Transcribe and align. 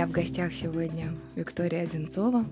меня 0.00 0.08
в 0.08 0.12
гостях 0.12 0.54
сегодня 0.54 1.14
Виктория 1.36 1.82
Одинцова, 1.82 2.46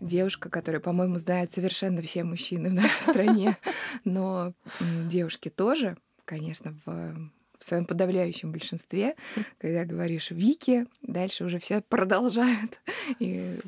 девушка, 0.00 0.48
которую, 0.48 0.80
по-моему, 0.80 1.18
знают 1.18 1.50
совершенно 1.50 2.02
все 2.02 2.22
мужчины 2.22 2.70
в 2.70 2.72
нашей 2.72 3.02
стране, 3.02 3.56
но 4.04 4.52
девушки 4.78 5.48
тоже, 5.48 5.96
конечно, 6.24 6.76
в 6.86 7.30
в 7.58 7.64
своем 7.64 7.84
подавляющем 7.84 8.52
большинстве, 8.52 9.16
когда 9.58 9.84
говоришь 9.84 10.30
Вики, 10.30 10.86
дальше 11.02 11.44
уже 11.44 11.58
все 11.58 11.82
продолжают 11.82 12.80
и 13.18 13.58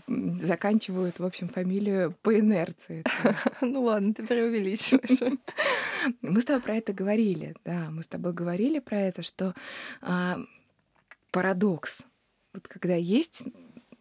заканчивают, 0.41 1.19
в 1.19 1.25
общем, 1.25 1.49
фамилию 1.49 2.15
по 2.23 2.39
инерции. 2.39 3.03
Ну 3.61 3.83
ладно, 3.83 4.15
ты 4.15 4.25
преувеличиваешь. 4.25 5.37
Мы 6.23 6.41
с 6.41 6.45
тобой 6.45 6.63
про 6.63 6.77
это 6.77 6.93
говорили, 6.93 7.57
да, 7.65 7.89
мы 7.91 8.05
с 8.05 8.07
тобой 8.07 8.33
говорили 8.33 8.79
про 8.79 9.01
это, 9.01 9.25
что 9.25 9.55
а, 10.01 10.39
парадокс, 11.33 12.07
вот 12.53 12.69
когда 12.69 12.95
есть 12.95 13.45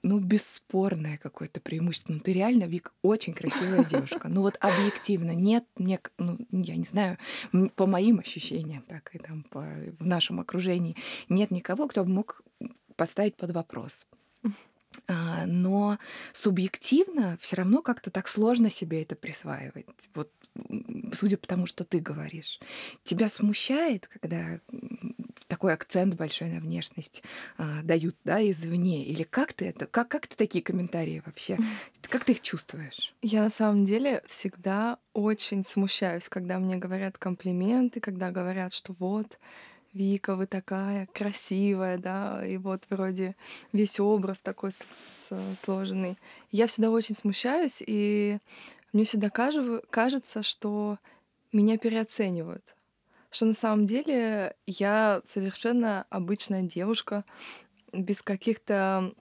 ну, 0.01 0.19
бесспорное 0.19 1.17
какое-то 1.17 1.59
преимущество. 1.59 2.13
Ну, 2.13 2.19
ты 2.19 2.33
реально, 2.33 2.63
Вик, 2.65 2.93
очень 3.01 3.33
красивая 3.33 3.83
девушка. 3.83 4.29
Ну, 4.29 4.41
вот 4.41 4.57
объективно 4.59 5.31
нет, 5.31 5.65
мне, 5.75 5.99
ну, 6.17 6.37
я 6.51 6.75
не 6.75 6.85
знаю, 6.85 7.17
по 7.75 7.85
моим 7.85 8.19
ощущениям, 8.19 8.83
так 8.83 9.13
и 9.13 9.19
там 9.19 9.43
по, 9.43 9.61
в 9.99 10.05
нашем 10.05 10.39
окружении, 10.39 10.95
нет 11.27 11.51
никого, 11.51 11.87
кто 11.87 12.03
бы 12.03 12.11
мог 12.11 12.41
поставить 12.95 13.35
под 13.35 13.51
вопрос. 13.51 14.07
А, 15.07 15.45
но 15.45 15.97
субъективно 16.33 17.37
все 17.39 17.57
равно 17.57 17.81
как-то 17.81 18.11
так 18.11 18.27
сложно 18.27 18.69
себе 18.69 19.03
это 19.03 19.15
присваивать. 19.15 20.09
Вот 20.13 20.31
судя 21.13 21.37
по 21.37 21.47
тому, 21.47 21.65
что 21.65 21.83
ты 21.83 21.99
говоришь. 21.99 22.59
Тебя 23.03 23.29
смущает, 23.29 24.07
когда 24.07 24.59
такой 25.47 25.73
акцент 25.73 26.15
большой 26.15 26.49
на 26.49 26.59
внешность 26.59 27.23
а, 27.57 27.81
дают, 27.83 28.15
да, 28.23 28.39
извне? 28.49 29.05
Или 29.05 29.23
как 29.23 29.53
ты 29.53 29.65
это, 29.65 29.85
как, 29.87 30.07
как 30.09 30.27
ты 30.27 30.35
такие 30.35 30.63
комментарии 30.63 31.23
вообще, 31.25 31.57
как 32.03 32.23
ты 32.23 32.33
их 32.33 32.41
чувствуешь? 32.41 33.13
Я 33.21 33.43
на 33.43 33.49
самом 33.49 33.85
деле 33.85 34.21
всегда 34.25 34.97
очень 35.13 35.65
смущаюсь, 35.65 36.29
когда 36.29 36.59
мне 36.59 36.77
говорят 36.77 37.17
комплименты, 37.17 37.99
когда 37.99 38.31
говорят, 38.31 38.73
что 38.73 38.95
вот, 38.99 39.39
Вика, 39.93 40.35
вы 40.35 40.45
такая 40.45 41.07
красивая, 41.13 41.97
да, 41.97 42.45
и 42.45 42.57
вот 42.57 42.83
вроде 42.91 43.35
весь 43.73 43.99
образ 43.99 44.39
такой 44.39 44.71
сложенный. 45.63 46.17
Я 46.51 46.67
всегда 46.67 46.91
очень 46.91 47.15
смущаюсь, 47.15 47.81
и 47.85 48.37
мне 48.93 49.03
всегда 49.03 49.29
кажется, 49.29 50.43
что 50.43 50.97
меня 51.51 51.77
переоценивают 51.77 52.75
что 53.31 53.45
на 53.45 53.53
самом 53.53 53.85
деле 53.85 54.55
я 54.65 55.21
совершенно 55.25 56.05
обычная 56.09 56.63
девушка, 56.63 57.25
без 57.93 58.21
каких-то 58.21 59.13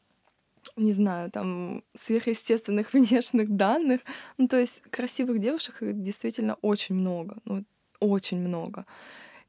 не 0.76 0.92
знаю, 0.92 1.30
там, 1.30 1.82
сверхъестественных 1.94 2.92
внешних 2.92 3.54
данных. 3.56 4.00
Ну, 4.36 4.48
то 4.48 4.58
есть 4.58 4.82
красивых 4.90 5.38
девушек 5.38 5.78
действительно 5.80 6.54
очень 6.62 6.94
много, 6.94 7.38
ну, 7.44 7.64
очень 8.00 8.38
много. 8.38 8.86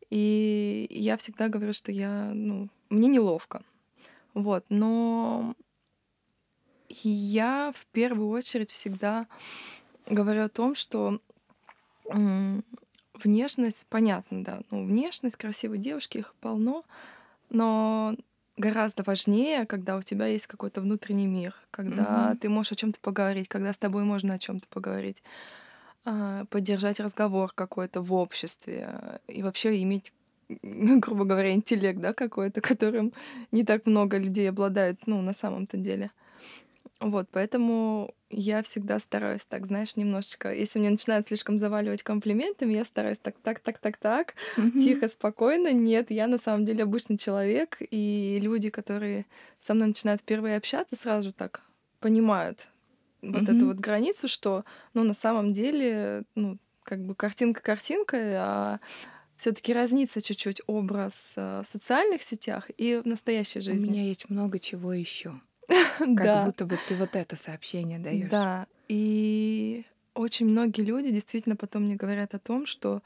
И 0.09 0.88
я 0.90 1.17
всегда 1.17 1.50
говорю, 1.50 1.73
что 1.73 1.92
я, 1.92 2.31
ну, 2.34 2.70
мне 2.90 3.08
неловко. 3.08 3.64
Вот, 4.34 4.66
но 4.70 5.56
я 7.03 7.72
в 7.75 7.86
первую 7.88 8.30
очередь 8.30 8.72
всегда 8.72 9.28
говорю 10.10 10.44
о 10.44 10.50
том, 10.50 10.76
что 10.76 11.20
внешность, 13.24 13.86
понятно, 13.90 14.44
да, 14.44 14.62
ну, 14.72 14.86
внешность 14.86 15.36
красивой 15.36 15.78
девушки, 15.78 16.20
их 16.20 16.34
полно, 16.42 16.84
но 17.50 18.16
гораздо 18.58 19.03
важнее, 19.03 19.66
когда 19.66 19.98
у 19.98 20.02
тебя 20.02 20.25
есть 20.28 20.48
какой-то 20.48 20.81
внутренний 20.81 21.28
мир, 21.28 21.56
когда 21.72 22.31
mm-hmm. 22.31 22.38
ты 22.38 22.50
можешь 22.50 22.72
о 22.74 22.75
чем-то 22.75 23.00
поговорить, 23.00 23.48
когда 23.48 23.74
с 23.74 23.78
тобой 23.78 24.03
можно 24.03 24.34
о 24.34 24.40
чем-то 24.40 24.68
поговорить, 24.69 25.22
а, 26.06 26.46
поддержать 26.46 27.00
разговор 27.00 27.52
какой-то 27.53 28.02
в 28.02 28.14
обществе 28.14 29.19
и 29.28 29.44
вообще 29.44 29.81
иметь 29.81 30.14
грубо 30.64 31.25
говоря, 31.25 31.53
интеллект, 31.53 32.00
да, 32.00 32.14
какой-то, 32.14 32.62
которым 32.62 33.14
не 33.52 33.64
так 33.64 33.86
много 33.86 34.18
людей 34.18 34.50
обладают, 34.50 35.06
ну, 35.06 35.22
на 35.22 35.34
самом-то 35.34 35.78
деле. 35.78 36.12
Вот, 37.00 37.30
поэтому 37.32 38.14
я 38.30 38.62
всегда 38.62 39.00
стараюсь 39.00 39.46
так, 39.46 39.66
знаешь, 39.68 39.96
немножечко, 39.96 40.54
если 40.54 40.80
мне 40.80 40.90
начинают 40.90 41.26
слишком 41.26 41.58
заваливать 41.58 42.04
комплиментами, 42.04 42.74
я 42.74 42.84
стараюсь 42.84 43.20
так, 43.20 43.36
так, 43.42 43.60
так, 43.60 43.78
так, 43.80 43.96
так, 43.98 44.36
mm-hmm. 44.58 44.80
тихо, 44.82 45.08
спокойно. 45.08 45.72
Нет, 45.72 46.12
я 46.12 46.28
на 46.28 46.38
самом 46.38 46.66
деле 46.66 46.84
обычный 46.84 47.18
человек, 47.18 47.78
и 47.80 48.40
люди, 48.42 48.70
которые 48.70 49.26
со 49.62 49.74
мной 49.74 49.88
начинают 49.90 50.22
впервые 50.22 50.58
общаться, 50.58 50.98
сразу 50.98 51.32
так 51.32 51.62
понимают 52.02 52.68
mm-hmm. 53.22 53.40
вот 53.40 53.50
эту 53.50 53.66
вот 53.68 53.78
границу, 53.78 54.28
что, 54.28 54.66
ну, 54.94 55.04
на 55.04 55.14
самом 55.14 55.54
деле, 55.54 56.24
ну, 56.36 56.58
как 56.84 57.00
бы 57.06 57.16
картинка 57.16 57.62
картинкой, 57.62 58.36
а 58.36 58.80
все-таки 59.38 59.74
разнится 59.74 60.22
чуть-чуть 60.22 60.62
образ 60.68 61.36
э, 61.38 61.62
в 61.64 61.68
социальных 61.68 62.24
сетях 62.24 62.70
и 62.78 63.02
в 63.02 63.08
настоящей 63.08 63.62
жизни. 63.62 63.88
У 63.88 63.92
меня 63.92 64.04
есть 64.04 64.30
много 64.30 64.60
чего 64.60 64.92
еще. 64.92 65.40
Как 66.18 66.46
будто 66.46 66.66
бы 66.66 66.78
ты 66.88 66.96
вот 66.96 67.16
это 67.16 67.35
сообщение 67.35 68.00
даешь. 68.00 68.30
Да. 68.30 68.68
И 68.88 69.85
очень 70.13 70.47
многие 70.47 70.81
люди 70.81 71.12
действительно 71.12 71.56
потом 71.56 71.84
мне 71.84 71.96
говорят 71.96 72.34
о 72.34 72.40
том, 72.40 72.66
что 72.66 73.02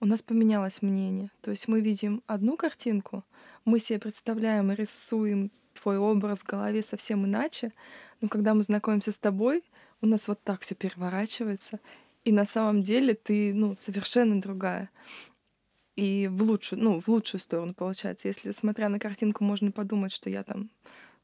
у 0.00 0.06
нас 0.06 0.22
поменялось 0.22 0.82
мнение. 0.82 1.30
То 1.42 1.50
есть 1.50 1.68
мы 1.68 1.80
видим 1.80 2.22
одну 2.26 2.56
картинку, 2.56 3.24
мы 3.64 3.78
себе 3.78 3.98
представляем 3.98 4.72
и 4.72 4.74
рисуем 4.74 5.50
твой 5.74 5.98
образ 5.98 6.42
в 6.42 6.46
голове 6.46 6.82
совсем 6.82 7.24
иначе, 7.26 7.72
но 8.20 8.28
когда 8.28 8.54
мы 8.54 8.62
знакомимся 8.62 9.12
с 9.12 9.18
тобой, 9.18 9.62
у 10.00 10.06
нас 10.06 10.28
вот 10.28 10.42
так 10.42 10.62
все 10.62 10.74
переворачивается, 10.74 11.80
и 12.24 12.32
на 12.32 12.44
самом 12.44 12.82
деле 12.82 13.14
ты, 13.14 13.52
ну, 13.54 13.74
совершенно 13.76 14.40
другая. 14.40 14.90
И 15.96 16.28
в 16.30 16.42
лучшую, 16.42 16.82
ну, 16.82 17.00
в 17.00 17.08
лучшую 17.08 17.40
сторону 17.40 17.74
получается. 17.74 18.28
Если, 18.28 18.52
смотря 18.52 18.88
на 18.88 19.00
картинку, 19.00 19.42
можно 19.42 19.72
подумать, 19.72 20.12
что 20.12 20.30
я 20.30 20.44
там 20.44 20.70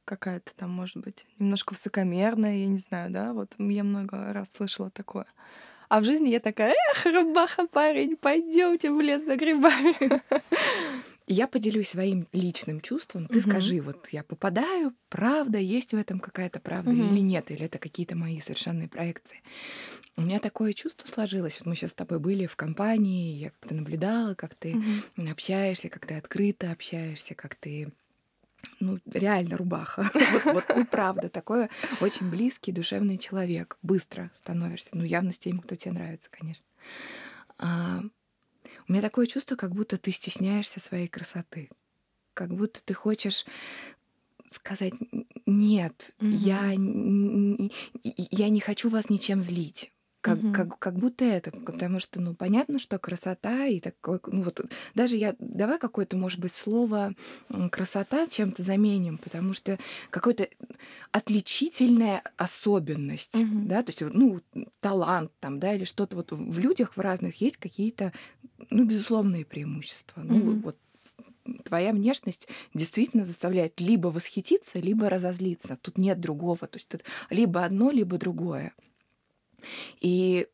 какая-то 0.05 0.55
там, 0.57 0.71
может 0.71 0.99
быть, 0.99 1.27
немножко 1.39 1.73
высокомерная, 1.73 2.59
я 2.59 2.67
не 2.67 2.79
знаю, 2.79 3.11
да, 3.11 3.33
вот 3.33 3.55
я 3.59 3.85
много 3.85 4.33
раз 4.33 4.53
слышала 4.53 4.91
такое. 4.91 5.27
А 5.89 6.01
в 6.01 6.05
жизни 6.05 6.31
я 6.31 6.41
такая, 6.41 6.75
эх, 6.93 7.07
рубаха, 7.07 7.67
парень, 7.67 8.17
пойдемте 8.17 8.91
в 8.91 9.01
лес 9.01 9.25
за 9.25 9.37
грибами. 9.37 9.95
Я 11.27 11.49
поделюсь 11.49 11.89
своим 11.89 12.29
личным 12.33 12.83
чувством. 12.83 13.29
Ты 13.29 13.39
угу. 13.39 13.49
скажи, 13.49 13.81
вот 13.81 14.09
я 14.11 14.23
попадаю, 14.23 14.95
правда, 15.09 15.57
есть 15.57 15.93
в 15.93 15.97
этом 15.97 16.21
какая-то 16.21 16.61
правда 16.61 16.91
угу. 16.91 17.01
или 17.01 17.21
нет, 17.21 17.51
или 17.51 17.65
это 17.65 17.79
какие-то 17.79 18.15
мои 18.15 18.41
совершенные 18.41 18.89
проекции. 18.89 19.41
У 20.17 20.21
меня 20.21 20.39
такое 20.39 20.75
чувство 20.75 21.07
сложилось. 21.07 21.61
Вот 21.61 21.67
мы 21.67 21.77
сейчас 21.77 21.93
с 21.93 21.95
тобой 21.95 22.19
были 22.19 22.45
в 22.45 22.57
компании, 22.57 23.39
я 23.39 23.51
как-то 23.51 23.75
наблюдала, 23.75 24.35
как 24.35 24.55
ты 24.55 24.77
угу. 24.77 25.31
общаешься, 25.31 25.89
как 25.89 26.05
ты 26.05 26.15
открыто 26.15 26.71
общаешься, 26.71 27.35
как 27.35 27.55
ты 27.55 27.91
ну, 28.81 28.99
реально 29.07 29.57
рубаха. 29.57 30.11
вот, 30.15 30.55
вот, 30.55 30.65
ну, 30.77 30.87
правда, 30.87 31.29
такой 31.29 31.69
очень 32.01 32.31
близкий, 32.31 32.73
душевный 32.73 33.19
человек. 33.19 33.79
Быстро 33.83 34.31
становишься. 34.35 34.91
Ну, 34.93 35.05
явно 35.05 35.33
с 35.33 35.39
теми, 35.39 35.59
кто 35.59 35.75
тебе 35.75 35.93
нравится, 35.93 36.29
конечно. 36.31 36.67
А, 37.59 38.03
у 38.89 38.93
меня 38.93 39.03
такое 39.03 39.27
чувство, 39.27 39.57
как 39.57 39.75
будто 39.75 39.97
ты 39.97 40.11
стесняешься 40.11 40.81
своей 40.81 41.09
красоты. 41.09 41.71
Как 42.35 42.51
будто 42.55 42.83
ты 42.83 42.95
хочешь 42.95 43.47
сказать 44.49 44.93
нет, 45.47 46.15
угу. 46.21 46.29
я, 46.29 46.73
я 46.73 48.49
не 48.49 48.61
хочу 48.61 48.91
вас 48.91 49.09
ничем 49.09 49.41
злить 49.41 49.94
как, 50.25 50.39
угу. 50.39 50.53
как, 50.55 50.79
как 50.79 50.95
будто 50.99 51.23
это, 51.27 51.51
потому 51.51 52.01
что, 52.01 52.19
ну, 52.19 52.35
понятно, 52.35 52.79
что 52.79 52.99
красота 52.99 53.67
и 53.67 53.79
такой, 53.79 54.21
ну, 54.27 54.43
вот 54.43 54.59
даже 54.95 55.17
я, 55.17 55.37
давай 55.39 55.79
какое-то, 55.79 56.17
может 56.17 56.41
быть, 56.41 56.55
слово 56.55 57.15
красота 57.71 58.27
чем-то 58.27 58.63
заменим, 58.63 59.19
потому 59.19 59.53
что 59.53 59.79
какой-то 60.09 60.49
отличительная 61.13 62.23
особенность, 62.39 63.35
угу. 63.35 63.67
да, 63.67 63.83
то 63.83 63.91
есть, 63.91 64.01
ну, 64.01 64.41
талант 64.81 65.31
там, 65.41 65.61
да, 65.61 65.75
или 65.75 65.85
что-то 65.85 66.17
вот 66.17 66.33
в 66.33 66.59
людях 66.59 66.97
в 66.97 67.01
разных 67.01 67.43
есть 67.43 67.59
какие-то, 67.59 68.15
ну, 68.71 68.87
безусловные 68.87 69.45
преимущества. 69.45 70.23
Угу. 70.23 70.35
Ну, 70.35 70.61
вот 70.61 70.79
твоя 71.65 71.93
внешность 71.93 72.49
действительно 72.73 73.27
заставляет 73.27 73.79
либо 73.79 74.07
восхититься, 74.07 74.79
либо 74.79 75.11
разозлиться. 75.11 75.77
Тут 75.83 75.99
нет 75.99 76.19
другого. 76.19 76.67
То 76.67 76.79
есть 76.79 76.89
тут 76.89 77.05
либо 77.29 77.63
одно, 77.63 77.91
либо 77.91 78.17
другое. 78.17 78.73
И 80.01 80.47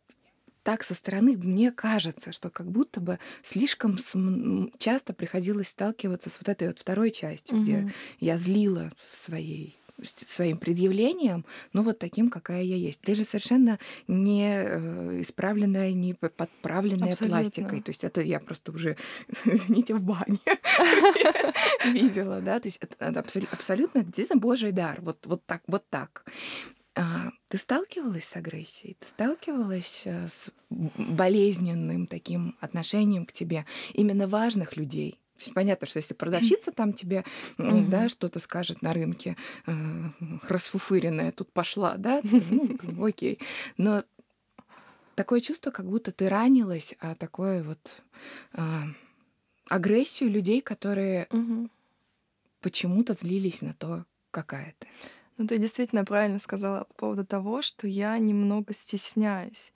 так 0.63 0.83
со 0.83 0.95
стороны 0.95 1.37
мне 1.37 1.73
кажется, 1.73 2.33
что 2.33 2.51
как 2.51 2.71
будто 2.71 3.01
бы 3.01 3.19
слишком 3.43 3.97
часто 4.79 5.13
приходилось 5.13 5.69
сталкиваться 5.69 6.31
с 6.31 6.39
вот 6.39 6.49
этой 6.49 6.69
вот 6.69 6.79
второй 6.79 7.11
частью, 7.11 7.57
угу. 7.57 7.65
где 7.65 7.93
я 8.21 8.37
злила 8.37 8.93
своей 9.07 9.81
своим 10.03 10.57
предъявлением, 10.59 11.45
ну 11.73 11.83
вот 11.83 11.99
таким, 11.99 12.31
какая 12.31 12.63
я 12.63 12.77
есть. 12.77 13.01
Ты 13.01 13.15
же 13.15 13.25
совершенно 13.25 13.79
не 14.09 14.47
э, 14.47 15.21
исправленная, 15.21 15.93
не 15.93 16.15
подправленная 16.15 17.13
Абсолютно. 17.13 17.39
пластикой. 17.39 17.83
То 17.83 17.91
есть 17.91 18.05
это 18.05 18.23
я 18.23 18.41
просто 18.41 18.73
уже, 18.73 18.97
извините, 19.45 19.95
в 19.95 20.03
бане 20.03 20.39
видела, 21.85 22.41
да, 22.41 22.61
то 22.61 22.69
есть 22.69 22.79
это 22.81 23.09
абсолютно 23.53 24.03
действительно 24.03 24.41
Божий 24.41 24.73
дар, 24.73 25.01
вот, 25.01 25.27
вот 25.27 25.45
так, 25.45 25.63
вот 25.67 25.85
так. 25.91 26.25
А, 27.01 27.33
ты 27.49 27.57
сталкивалась 27.57 28.27
с 28.27 28.37
агрессией? 28.37 28.95
Ты 29.01 29.07
сталкивалась 29.07 30.03
э, 30.07 30.29
с 30.29 30.51
болезненным 30.69 32.07
таким 32.07 32.59
отношением 32.61 33.25
к 33.25 33.33
тебе 33.33 33.65
именно 33.95 34.29
важных 34.29 34.77
людей? 34.77 35.13
То 35.39 35.45
есть 35.45 35.55
понятно, 35.55 35.87
что 35.87 35.97
если 35.97 36.13
продавщица 36.13 36.73
там 36.73 36.93
тебе 36.93 37.25
mm-hmm. 37.57 37.89
да, 37.89 38.11
что-то 38.11 38.39
скажет 38.39 38.83
на 38.83 38.93
рынке, 38.93 39.39
э, 39.67 39.73
расфуфыренная 40.47 41.33
тут 41.33 41.51
пошла, 41.51 41.95
да, 41.97 42.21
ну, 42.23 43.07
окей. 43.07 43.39
Но 43.79 44.05
такое 45.15 45.41
чувство, 45.41 45.71
как 45.71 45.89
будто 45.89 46.13
ты 46.13 46.29
ранилась, 46.29 46.95
а 47.01 47.15
такое 47.15 47.63
вот 47.63 48.03
э, 48.53 48.83
агрессию 49.71 50.29
людей, 50.29 50.61
которые 50.61 51.29
mm-hmm. 51.31 51.71
почему-то 52.61 53.15
злились 53.15 53.63
на 53.63 53.73
то, 53.73 54.05
какая 54.31 54.75
ты. 54.79 54.87
Ну, 55.41 55.47
ты 55.47 55.57
действительно 55.57 56.05
правильно 56.05 56.39
сказала 56.39 56.85
по 56.85 56.95
поводу 56.95 57.25
того, 57.25 57.63
что 57.63 57.87
я 57.87 58.19
немного 58.19 58.75
стесняюсь. 58.75 59.73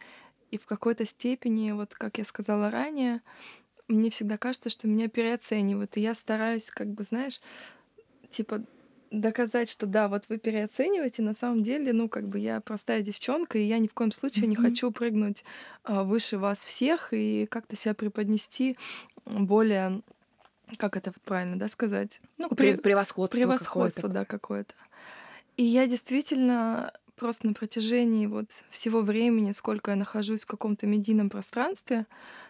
И 0.51 0.59
в 0.59 0.67
какой-то 0.67 1.07
степени, 1.07 1.71
вот 1.71 1.95
как 1.95 2.19
я 2.19 2.27
сказала 2.27 2.71
ранее, 2.71 3.23
мне 3.89 4.11
всегда 4.11 4.37
кажется, 4.37 4.69
что 4.69 4.89
меня 4.89 5.09
переоценивают. 5.09 5.97
И 5.97 6.03
я 6.03 6.13
стараюсь, 6.13 6.69
как 6.69 6.89
бы, 6.89 7.03
знаешь, 7.03 7.41
типа 8.29 8.63
доказать, 9.11 9.71
что 9.71 9.87
да, 9.87 10.09
вот 10.09 10.27
вы 10.29 10.37
переоцениваете, 10.37 11.23
на 11.23 11.35
самом 11.35 11.63
деле, 11.63 11.95
ну, 11.95 12.11
как 12.11 12.29
бы 12.29 12.39
я 12.39 12.61
простая 12.61 13.01
девчонка, 13.01 13.57
и 13.57 13.63
я 13.63 13.79
ни 13.79 13.89
в 13.89 13.95
коем 13.95 14.13
случае 14.13 14.45
mm-hmm. 14.45 14.49
не 14.49 14.57
хочу 14.57 14.91
прыгнуть 14.91 15.47
а, 15.83 16.05
выше 16.05 16.37
вас 16.37 16.63
всех 16.63 17.15
и 17.15 17.47
как-то 17.47 17.75
себя 17.75 17.95
преподнести 17.95 18.77
более, 19.25 20.03
как 20.77 20.99
это 20.99 21.11
вот 21.11 21.23
правильно, 21.23 21.59
да, 21.59 21.69
сказать? 21.69 22.21
Ну, 22.37 22.51
превосходство. 22.51 23.39
Превосходство, 23.39 24.09
какое-то. 24.09 24.21
да, 24.21 24.25
какое-то. 24.27 24.75
И 25.57 25.63
я 25.63 25.87
действительно 25.87 26.93
просто 27.17 27.47
на 27.47 27.55
протяжении 27.55 28.27
вот 28.27 28.65
всего 28.69 29.03
времени, 29.03 29.53
сколько 29.53 29.93
я 29.93 29.97
нахожусь 29.97 30.43
в 30.43 30.47
каком-то 30.47 30.87
медийном 30.87 31.31
пространстве, 31.31 32.07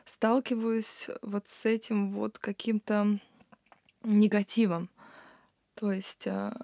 сталкиваюсь 0.07 1.11
вот 1.23 1.49
с 1.49 1.67
этим 1.67 2.13
вот 2.13 2.39
каким-то 2.39 3.19
негативом. 4.03 4.89
То 5.75 5.93
есть 5.93 6.27
а, 6.27 6.57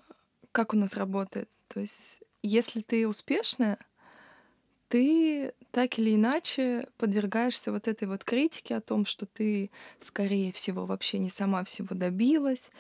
как 0.53 0.73
у 0.73 0.77
нас 0.77 0.95
работает? 0.95 1.49
То 1.69 1.81
есть 1.81 2.23
если 2.43 2.81
ты 2.81 3.07
успешная, 3.07 3.79
ты 4.89 5.53
так 5.71 5.99
или 5.99 6.15
иначе 6.15 6.89
подвергаешься 6.97 7.71
вот 7.71 7.87
этой 7.87 8.09
вот 8.09 8.25
критике 8.25 8.77
о 8.77 8.81
том, 8.81 9.07
что 9.07 9.27
ты, 9.27 9.71
скорее 10.01 10.53
всего, 10.53 10.87
вообще 10.87 11.19
не 11.19 11.31
сама 11.31 11.63
всего 11.65 11.95
добилась, 11.95 12.71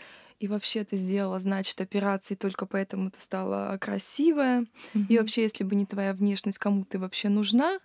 и 0.41 0.49
вообще 0.49 0.85
ты 0.85 0.97
сделала, 0.97 1.39
значит, 1.39 1.81
операции 1.81 2.35
только 2.35 2.65
поэтому 2.65 3.11
ты 3.11 3.21
стала 3.21 3.77
красивая. 3.79 4.63
Mm-hmm. 4.95 5.07
И 5.11 5.19
вообще, 5.19 5.43
если 5.43 5.65
бы 5.65 5.77
не 5.77 5.85
твоя 5.85 6.15
внешность, 6.15 6.59
кому 6.59 6.85
ты 6.87 6.99
вообще 6.99 7.29
нужна? 7.29 7.79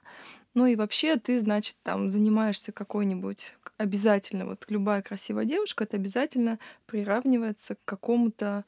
Ну 0.53 0.65
и 0.65 0.77
вообще 0.77 1.17
ты, 1.17 1.37
значит, 1.39 1.75
там 1.83 2.09
занимаешься 2.09 2.71
какой-нибудь 2.71 3.53
обязательно, 3.77 4.45
вот 4.45 4.65
любая 4.69 5.01
красивая 5.01 5.43
девушка, 5.43 5.83
это 5.83 5.97
обязательно 5.97 6.59
приравнивается 6.85 7.75
к 7.75 7.79
какому-то 7.83 8.63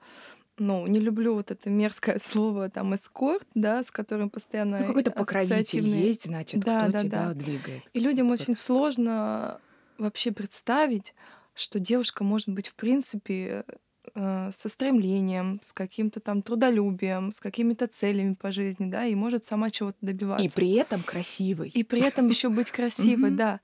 ну, 0.60 0.88
не 0.88 1.00
люблю 1.00 1.36
вот 1.36 1.52
это 1.52 1.70
мерзкое 1.70 2.18
слово, 2.20 2.70
там, 2.70 2.94
эскорт, 2.94 3.48
да, 3.54 3.84
с 3.84 3.92
которым 3.92 4.30
постоянно... 4.30 4.80
Ну, 4.80 4.88
какой-то 4.88 5.12
покровитель 5.12 5.88
есть, 5.88 6.26
значит, 6.26 6.62
да, 6.62 6.82
кто 6.84 6.92
да, 6.92 7.00
тебя 7.00 7.26
да. 7.28 7.34
двигает. 7.36 7.84
И 7.94 8.00
людям 8.00 8.32
очень 8.32 8.56
сложно 8.56 9.62
вообще 10.00 10.32
представить, 10.32 11.14
что 11.58 11.80
девушка 11.80 12.24
может 12.24 12.50
быть, 12.50 12.68
в 12.68 12.76
принципе, 12.76 13.66
э, 14.14 14.52
со 14.52 14.70
стремлением, 14.70 15.60
с 15.64 15.74
каким-то 15.74 16.20
там 16.20 16.42
трудолюбием, 16.42 17.32
с 17.32 17.40
какими-то 17.40 17.88
целями 17.88 18.36
по 18.36 18.52
жизни, 18.52 18.90
да, 18.90 19.06
и 19.06 19.16
может 19.16 19.44
сама 19.44 19.72
чего-то 19.72 19.98
добиваться. 20.02 20.46
И 20.46 20.50
при 20.50 20.74
этом 20.76 21.02
красивой. 21.02 21.70
И 21.70 21.84
при 21.84 22.06
этом 22.06 22.30
еще 22.30 22.50
быть 22.50 22.72
красивой, 22.72 23.32
да. 23.32 23.60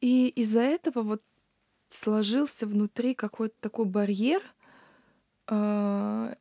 И 0.00 0.28
из-за 0.28 0.60
этого 0.60 1.02
вот 1.02 1.22
сложился 1.90 2.66
внутри 2.66 3.14
какой-то 3.14 3.54
такой 3.60 3.86
барьер, 3.86 4.42
а, 5.46 6.36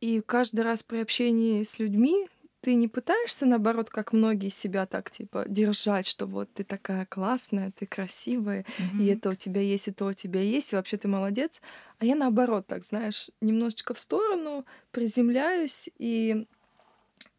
и 0.00 0.20
каждый 0.20 0.60
раз 0.60 0.82
при 0.82 0.98
общении 0.98 1.62
с 1.62 1.78
людьми 1.78 2.28
ты 2.60 2.74
не 2.74 2.88
пытаешься, 2.88 3.46
наоборот, 3.46 3.88
как 3.90 4.12
многие 4.12 4.50
себя 4.50 4.86
так, 4.86 5.10
типа, 5.10 5.44
держать, 5.48 6.06
что 6.06 6.26
вот 6.26 6.52
ты 6.52 6.62
такая 6.64 7.06
классная, 7.06 7.72
ты 7.72 7.86
красивая, 7.86 8.64
mm-hmm. 8.64 9.02
и 9.02 9.06
это 9.06 9.30
у 9.30 9.34
тебя 9.34 9.60
есть, 9.62 9.88
и 9.88 9.92
то 9.92 10.06
у 10.06 10.12
тебя 10.12 10.42
есть, 10.42 10.72
и 10.72 10.76
вообще 10.76 10.96
ты 10.96 11.08
молодец. 11.08 11.60
А 11.98 12.04
я 12.04 12.14
наоборот, 12.14 12.66
так, 12.66 12.84
знаешь, 12.84 13.30
немножечко 13.40 13.94
в 13.94 13.98
сторону, 13.98 14.66
приземляюсь 14.92 15.88
и 15.98 16.46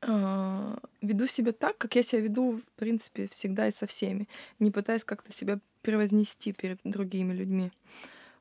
э, 0.01 0.77
веду 1.01 1.27
себя 1.27 1.51
так, 1.51 1.77
как 1.77 1.95
я 1.95 2.03
себя 2.03 2.21
веду, 2.21 2.59
в 2.59 2.79
принципе, 2.79 3.27
всегда 3.27 3.67
и 3.67 3.71
со 3.71 3.85
всеми, 3.85 4.27
не 4.59 4.71
пытаясь 4.71 5.03
как-то 5.03 5.31
себя 5.31 5.59
превознести 5.83 6.51
перед 6.51 6.79
другими 6.83 7.33
людьми. 7.33 7.71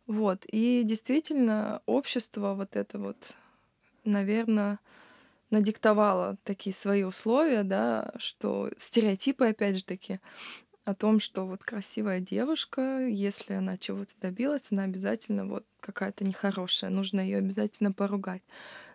Вот. 0.07 0.45
И 0.51 0.83
действительно, 0.85 1.83
общество 1.87 2.55
вот 2.55 2.75
это 2.75 2.99
вот, 2.99 3.35
наверное, 4.05 4.79
надиктовала 5.51 6.37
такие 6.45 6.75
свои 6.75 7.03
условия, 7.03 7.63
да, 7.63 8.13
что 8.19 8.71
стереотипы, 8.77 9.47
опять 9.47 9.77
же 9.79 9.85
таки, 9.85 10.21
о 10.85 10.95
том, 10.95 11.21
что 11.21 11.47
вот 11.47 11.63
красивая 11.63 12.21
девушка, 12.21 13.07
если 13.07 13.55
она 13.55 13.77
чего-то 13.77 14.15
добилась, 14.21 14.73
она 14.73 14.85
обязательно 14.85 15.47
вот 15.47 15.65
какая-то 15.81 16.25
нехорошая, 16.25 16.91
нужно 16.91 17.21
ее 17.21 17.39
обязательно 17.39 17.93
поругать. 17.93 18.43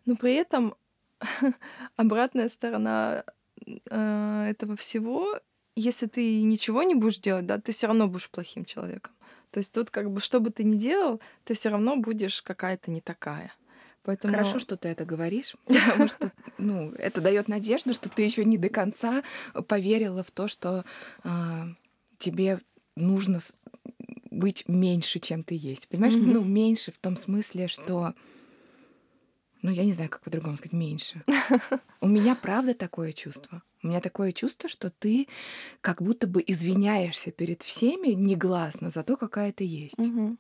Но 0.06 0.16
при 0.16 0.34
этом 0.34 0.76
обратная 1.96 2.50
сторона 2.50 3.24
э, 3.66 4.48
этого 4.50 4.76
всего, 4.76 5.40
если 5.76 6.08
ты 6.08 6.42
ничего 6.44 6.84
не 6.84 6.96
будешь 6.96 7.20
делать, 7.20 7.46
да, 7.46 7.60
ты 7.60 7.72
все 7.72 7.88
равно 7.88 8.08
будешь 8.08 8.30
плохим 8.30 8.66
человеком. 8.66 9.14
То 9.52 9.60
есть 9.60 9.74
тут 9.74 9.90
как 9.90 10.12
бы 10.12 10.20
что 10.20 10.40
бы 10.40 10.50
ты 10.50 10.64
ни 10.64 10.76
делал, 10.76 11.22
ты 11.44 11.54
все 11.54 11.70
равно 11.70 11.96
будешь 11.96 12.42
какая-то 12.42 12.92
не 12.92 13.02
такая. 13.02 13.54
Поэтому... 14.06 14.34
Хорошо, 14.34 14.60
что 14.60 14.78
ты 14.78 14.90
это 14.90 15.06
говоришь, 15.06 15.56
потому 15.66 16.08
что 16.08 16.32
ну, 16.58 16.92
это 16.94 17.22
дает 17.22 17.48
надежду, 17.48 17.94
что 17.94 18.10
ты 18.10 18.22
еще 18.22 18.46
не 18.46 18.58
до 18.58 18.70
конца 18.70 19.24
поверила 19.68 20.24
в 20.24 20.32
то, 20.32 20.48
что 20.48 20.86
э, 21.24 21.30
тебе 22.18 22.60
нужно 22.96 23.40
быть 24.32 24.66
меньше, 24.68 25.20
чем 25.20 25.44
ты 25.44 25.56
есть. 25.56 25.88
Понимаешь? 25.88 26.14
Mm-hmm. 26.14 26.34
Ну, 26.34 26.44
меньше 26.44 26.92
в 26.92 26.98
том 26.98 27.18
смысле, 27.18 27.68
что 27.68 28.14
ну, 29.62 29.72
я 29.72 29.84
не 29.84 29.94
знаю, 29.94 30.12
как 30.12 30.22
по-другому 30.22 30.58
сказать, 30.58 30.74
меньше. 30.74 31.24
У 32.00 32.08
меня 32.08 32.36
правда 32.36 32.76
такое 32.76 33.14
чувство. 33.14 33.64
У 33.82 33.88
меня 33.88 34.00
такое 34.00 34.32
чувство, 34.32 34.70
что 34.70 34.92
ты 34.92 35.28
как 35.82 36.04
будто 36.04 36.28
бы 36.28 36.44
извиняешься 36.46 37.32
перед 37.32 37.64
всеми 37.64 38.10
негласно 38.10 38.92
за 38.92 39.04
то, 39.04 39.18
какая 39.18 39.52
ты 39.52 39.64
есть. 39.64 39.98
Угу. 39.98 40.38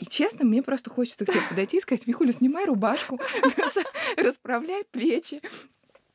И 0.00 0.06
честно, 0.06 0.44
мне 0.44 0.62
просто 0.62 0.90
хочется 0.90 1.24
к 1.24 1.30
тебе 1.30 1.42
подойти 1.48 1.76
и 1.76 1.80
сказать, 1.80 2.06
Викуля, 2.06 2.32
снимай 2.32 2.64
рубашку, 2.64 3.20
расправляй 4.16 4.84
плечи, 4.90 5.40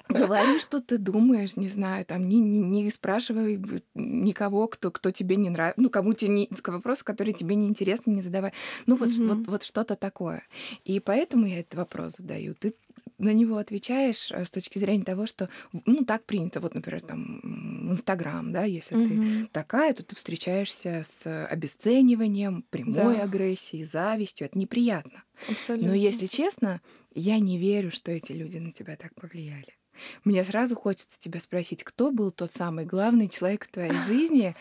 Говори, 0.08 0.60
что 0.60 0.82
ты 0.82 0.98
думаешь, 0.98 1.56
не 1.56 1.68
знаю, 1.68 2.06
там 2.06 2.30
не, 2.30 2.40
не, 2.40 2.84
не 2.84 2.92
спрашивай 2.92 3.60
никого, 3.96 4.68
кто, 4.68 4.92
кто 4.92 5.12
тебе 5.12 5.36
не 5.36 5.50
нравится, 5.50 5.82
ну, 5.82 5.90
кому 5.90 6.14
тебе 6.14 6.30
не, 6.30 6.50
вопросы, 6.68 7.04
которые 7.04 7.34
тебе 7.34 7.56
не 7.56 7.68
интересны, 7.68 8.12
не 8.12 8.22
задавай. 8.22 8.54
Ну, 8.86 8.98
вот, 8.98 9.10
mm-hmm. 9.10 9.28
вот, 9.28 9.48
вот 9.48 9.64
что-то 9.64 9.96
такое. 9.96 10.44
И 10.84 11.00
поэтому 11.00 11.48
я 11.48 11.60
этот 11.62 11.76
вопрос 11.76 12.18
задаю. 12.18 12.54
Ты 12.54 12.76
на 13.18 13.34
него 13.34 13.58
отвечаешь 13.58 14.32
э, 14.32 14.46
с 14.46 14.52
точки 14.52 14.80
зрения 14.80 15.04
того, 15.04 15.26
что, 15.26 15.50
ну, 15.86 16.04
так 16.06 16.26
принято, 16.26 16.60
вот, 16.60 16.76
например, 16.76 17.02
там, 17.02 17.40
в 17.88 17.92
Инстаграм, 17.92 18.52
да, 18.52 18.64
если 18.64 18.96
угу. 18.96 19.08
ты 19.10 19.48
такая, 19.52 19.94
то 19.94 20.04
ты 20.04 20.16
встречаешься 20.16 21.02
с 21.04 21.46
обесцениванием, 21.48 22.64
прямой 22.70 23.18
да. 23.18 23.24
агрессией, 23.24 23.84
завистью, 23.84 24.48
это 24.48 24.58
неприятно. 24.58 25.24
Абсолютно. 25.50 25.90
Но, 25.90 25.94
если 25.94 26.26
честно, 26.26 26.82
я 27.14 27.40
не 27.40 27.58
верю, 27.58 27.92
что 27.92 28.12
эти 28.12 28.32
люди 28.32 28.58
на 28.58 28.72
тебя 28.72 28.96
так 28.96 29.14
повлияли. 29.16 29.78
Мне 30.24 30.44
сразу 30.44 30.76
хочется 30.76 31.20
тебя 31.20 31.40
спросить, 31.40 31.84
кто 31.84 32.12
был 32.12 32.32
тот 32.32 32.52
самый 32.52 32.86
главный 32.86 33.30
человек 33.30 33.66
в 33.66 33.72
твоей 33.72 33.98
жизни, 34.06 34.56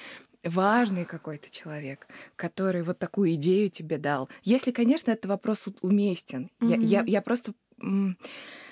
важный 0.44 1.04
какой-то 1.04 1.50
человек, 1.50 2.06
который 2.36 2.82
вот 2.82 2.98
такую 2.98 3.34
идею 3.34 3.70
тебе 3.70 3.98
дал. 3.98 4.28
Если, 4.42 4.70
конечно, 4.70 5.10
этот 5.10 5.26
вопрос 5.26 5.68
уместен. 5.80 6.50
Mm-hmm. 6.60 6.86
Я, 6.86 7.00
я, 7.00 7.04
я 7.06 7.22
просто 7.22 7.54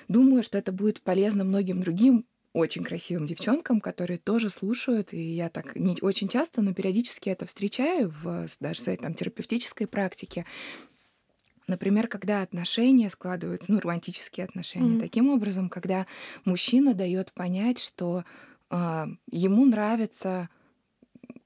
думаю, 0.08 0.42
что 0.42 0.58
это 0.58 0.72
будет 0.72 1.00
полезно 1.00 1.44
многим 1.44 1.82
другим 1.82 2.26
очень 2.52 2.84
красивым 2.84 3.26
девчонкам, 3.26 3.80
которые 3.80 4.18
тоже 4.18 4.50
слушают, 4.50 5.14
и 5.14 5.22
я 5.22 5.48
так 5.48 5.74
не 5.74 5.96
очень 6.02 6.28
часто, 6.28 6.60
но 6.60 6.74
периодически 6.74 7.30
это 7.30 7.46
встречаю 7.46 8.12
в 8.22 8.46
даже 8.60 8.80
своей 8.80 8.98
там 8.98 9.14
терапевтической 9.14 9.86
практике. 9.86 10.44
Например, 11.66 12.08
когда 12.08 12.42
отношения 12.42 13.08
складываются, 13.08 13.72
ну, 13.72 13.80
романтические 13.80 14.44
отношения, 14.44 14.96
mm-hmm. 14.96 15.00
таким 15.00 15.30
образом, 15.30 15.70
когда 15.70 16.06
мужчина 16.44 16.92
дает 16.92 17.32
понять, 17.32 17.78
что 17.78 18.24
э, 18.70 19.06
ему 19.30 19.64
нравится, 19.64 20.50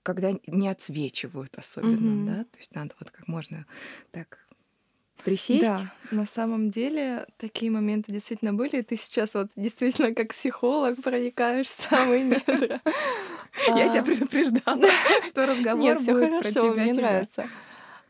когда 0.03 0.33
не 0.47 0.69
отсвечивают 0.69 1.57
особенно, 1.59 2.23
mm-hmm. 2.23 2.27
да, 2.27 2.45
то 2.45 2.59
есть 2.59 2.75
надо 2.75 2.95
вот 2.99 3.11
как 3.11 3.29
можно 3.29 3.67
так 4.11 4.46
присесть. 5.25 5.63
Да, 5.63 5.93
на 6.11 6.27
самом 6.27 6.71
деле 6.71 7.27
такие 7.39 7.71
моменты 7.71 8.13
действительно 8.13 8.55
были. 8.55 8.83
Ты 8.83 8.97
сейчас 8.97 9.35
вот 9.35 9.49
действительно 9.57 10.15
как 10.15 10.33
психолог 10.33 11.03
проникаешь 11.03 11.67
в 11.67 11.75
самые 11.75 12.25
недра. 12.25 12.81
Я 13.67 13.89
тебя 13.89 14.03
предупреждала, 14.03 14.89
что 15.25 15.47
разговор 15.47 15.97
будет 15.99 16.41
про 16.41 16.51
тебя. 16.51 16.73
Мне 16.73 16.95
нравится. 16.95 17.49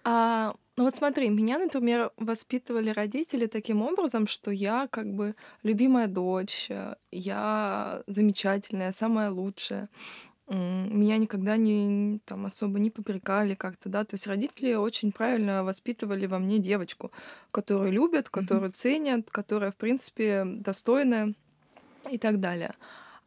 А, 0.04 0.54
ну 0.76 0.84
вот 0.84 0.94
смотри, 0.94 1.30
меня, 1.30 1.58
например, 1.58 2.10
воспитывали 2.16 2.90
родители 2.90 3.46
таким 3.46 3.82
образом, 3.82 4.26
что 4.26 4.50
я 4.50 4.88
как 4.90 5.12
бы 5.12 5.34
любимая 5.62 6.06
дочь, 6.06 6.68
я 7.10 8.02
замечательная, 8.06 8.92
самая 8.92 9.30
лучшая. 9.30 9.88
Меня 10.48 11.18
никогда 11.18 11.56
не 11.56 12.20
там 12.24 12.46
особо 12.46 12.78
не 12.78 12.90
попрекали 12.90 13.54
как-то, 13.54 13.88
да. 13.88 14.04
То 14.04 14.14
есть 14.14 14.26
родители 14.26 14.74
очень 14.74 15.10
правильно 15.10 15.64
воспитывали 15.64 16.26
во 16.26 16.38
мне 16.38 16.58
девочку, 16.58 17.10
которую 17.50 17.92
любят, 17.92 18.28
которую 18.28 18.70
ценят, 18.70 19.28
которая, 19.30 19.72
в 19.72 19.76
принципе, 19.76 20.44
достойная 20.44 21.34
и 22.10 22.18
так 22.18 22.38
далее. 22.40 22.74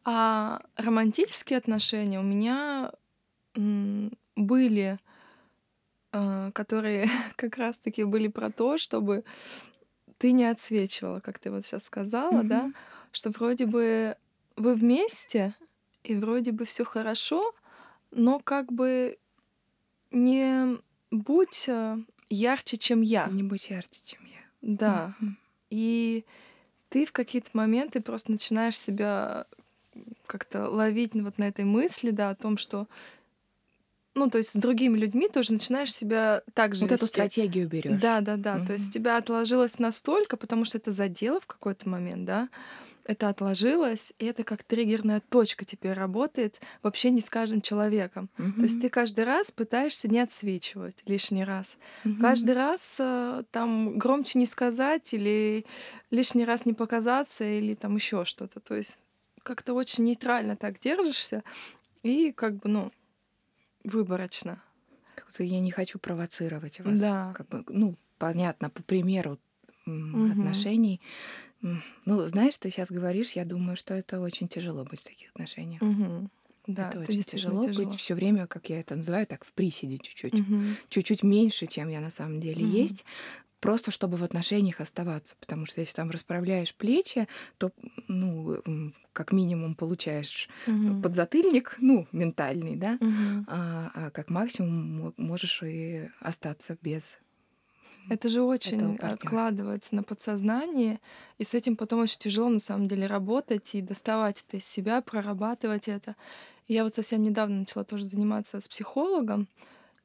А 0.04 0.62
романтические 0.76 1.58
отношения 1.58 2.18
у 2.18 2.22
меня 2.22 2.92
были 4.36 4.98
а, 6.12 6.50
которые 6.52 7.08
как 7.36 7.56
раз-таки 7.56 8.04
были 8.04 8.28
про 8.28 8.50
то, 8.50 8.78
чтобы 8.78 9.24
ты 10.18 10.32
не 10.32 10.44
отсвечивала, 10.44 11.20
как 11.20 11.38
ты 11.38 11.50
вот 11.50 11.64
сейчас 11.64 11.84
сказала, 11.84 12.42
mm-hmm. 12.42 12.48
да, 12.48 12.72
что 13.12 13.30
вроде 13.30 13.66
бы 13.66 14.16
вы 14.56 14.74
вместе, 14.74 15.54
и 16.04 16.14
вроде 16.16 16.52
бы 16.52 16.64
все 16.64 16.84
хорошо, 16.84 17.54
но 18.10 18.38
как 18.40 18.72
бы 18.72 19.18
не 20.10 20.78
будь 21.10 21.68
а, 21.68 21.98
ярче, 22.28 22.76
чем 22.76 23.00
я. 23.00 23.26
Не 23.26 23.42
будь 23.42 23.70
ярче, 23.70 24.00
чем 24.04 24.24
я. 24.24 24.40
Да. 24.62 25.14
Mm-hmm. 25.20 25.32
И 25.70 26.24
ты 26.88 27.06
в 27.06 27.12
какие-то 27.12 27.50
моменты 27.52 28.00
просто 28.00 28.32
начинаешь 28.32 28.78
себя 28.78 29.46
как-то 30.26 30.68
ловить 30.68 31.14
вот 31.14 31.38
на 31.38 31.44
этой 31.44 31.64
мысли, 31.64 32.10
да, 32.10 32.30
о 32.30 32.34
том, 32.34 32.58
что 32.58 32.86
ну, 34.14 34.28
то 34.28 34.38
есть 34.38 34.50
с 34.50 34.56
другими 34.56 34.98
людьми 34.98 35.28
тоже 35.28 35.52
начинаешь 35.52 35.94
себя 35.94 36.42
так 36.52 36.74
же 36.74 36.82
Вот 36.82 36.90
вести. 36.90 37.04
эту 37.04 37.12
стратегию 37.12 37.68
берешь. 37.68 38.00
Да, 38.00 38.20
да, 38.20 38.36
да. 38.36 38.56
Угу. 38.56 38.66
То 38.66 38.72
есть 38.72 38.92
тебя 38.92 39.16
отложилось 39.16 39.78
настолько, 39.78 40.36
потому 40.36 40.64
что 40.64 40.78
это 40.78 40.90
задело 40.90 41.40
в 41.40 41.46
какой-то 41.46 41.88
момент, 41.88 42.24
да, 42.24 42.48
это 43.10 43.28
отложилось, 43.28 44.14
и 44.20 44.26
это 44.26 44.44
как 44.44 44.62
триггерная 44.62 45.20
точка 45.20 45.64
теперь 45.64 45.94
работает 45.94 46.60
вообще 46.82 47.10
не 47.10 47.20
с 47.20 47.28
каждым 47.28 47.60
человеком. 47.60 48.30
Угу. 48.38 48.52
То 48.52 48.62
есть 48.62 48.80
ты 48.80 48.88
каждый 48.88 49.24
раз 49.24 49.50
пытаешься 49.50 50.06
не 50.06 50.20
отсвечивать 50.20 51.02
лишний 51.06 51.44
раз. 51.44 51.76
Угу. 52.04 52.20
Каждый 52.20 52.54
раз 52.54 52.98
э, 53.00 53.42
там 53.50 53.98
громче 53.98 54.38
не 54.38 54.46
сказать 54.46 55.12
или 55.12 55.66
лишний 56.12 56.44
раз 56.44 56.66
не 56.66 56.72
показаться 56.72 57.44
или 57.44 57.74
там 57.74 57.96
еще 57.96 58.24
что-то. 58.24 58.60
То 58.60 58.76
есть 58.76 59.04
как-то 59.42 59.74
очень 59.74 60.04
нейтрально 60.04 60.54
так 60.54 60.78
держишься, 60.78 61.42
и 62.04 62.30
как 62.30 62.54
бы, 62.58 62.68
ну, 62.68 62.92
выборочно. 63.82 64.62
Как-то 65.16 65.42
я 65.42 65.58
не 65.58 65.72
хочу 65.72 65.98
провоцировать 65.98 66.78
вас. 66.80 67.00
Да. 67.00 67.32
Как 67.36 67.48
бы, 67.48 67.64
ну, 67.68 67.96
понятно, 68.18 68.70
по 68.70 68.82
примеру 68.84 69.38
угу. 69.84 70.30
отношений. 70.30 71.00
Ну, 71.62 72.28
знаешь, 72.28 72.56
ты 72.56 72.70
сейчас 72.70 72.90
говоришь, 72.90 73.32
я 73.32 73.44
думаю, 73.44 73.76
что 73.76 73.94
это 73.94 74.20
очень 74.20 74.48
тяжело 74.48 74.84
быть 74.84 75.00
в 75.00 75.04
таких 75.04 75.30
отношениях. 75.30 75.82
Угу. 75.82 76.30
Да, 76.66 76.88
это, 76.88 77.00
это 77.00 77.10
очень 77.10 77.22
тяжело, 77.22 77.66
тяжело 77.66 77.84
быть 77.84 77.98
все 77.98 78.14
время, 78.14 78.46
как 78.46 78.68
я 78.68 78.80
это 78.80 78.94
называю, 78.94 79.26
так 79.26 79.44
в 79.44 79.52
приседе 79.52 79.98
чуть-чуть, 79.98 80.40
угу. 80.40 80.62
чуть-чуть 80.88 81.22
меньше, 81.22 81.66
чем 81.66 81.88
я 81.88 82.00
на 82.00 82.10
самом 82.10 82.40
деле 82.40 82.64
угу. 82.64 82.72
есть, 82.72 83.04
просто 83.60 83.90
чтобы 83.90 84.16
в 84.16 84.24
отношениях 84.24 84.80
оставаться, 84.80 85.36
потому 85.40 85.66
что 85.66 85.80
если 85.80 85.94
там 85.94 86.10
расправляешь 86.10 86.74
плечи, 86.74 87.28
то, 87.58 87.72
ну, 88.08 88.58
как 89.12 89.32
минимум 89.32 89.74
получаешь 89.74 90.48
угу. 90.66 91.02
подзатыльник, 91.02 91.76
ну, 91.80 92.06
ментальный, 92.12 92.76
да, 92.76 92.98
угу. 93.00 93.44
а, 93.48 93.90
а 93.94 94.10
как 94.10 94.30
максимум 94.30 95.14
можешь 95.16 95.62
и 95.62 96.08
остаться 96.20 96.76
без 96.82 97.18
это 98.10 98.28
же 98.28 98.42
очень 98.42 98.96
откладывается 98.96 99.94
на 99.94 100.02
подсознание, 100.02 100.98
и 101.38 101.44
с 101.44 101.54
этим 101.54 101.76
потом 101.76 102.00
очень 102.00 102.18
тяжело 102.18 102.48
на 102.48 102.58
самом 102.58 102.88
деле 102.88 103.06
работать 103.06 103.76
и 103.76 103.80
доставать 103.80 104.44
это 104.46 104.56
из 104.56 104.66
себя, 104.66 105.00
прорабатывать 105.00 105.86
это. 105.86 106.16
И 106.66 106.74
я 106.74 106.82
вот 106.82 106.92
совсем 106.92 107.22
недавно 107.22 107.60
начала 107.60 107.84
тоже 107.84 108.04
заниматься 108.04 108.60
с 108.60 108.66
психологом, 108.66 109.46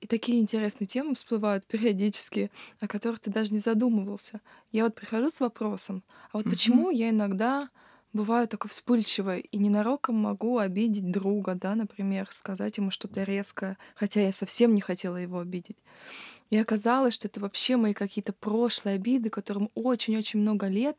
и 0.01 0.07
такие 0.07 0.39
интересные 0.39 0.85
темы 0.85 1.15
всплывают 1.15 1.65
периодически, 1.65 2.51
о 2.79 2.87
которых 2.87 3.21
ты 3.21 3.31
даже 3.31 3.51
не 3.51 3.57
задумывался. 3.57 4.39
Я 4.71 4.83
вот 4.83 4.93
прихожу 4.93 5.31
с 5.31 5.39
вопросом, 5.39 6.03
а 6.31 6.37
вот 6.37 6.45
mm-hmm. 6.45 6.49
почему 6.51 6.91
я 6.91 7.09
иногда 7.09 7.69
бываю 8.13 8.47
такой 8.47 8.69
вспыльчивой 8.69 9.39
и 9.39 9.57
ненароком 9.57 10.15
могу 10.15 10.59
обидеть 10.59 11.11
друга, 11.11 11.55
да, 11.55 11.73
например, 11.73 12.27
сказать 12.29 12.77
ему 12.77 12.91
что-то 12.91 13.23
резкое, 13.23 13.79
хотя 13.95 14.21
я 14.21 14.31
совсем 14.31 14.75
не 14.75 14.81
хотела 14.81 15.17
его 15.17 15.39
обидеть. 15.39 15.77
И 16.49 16.57
оказалось, 16.57 17.13
что 17.15 17.27
это 17.27 17.39
вообще 17.39 17.75
мои 17.75 17.93
какие-то 17.93 18.33
прошлые 18.33 18.95
обиды, 18.95 19.29
которым 19.29 19.71
очень-очень 19.73 20.39
много 20.39 20.67
лет, 20.67 20.97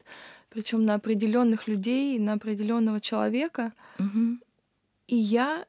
причем 0.50 0.84
на 0.84 0.94
определенных 0.94 1.68
людей, 1.68 2.18
на 2.18 2.34
определенного 2.34 3.00
человека. 3.00 3.72
Угу. 3.98 4.38
И 5.08 5.16
я 5.16 5.66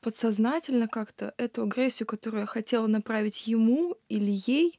подсознательно 0.00 0.88
как-то 0.88 1.32
эту 1.36 1.62
агрессию, 1.62 2.06
которую 2.06 2.40
я 2.40 2.46
хотела 2.46 2.86
направить 2.88 3.46
ему 3.46 3.96
или 4.08 4.32
ей, 4.46 4.78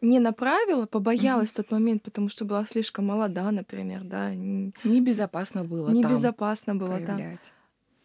не 0.00 0.18
направила, 0.18 0.86
побоялась 0.86 1.50
mm-hmm. 1.50 1.52
в 1.52 1.56
тот 1.56 1.70
момент, 1.70 2.02
потому 2.02 2.28
что 2.28 2.44
была 2.44 2.66
слишком 2.66 3.06
молода, 3.06 3.50
например, 3.52 4.02
да. 4.02 4.34
Небезопасно 4.34 5.64
было 5.64 5.90
Небезопасно 5.90 6.74
было 6.74 6.98
там. 7.00 7.38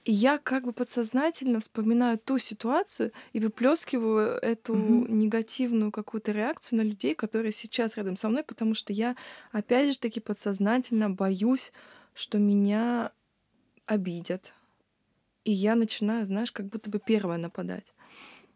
И 0.07 0.11
я 0.13 0.37
как 0.37 0.63
бы 0.63 0.71
подсознательно 0.71 1.59
вспоминаю 1.59 2.17
ту 2.17 2.37
ситуацию 2.37 3.11
и 3.33 3.41
выплескиваю 3.41 4.39
эту 4.41 4.73
mm-hmm. 4.73 5.11
негативную 5.11 5.91
какую-то 5.91 6.31
реакцию 6.31 6.77
на 6.77 6.83
людей, 6.83 7.13
которые 7.13 7.51
сейчас 7.51 7.97
рядом 7.97 8.15
со 8.15 8.29
мной, 8.29 8.43
потому 8.43 8.73
что 8.73 8.93
я, 8.93 9.17
опять 9.51 9.91
же 9.91 9.99
таки, 9.99 10.21
подсознательно 10.21 11.09
боюсь, 11.09 11.73
что 12.13 12.37
меня 12.37 13.11
обидят, 13.85 14.53
и 15.43 15.51
я 15.51 15.75
начинаю, 15.75 16.25
знаешь, 16.25 16.53
как 16.53 16.67
будто 16.67 16.89
бы 16.89 16.99
первая 17.05 17.37
нападать. 17.37 17.93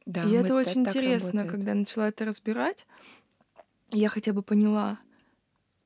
Да, 0.05 0.23
и 0.23 0.31
это 0.31 0.55
очень 0.55 0.85
интересно, 0.85 1.41
работает. 1.41 1.51
когда 1.51 1.71
я 1.71 1.75
начала 1.75 2.07
это 2.07 2.23
разбирать, 2.23 2.87
я 3.91 4.07
хотя 4.07 4.31
бы 4.31 4.41
поняла 4.41 4.99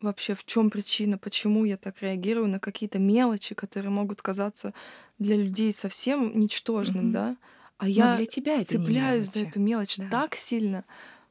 вообще, 0.06 0.34
в 0.36 0.46
чем 0.46 0.70
причина, 0.70 1.18
почему 1.18 1.66
я 1.66 1.78
так 1.78 2.02
реагирую 2.02 2.48
на 2.48 2.60
какие-то 2.60 3.00
мелочи, 3.00 3.54
которые 3.56 3.92
могут 3.92 4.22
казаться 4.22 4.74
для 5.20 5.36
людей 5.36 5.74
совсем 5.74 6.40
ничтожным, 6.40 7.10
mm-hmm. 7.10 7.14
да. 7.14 7.38
А 7.78 7.84
Но 7.84 7.90
я 7.90 8.16
для 8.16 8.26
тебя 8.26 8.62
это 8.62 8.72
цепляюсь 8.72 9.32
за 9.32 9.46
эту 9.46 9.60
мелочь 9.60 9.98
да. 9.98 10.10
так 10.10 10.36
сильно, 10.36 10.86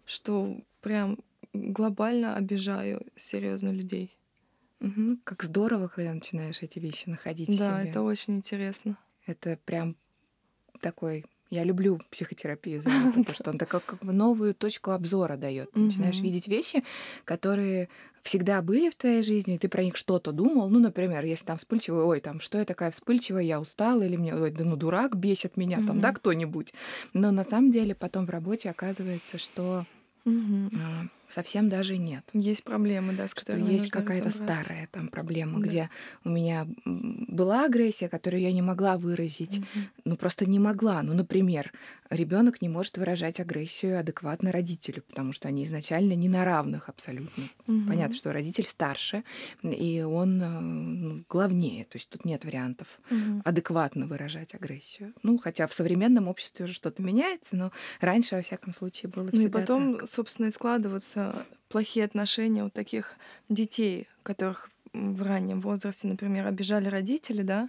что 0.04 0.60
прям 0.82 1.18
глобально 1.54 2.36
обижаю 2.36 3.06
серьезно 3.16 3.70
людей. 3.70 4.14
Угу. 4.80 5.18
Как 5.24 5.42
здорово, 5.44 5.88
когда 5.88 6.12
начинаешь 6.12 6.60
эти 6.60 6.78
вещи 6.78 7.08
находить. 7.08 7.58
Да, 7.58 7.82
это 7.82 8.02
очень 8.02 8.36
интересно. 8.36 8.98
Это 9.24 9.58
прям 9.64 9.96
такой 10.80 11.24
я 11.50 11.64
люблю 11.64 12.00
психотерапию 12.10 12.82
за 12.82 12.90
это, 12.90 13.08
потому 13.18 13.34
что 13.34 13.50
он 13.50 13.58
такой 13.58 13.80
как 13.80 14.00
бы 14.00 14.12
новую 14.12 14.54
точку 14.54 14.90
обзора 14.90 15.36
дает. 15.36 15.74
Начинаешь 15.76 16.20
видеть 16.20 16.48
вещи, 16.48 16.82
которые 17.24 17.88
всегда 18.22 18.62
были 18.62 18.88
в 18.88 18.94
твоей 18.94 19.22
жизни, 19.22 19.56
и 19.56 19.58
ты 19.58 19.68
про 19.68 19.84
них 19.84 19.96
что-то 19.96 20.32
думал. 20.32 20.70
Ну, 20.70 20.80
например, 20.80 21.24
если 21.24 21.44
там 21.44 21.58
вспыльчивый, 21.58 22.04
ой, 22.04 22.20
там, 22.20 22.40
что 22.40 22.58
я 22.58 22.64
такая 22.64 22.90
вспыльчивая, 22.90 23.42
я 23.42 23.60
устала, 23.60 24.02
или 24.02 24.16
мне, 24.16 24.34
ой, 24.34 24.50
да 24.50 24.64
ну 24.64 24.76
дурак, 24.76 25.14
бесит 25.16 25.58
меня, 25.58 25.80
там, 25.86 26.00
да, 26.00 26.12
кто-нибудь. 26.12 26.72
Но 27.12 27.30
на 27.30 27.44
самом 27.44 27.70
деле 27.70 27.94
потом 27.94 28.24
в 28.26 28.30
работе 28.30 28.70
оказывается, 28.70 29.36
что 29.38 29.84
совсем 31.34 31.68
даже 31.68 31.98
нет. 31.98 32.24
Есть 32.32 32.64
проблемы, 32.64 33.12
да, 33.12 33.26
с 33.26 33.34
которыми 33.34 33.72
есть 33.72 33.90
какая-то 33.90 34.30
старая 34.30 34.88
там 34.92 35.08
проблема, 35.08 35.58
да. 35.58 35.66
где 35.66 35.90
у 36.24 36.28
меня 36.28 36.66
была 36.84 37.64
агрессия, 37.64 38.08
которую 38.08 38.40
я 38.40 38.52
не 38.52 38.62
могла 38.62 38.96
выразить, 38.96 39.58
угу. 39.58 39.66
ну 40.04 40.16
просто 40.16 40.46
не 40.46 40.60
могла. 40.60 41.02
Ну, 41.02 41.12
например, 41.12 41.72
ребенок 42.08 42.62
не 42.62 42.68
может 42.68 42.98
выражать 42.98 43.40
агрессию 43.40 43.98
адекватно 43.98 44.52
родителю, 44.52 45.02
потому 45.02 45.32
что 45.32 45.48
они 45.48 45.64
изначально 45.64 46.14
не 46.14 46.28
на 46.28 46.44
равных 46.44 46.88
абсолютно. 46.88 47.44
Угу. 47.66 47.88
Понятно, 47.88 48.16
что 48.16 48.32
родитель 48.32 48.66
старше, 48.66 49.24
и 49.62 50.02
он 50.02 50.40
э, 50.40 50.60
ну, 50.60 51.24
главнее, 51.28 51.84
то 51.84 51.96
есть 51.96 52.08
тут 52.10 52.24
нет 52.24 52.44
вариантов 52.44 53.00
угу. 53.10 53.42
адекватно 53.44 54.06
выражать 54.06 54.54
агрессию. 54.54 55.12
Ну, 55.24 55.36
хотя 55.38 55.66
в 55.66 55.74
современном 55.74 56.28
обществе 56.28 56.66
уже 56.66 56.74
что-то 56.74 57.02
меняется, 57.02 57.56
но 57.56 57.72
раньше, 58.00 58.36
во 58.36 58.42
всяком 58.42 58.72
случае, 58.72 59.10
было 59.10 59.28
Ну 59.32 59.40
и 59.40 59.48
потом, 59.48 59.98
так. 59.98 60.08
собственно, 60.08 60.46
и 60.46 60.50
складываются 60.52 61.23
плохие 61.68 62.04
отношения 62.04 62.64
у 62.64 62.70
таких 62.70 63.14
детей, 63.48 64.08
которых 64.22 64.70
в 64.92 65.22
раннем 65.22 65.60
возрасте, 65.60 66.06
например, 66.08 66.46
обижали 66.46 66.88
родители, 66.88 67.42
да, 67.42 67.68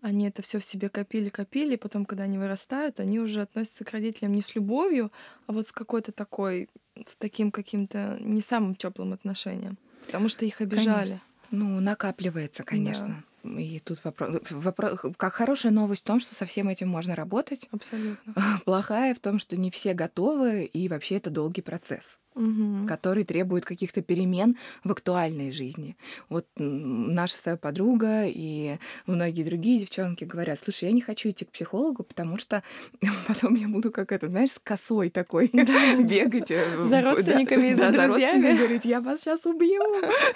они 0.00 0.28
это 0.28 0.42
все 0.42 0.58
в 0.58 0.64
себе 0.64 0.88
копили, 0.88 1.28
копили, 1.28 1.76
потом, 1.76 2.04
когда 2.06 2.24
они 2.24 2.38
вырастают, 2.38 3.00
они 3.00 3.18
уже 3.20 3.42
относятся 3.42 3.84
к 3.84 3.90
родителям 3.90 4.32
не 4.32 4.42
с 4.42 4.54
любовью, 4.54 5.10
а 5.46 5.52
вот 5.52 5.66
с 5.66 5.72
какой-то 5.72 6.12
такой, 6.12 6.68
с 7.06 7.16
таким 7.16 7.50
каким-то 7.50 8.16
не 8.20 8.40
самым 8.40 8.74
теплым 8.74 9.12
отношением, 9.12 9.78
потому 10.04 10.28
что 10.28 10.44
их 10.44 10.60
обижали. 10.60 11.08
Конечно. 11.08 11.20
Ну, 11.50 11.80
накапливается, 11.80 12.64
конечно. 12.64 13.24
Да. 13.44 13.60
И 13.60 13.78
тут 13.78 14.02
вопрос, 14.02 14.40
вопрос, 14.50 15.00
как 15.16 15.34
хорошая 15.34 15.72
новость 15.72 16.02
в 16.02 16.06
том, 16.06 16.18
что 16.18 16.34
со 16.34 16.46
всем 16.46 16.68
этим 16.68 16.88
можно 16.88 17.14
работать. 17.14 17.68
Абсолютно. 17.70 18.34
Плохая 18.64 19.14
в 19.14 19.20
том, 19.20 19.38
что 19.38 19.56
не 19.56 19.70
все 19.70 19.94
готовы, 19.94 20.64
и 20.64 20.88
вообще 20.88 21.16
это 21.16 21.30
долгий 21.30 21.62
процесс 21.62 22.18
угу. 22.36 22.86
который 22.86 23.24
требует 23.24 23.64
каких-то 23.64 24.02
перемен 24.02 24.56
в 24.84 24.92
актуальной 24.92 25.50
жизни. 25.50 25.96
Вот 26.28 26.46
наша 26.56 27.36
с 27.36 27.56
подруга 27.56 28.24
и 28.26 28.78
многие 29.06 29.42
другие 29.42 29.80
девчонки 29.80 30.24
говорят, 30.24 30.58
слушай, 30.58 30.84
я 30.84 30.92
не 30.92 31.00
хочу 31.00 31.30
идти 31.30 31.44
к 31.44 31.50
психологу, 31.50 32.02
потому 32.02 32.38
что 32.38 32.62
потом 33.26 33.54
я 33.54 33.68
буду 33.68 33.90
как 33.90 34.12
это, 34.12 34.28
знаешь, 34.28 34.52
с 34.52 34.58
косой 34.58 35.10
такой 35.10 35.48
бегать. 35.52 36.50
Э, 36.50 36.86
за 36.86 37.02
родственниками 37.02 37.68
и 37.68 37.74
за 37.74 37.90
друзьями. 37.90 38.56
говорить, 38.56 38.84
я 38.84 39.00
вас 39.00 39.20
сейчас 39.20 39.46
убью. 39.46 39.82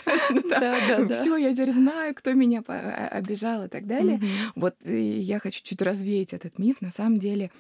Все, 1.11 1.37
я 1.37 1.53
теперь 1.53 1.71
знаю, 1.71 2.15
кто 2.15 2.33
меня 2.33 2.63
а, 2.67 3.09
обижал 3.09 3.65
и 3.65 3.69
так 3.69 3.87
далее. 3.87 4.21
Вот 4.55 4.75
я 4.85 5.39
хочу 5.39 5.63
чуть 5.63 5.83
развеять 5.83 6.33
этот 6.33 6.59
миф. 6.59 6.81
На 6.81 6.91
самом 6.91 7.19
деле 7.19 7.51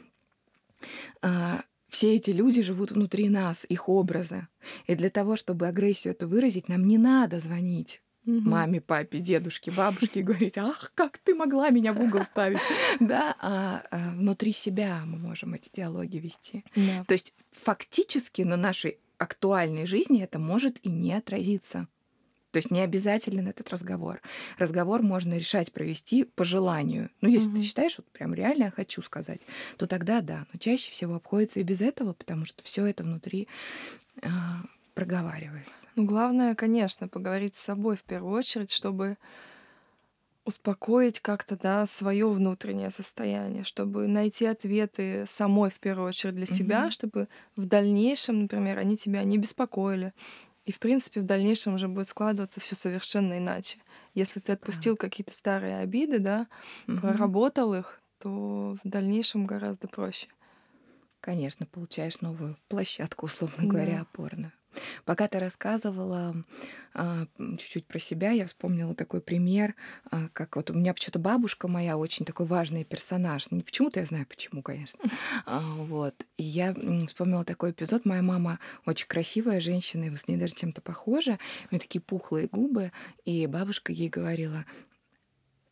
а, 1.22 1.60
все 1.90 2.14
эти 2.14 2.30
люди 2.30 2.62
живут 2.62 2.92
внутри 2.92 3.28
нас, 3.28 3.66
их 3.68 3.88
образы. 3.88 4.48
И 4.86 4.94
для 4.94 5.10
того, 5.10 5.36
чтобы 5.36 5.66
агрессию 5.66 6.12
эту 6.14 6.28
выразить, 6.28 6.68
нам 6.68 6.86
не 6.86 6.98
надо 6.98 7.40
звонить 7.40 8.00
угу. 8.26 8.40
маме, 8.48 8.80
папе, 8.80 9.18
дедушке, 9.18 9.70
бабушке 9.70 10.20
и 10.20 10.22
говорить, 10.22 10.58
ах, 10.58 10.92
как 10.94 11.18
ты 11.18 11.34
могла 11.34 11.70
меня 11.70 11.92
в 11.92 12.00
угол 12.00 12.22
ставить. 12.24 12.60
Да, 13.00 13.34
а, 13.40 13.82
а 13.90 14.10
внутри 14.10 14.52
себя 14.52 15.00
мы 15.04 15.18
можем 15.18 15.54
эти 15.54 15.70
диалоги 15.72 16.18
вести. 16.18 16.64
То 17.06 17.12
есть 17.12 17.34
фактически 17.52 18.42
на 18.42 18.56
нашей 18.56 18.98
актуальной 19.18 19.86
жизни 19.86 20.22
это 20.22 20.38
может 20.38 20.78
и 20.82 20.88
не 20.88 21.12
отразиться. 21.12 21.88
То 22.50 22.56
есть 22.58 22.70
не 22.70 22.80
обязателен 22.80 23.48
этот 23.48 23.70
разговор. 23.70 24.20
Разговор 24.58 25.02
можно 25.02 25.38
решать 25.38 25.72
провести 25.72 26.24
по 26.24 26.44
желанию. 26.44 27.10
Ну, 27.20 27.28
если 27.28 27.48
угу. 27.48 27.56
ты 27.58 27.62
считаешь, 27.62 27.98
вот 27.98 28.06
прям 28.08 28.34
реально 28.34 28.64
я 28.64 28.70
хочу 28.70 29.02
сказать, 29.02 29.42
то 29.76 29.86
тогда 29.86 30.20
да. 30.20 30.46
Но 30.52 30.58
чаще 30.58 30.90
всего 30.90 31.14
обходится 31.16 31.60
и 31.60 31.64
без 31.64 31.80
этого, 31.80 32.12
потому 32.12 32.44
что 32.44 32.62
все 32.64 32.86
это 32.86 33.04
внутри 33.04 33.48
э, 34.22 34.28
проговаривается. 34.94 35.86
Ну, 35.96 36.04
главное, 36.04 36.54
конечно, 36.54 37.08
поговорить 37.08 37.56
с 37.56 37.60
собой 37.60 37.96
в 37.96 38.02
первую 38.02 38.34
очередь, 38.34 38.72
чтобы 38.72 39.16
успокоить 40.44 41.20
как-то, 41.20 41.56
да, 41.56 41.86
свое 41.86 42.28
внутреннее 42.28 42.90
состояние, 42.90 43.62
чтобы 43.64 44.08
найти 44.08 44.46
ответы 44.46 45.24
самой 45.28 45.70
в 45.70 45.78
первую 45.78 46.08
очередь 46.08 46.34
для 46.34 46.46
себя, 46.46 46.90
чтобы 46.90 47.28
в 47.56 47.66
дальнейшем, 47.66 48.42
например, 48.42 48.78
они 48.78 48.96
тебя 48.96 49.22
не 49.22 49.38
беспокоили, 49.38 50.12
и, 50.64 50.72
в 50.72 50.78
принципе, 50.78 51.20
в 51.20 51.24
дальнейшем 51.24 51.74
уже 51.74 51.88
будет 51.88 52.08
складываться 52.08 52.60
все 52.60 52.74
совершенно 52.74 53.38
иначе. 53.38 53.78
Если 54.14 54.40
ты 54.40 54.52
отпустил 54.52 54.94
да. 54.94 55.00
какие-то 55.00 55.34
старые 55.34 55.78
обиды, 55.78 56.18
да, 56.18 56.46
угу. 56.86 56.98
проработал 56.98 57.74
их, 57.74 58.00
то 58.18 58.76
в 58.82 58.88
дальнейшем 58.88 59.46
гораздо 59.46 59.88
проще. 59.88 60.28
Конечно, 61.20 61.66
получаешь 61.66 62.20
новую 62.20 62.56
площадку, 62.68 63.26
условно 63.26 63.66
говоря, 63.66 63.96
да. 63.96 64.00
опорную. 64.02 64.52
Пока 65.04 65.28
ты 65.28 65.38
рассказывала 65.38 66.34
а, 66.94 67.26
чуть-чуть 67.36 67.86
про 67.86 67.98
себя, 67.98 68.30
я 68.30 68.46
вспомнила 68.46 68.94
такой 68.94 69.20
пример, 69.20 69.74
а, 70.10 70.28
как 70.32 70.56
вот 70.56 70.70
у 70.70 70.74
меня 70.74 70.94
почему-то 70.94 71.18
бабушка 71.18 71.68
моя 71.68 71.96
очень 71.96 72.24
такой 72.24 72.46
важный 72.46 72.84
персонаж. 72.84 73.50
Не 73.50 73.62
почему-то 73.62 74.00
я 74.00 74.06
знаю 74.06 74.26
почему, 74.26 74.62
конечно. 74.62 75.00
А, 75.46 75.60
вот. 75.60 76.14
И 76.36 76.42
я 76.42 76.74
вспомнила 77.06 77.44
такой 77.44 77.70
эпизод. 77.72 78.04
Моя 78.04 78.22
мама 78.22 78.58
очень 78.86 79.06
красивая 79.06 79.60
женщина, 79.60 80.04
и 80.04 80.10
вы 80.10 80.16
с 80.16 80.28
ней 80.28 80.36
даже 80.36 80.54
чем-то 80.54 80.80
похожи. 80.80 81.38
У 81.70 81.74
нее 81.74 81.80
такие 81.80 82.00
пухлые 82.00 82.48
губы, 82.48 82.92
и 83.24 83.46
бабушка 83.46 83.92
ей 83.92 84.08
говорила, 84.08 84.64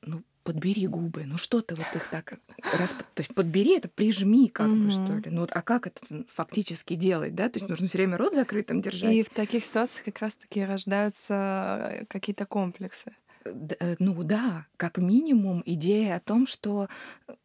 ну, 0.02 0.22
подбери 0.48 0.86
губы, 0.86 1.24
ну 1.26 1.36
что 1.36 1.60
ты 1.60 1.74
вот 1.74 1.86
их 1.94 2.08
так 2.08 2.38
раз, 2.78 2.92
то 2.92 3.20
есть 3.20 3.34
подбери 3.34 3.76
это, 3.76 3.86
прижми 3.90 4.48
как 4.48 4.68
mm-hmm. 4.68 4.84
бы 4.84 4.90
что 4.90 5.12
ли, 5.18 5.30
ну 5.30 5.42
вот, 5.42 5.50
а 5.52 5.60
как 5.60 5.86
это 5.88 6.00
фактически 6.26 6.94
делать, 6.94 7.34
да, 7.34 7.50
то 7.50 7.58
есть 7.58 7.68
нужно 7.68 7.86
все 7.86 7.98
время 7.98 8.16
рот 8.16 8.34
закрытым 8.34 8.80
держать. 8.80 9.12
И 9.12 9.20
в 9.20 9.28
таких 9.28 9.62
ситуациях 9.62 10.06
как 10.06 10.20
раз-таки 10.20 10.64
рождаются 10.64 11.90
э, 11.90 12.04
какие-то 12.06 12.46
комплексы. 12.46 13.12
Э, 13.44 13.96
ну 13.98 14.22
да, 14.24 14.66
как 14.78 14.96
минимум 14.96 15.62
идея 15.66 16.16
о 16.16 16.20
том, 16.20 16.46
что 16.46 16.88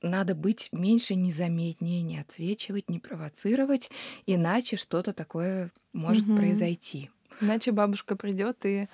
надо 0.01 0.33
быть 0.33 0.69
меньше, 0.71 1.15
незаметнее, 1.15 2.03
не 2.03 2.19
отсвечивать, 2.19 2.89
не 2.89 2.99
провоцировать, 2.99 3.91
иначе 4.25 4.77
что-то 4.77 5.11
такое 5.11 5.71
может 5.91 6.25
угу. 6.25 6.37
произойти. 6.37 7.09
Иначе 7.41 7.73
бабушка 7.73 8.15
придет 8.15 8.59
и 8.63 8.87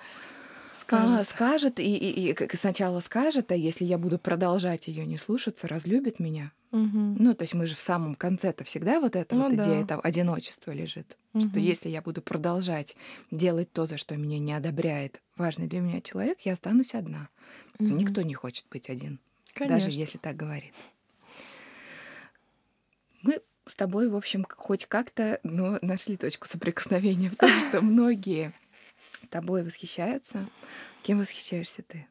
Скажет. 0.79 1.19
А, 1.19 1.23
скажет, 1.25 1.79
и, 1.79 1.95
и, 1.95 2.31
и 2.31 2.55
сначала 2.55 3.01
скажет, 3.01 3.51
а 3.51 3.55
если 3.55 3.83
я 3.83 3.97
буду 3.97 4.17
продолжать 4.17 4.87
ее 4.87 5.05
не 5.05 5.17
слушаться, 5.17 5.67
разлюбит 5.67 6.19
меня. 6.19 6.53
Угу. 6.71 7.17
Ну, 7.19 7.33
то 7.33 7.43
есть 7.43 7.53
мы 7.53 7.67
же 7.67 7.75
в 7.75 7.79
самом 7.79 8.15
конце-то 8.15 8.63
всегда 8.63 9.01
вот 9.01 9.15
эта 9.15 9.35
ну, 9.35 9.49
вот 9.49 9.57
да. 9.57 9.63
идея 9.63 9.83
этого 9.83 10.01
одиночества 10.01 10.71
лежит. 10.71 11.17
Угу. 11.33 11.49
Что 11.49 11.59
если 11.59 11.89
я 11.89 12.01
буду 12.01 12.21
продолжать 12.21 12.95
делать 13.29 13.71
то, 13.73 13.87
за 13.87 13.97
что 13.97 14.15
меня 14.15 14.39
не 14.39 14.53
одобряет 14.53 15.21
важный 15.35 15.67
для 15.67 15.81
меня 15.81 15.99
человек, 15.99 16.39
я 16.41 16.53
останусь 16.53 16.95
одна. 16.95 17.27
Угу. 17.79 17.89
Никто 17.89 18.21
не 18.21 18.33
хочет 18.33 18.65
быть 18.71 18.89
один. 18.89 19.19
Конечно. 19.53 19.77
Даже 19.77 19.91
если 19.91 20.17
так 20.17 20.37
говорит. 20.37 20.73
Мы 23.21 23.41
с 23.65 23.75
тобой, 23.75 24.07
в 24.07 24.15
общем, 24.15 24.45
хоть 24.49 24.85
как-то 24.85 25.39
но 25.43 25.77
нашли 25.81 26.15
точку 26.15 26.47
соприкосновения 26.47 27.29
в 27.31 27.35
том, 27.35 27.49
что 27.67 27.81
многие 27.81 28.53
тобой 29.27 29.63
восхищаются. 29.63 30.47
Кем 31.03 31.19
восхищаешься 31.19 31.83
ты? 31.83 32.07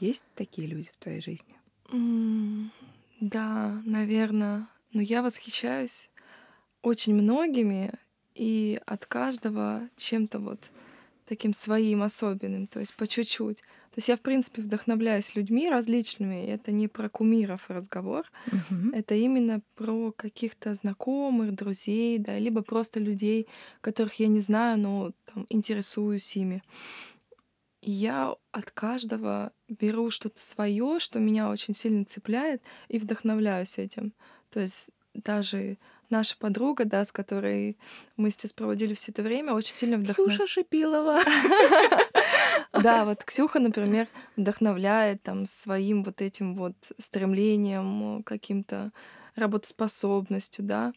Есть 0.00 0.24
такие 0.34 0.68
люди 0.68 0.90
в 0.92 1.02
твоей 1.02 1.20
жизни? 1.20 1.56
Да, 3.20 3.80
наверное. 3.84 4.68
Но 4.92 5.00
я 5.00 5.22
восхищаюсь 5.22 6.10
очень 6.82 7.14
многими, 7.14 7.92
и 8.34 8.80
от 8.84 9.06
каждого 9.06 9.88
чем-то 9.96 10.38
вот 10.38 10.70
таким 11.26 11.54
своим 11.54 12.02
особенным, 12.02 12.66
то 12.66 12.80
есть 12.80 12.94
по 12.94 13.06
чуть-чуть. 13.06 13.64
То 13.96 14.00
есть 14.00 14.08
я, 14.10 14.16
в 14.18 14.20
принципе, 14.20 14.60
вдохновляюсь 14.60 15.34
людьми 15.36 15.70
различными. 15.70 16.44
Это 16.44 16.70
не 16.70 16.86
про 16.86 17.08
кумиров 17.08 17.70
разговор, 17.70 18.30
uh-huh. 18.46 18.94
это 18.94 19.14
именно 19.14 19.62
про 19.74 20.12
каких-то 20.12 20.74
знакомых, 20.74 21.54
друзей, 21.54 22.18
да, 22.18 22.38
либо 22.38 22.60
просто 22.60 23.00
людей, 23.00 23.48
которых 23.80 24.20
я 24.20 24.28
не 24.28 24.40
знаю, 24.40 24.78
но 24.78 25.12
там, 25.24 25.46
интересуюсь 25.48 26.36
ими. 26.36 26.62
И 27.80 27.90
я 27.90 28.34
от 28.52 28.70
каждого 28.70 29.52
беру 29.66 30.10
что-то 30.10 30.42
свое, 30.42 30.98
что 30.98 31.18
меня 31.18 31.48
очень 31.48 31.72
сильно 31.72 32.04
цепляет, 32.04 32.60
и 32.88 32.98
вдохновляюсь 32.98 33.78
этим. 33.78 34.12
То 34.50 34.60
есть 34.60 34.90
даже 35.14 35.78
наша 36.10 36.36
подруга, 36.38 36.84
да, 36.84 37.04
с 37.04 37.12
которой 37.12 37.76
мы 38.16 38.30
сейчас 38.30 38.52
проводили 38.52 38.94
все 38.94 39.12
это 39.12 39.22
время, 39.22 39.54
очень 39.54 39.72
сильно 39.72 39.96
вдохновляет. 39.96 40.38
Ксюша 40.40 40.52
Шипилова. 40.52 41.20
Да, 42.72 43.04
вот 43.04 43.24
Ксюха, 43.24 43.58
например, 43.58 44.06
вдохновляет 44.36 45.22
там 45.22 45.46
своим 45.46 46.04
вот 46.04 46.20
этим 46.20 46.54
вот 46.54 46.74
стремлением, 46.98 48.22
каким-то 48.22 48.92
работоспособностью, 49.34 50.64
да. 50.64 50.92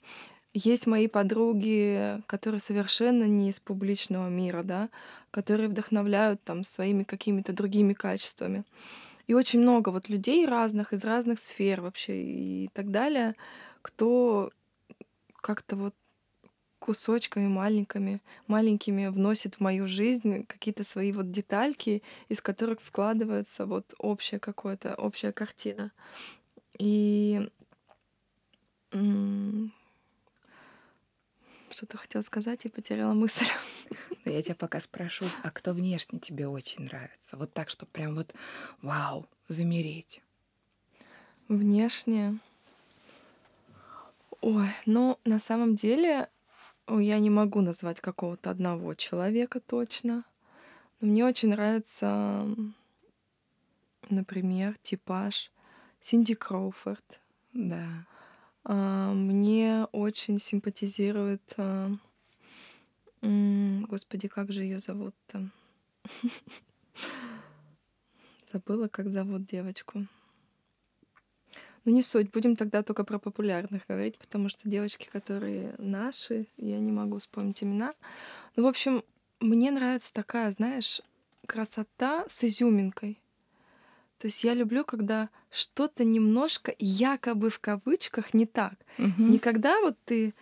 Есть 0.54 0.88
мои 0.88 1.08
подруги, 1.08 2.22
которые 2.26 2.60
совершенно 2.60 3.26
не 3.26 3.50
из 3.50 3.60
публичного 3.60 4.30
мира, 4.30 4.63
да, 4.63 4.89
которые 5.32 5.69
вдохновляют 5.69 6.43
там 6.43 6.63
своими 6.63 7.04
какими-то 7.04 7.54
другими 7.54 7.93
качествами. 7.93 8.63
И 9.28 9.36
очень 9.36 9.60
много 9.60 9.89
вот 9.89 10.10
людей 10.10 10.48
разных, 10.48 10.91
из 10.91 11.04
разных 11.04 11.39
сфер 11.39 11.82
вообще 11.82 12.24
и 12.24 12.69
так 12.74 12.89
далее, 12.89 13.36
кто 13.84 14.50
как-то 15.41 15.75
вот 15.75 15.95
кусочками 16.80 17.47
маленькими, 17.47 18.21
маленькими 18.47 19.08
вносит 19.08 19.56
в 19.56 19.60
мою 19.60 19.88
жизнь 19.88 20.45
какие-то 20.45 20.84
свои 20.84 21.12
вот 21.12 21.30
детальки, 21.30 22.02
из 22.30 22.41
которых 22.41 22.80
складывается 22.80 23.65
вот 23.65 23.93
общая 23.97 24.39
какая-то 24.39 24.95
общая 24.95 25.32
картина. 25.32 25.91
И 26.78 27.49
что-то 31.80 31.97
хотела 31.97 32.21
сказать 32.21 32.65
и 32.65 32.69
потеряла 32.69 33.13
мысль. 33.13 33.45
Но 34.25 34.32
я 34.32 34.41
тебя 34.41 34.56
пока 34.56 34.80
спрошу, 34.80 35.25
а 35.43 35.52
кто 35.52 35.73
внешне 35.73 36.19
тебе 36.19 36.47
очень 36.47 36.84
нравится? 36.84 37.38
Вот 37.38 37.54
так, 37.54 37.69
что 37.69 37.86
прям 37.86 38.15
вот 38.15 38.34
вау, 38.82 39.28
замереть. 39.47 40.21
Внешне. 41.47 42.38
Ой, 44.41 44.67
ну 44.86 45.19
на 45.25 45.39
самом 45.39 45.75
деле 45.75 46.30
Я 46.88 47.19
не 47.19 47.30
могу 47.30 47.62
назвать 47.62 47.99
какого-то 47.99 48.49
одного 48.49 48.93
человека 48.95 49.60
точно. 49.60 50.23
Но 50.99 51.08
мне 51.08 51.23
очень 51.23 51.49
нравится, 51.49 52.47
например, 54.10 54.75
типаж 54.82 55.52
Синди 56.02 56.34
Кроуфорд. 56.34 57.21
Да. 57.54 58.06
А, 58.63 59.13
мне 59.13 59.86
очень 59.91 60.39
симпатизирует... 60.39 61.54
а, 61.58 61.91
Господи, 63.21 64.28
как 64.28 64.52
же 64.52 64.63
ее 64.63 64.80
зовут-то? 64.80 65.49
Забыла, 68.52 68.88
как 68.88 69.10
зовут 69.10 69.45
девочку. 69.45 70.08
Ну, 71.86 71.94
не 71.94 72.02
суть, 72.02 72.32
будем 72.32 72.56
тогда 72.56 72.84
только 72.84 73.04
про 73.04 73.20
популярных 73.20 73.84
говорить, 73.88 74.18
потому 74.18 74.50
что 74.50 74.70
девочки, 74.70 75.10
которые 75.12 75.76
наши, 75.78 76.48
я 76.58 76.80
не 76.80 76.92
могу 76.92 77.18
вспомнить 77.18 77.63
имена. 77.63 77.94
Ну, 78.56 78.63
в 78.63 78.68
общем, 78.68 79.04
мне 79.39 79.72
нравится 79.72 80.13
такая, 80.13 80.52
знаешь, 80.52 81.02
красота 81.48 82.26
с 82.28 82.44
изюминкой. 82.44 83.20
То 84.18 84.28
есть 84.28 84.44
я 84.44 84.54
люблю, 84.54 84.84
когда 84.84 85.30
что-то 85.50 86.04
немножко 86.04 86.76
якобы 86.78 87.50
в 87.50 87.60
кавычках 87.60 88.34
не 88.34 88.46
так. 88.46 88.74
Мгм. 88.98 89.32
Никогда 89.32 89.80
вот 89.80 89.98
ты 90.04 90.34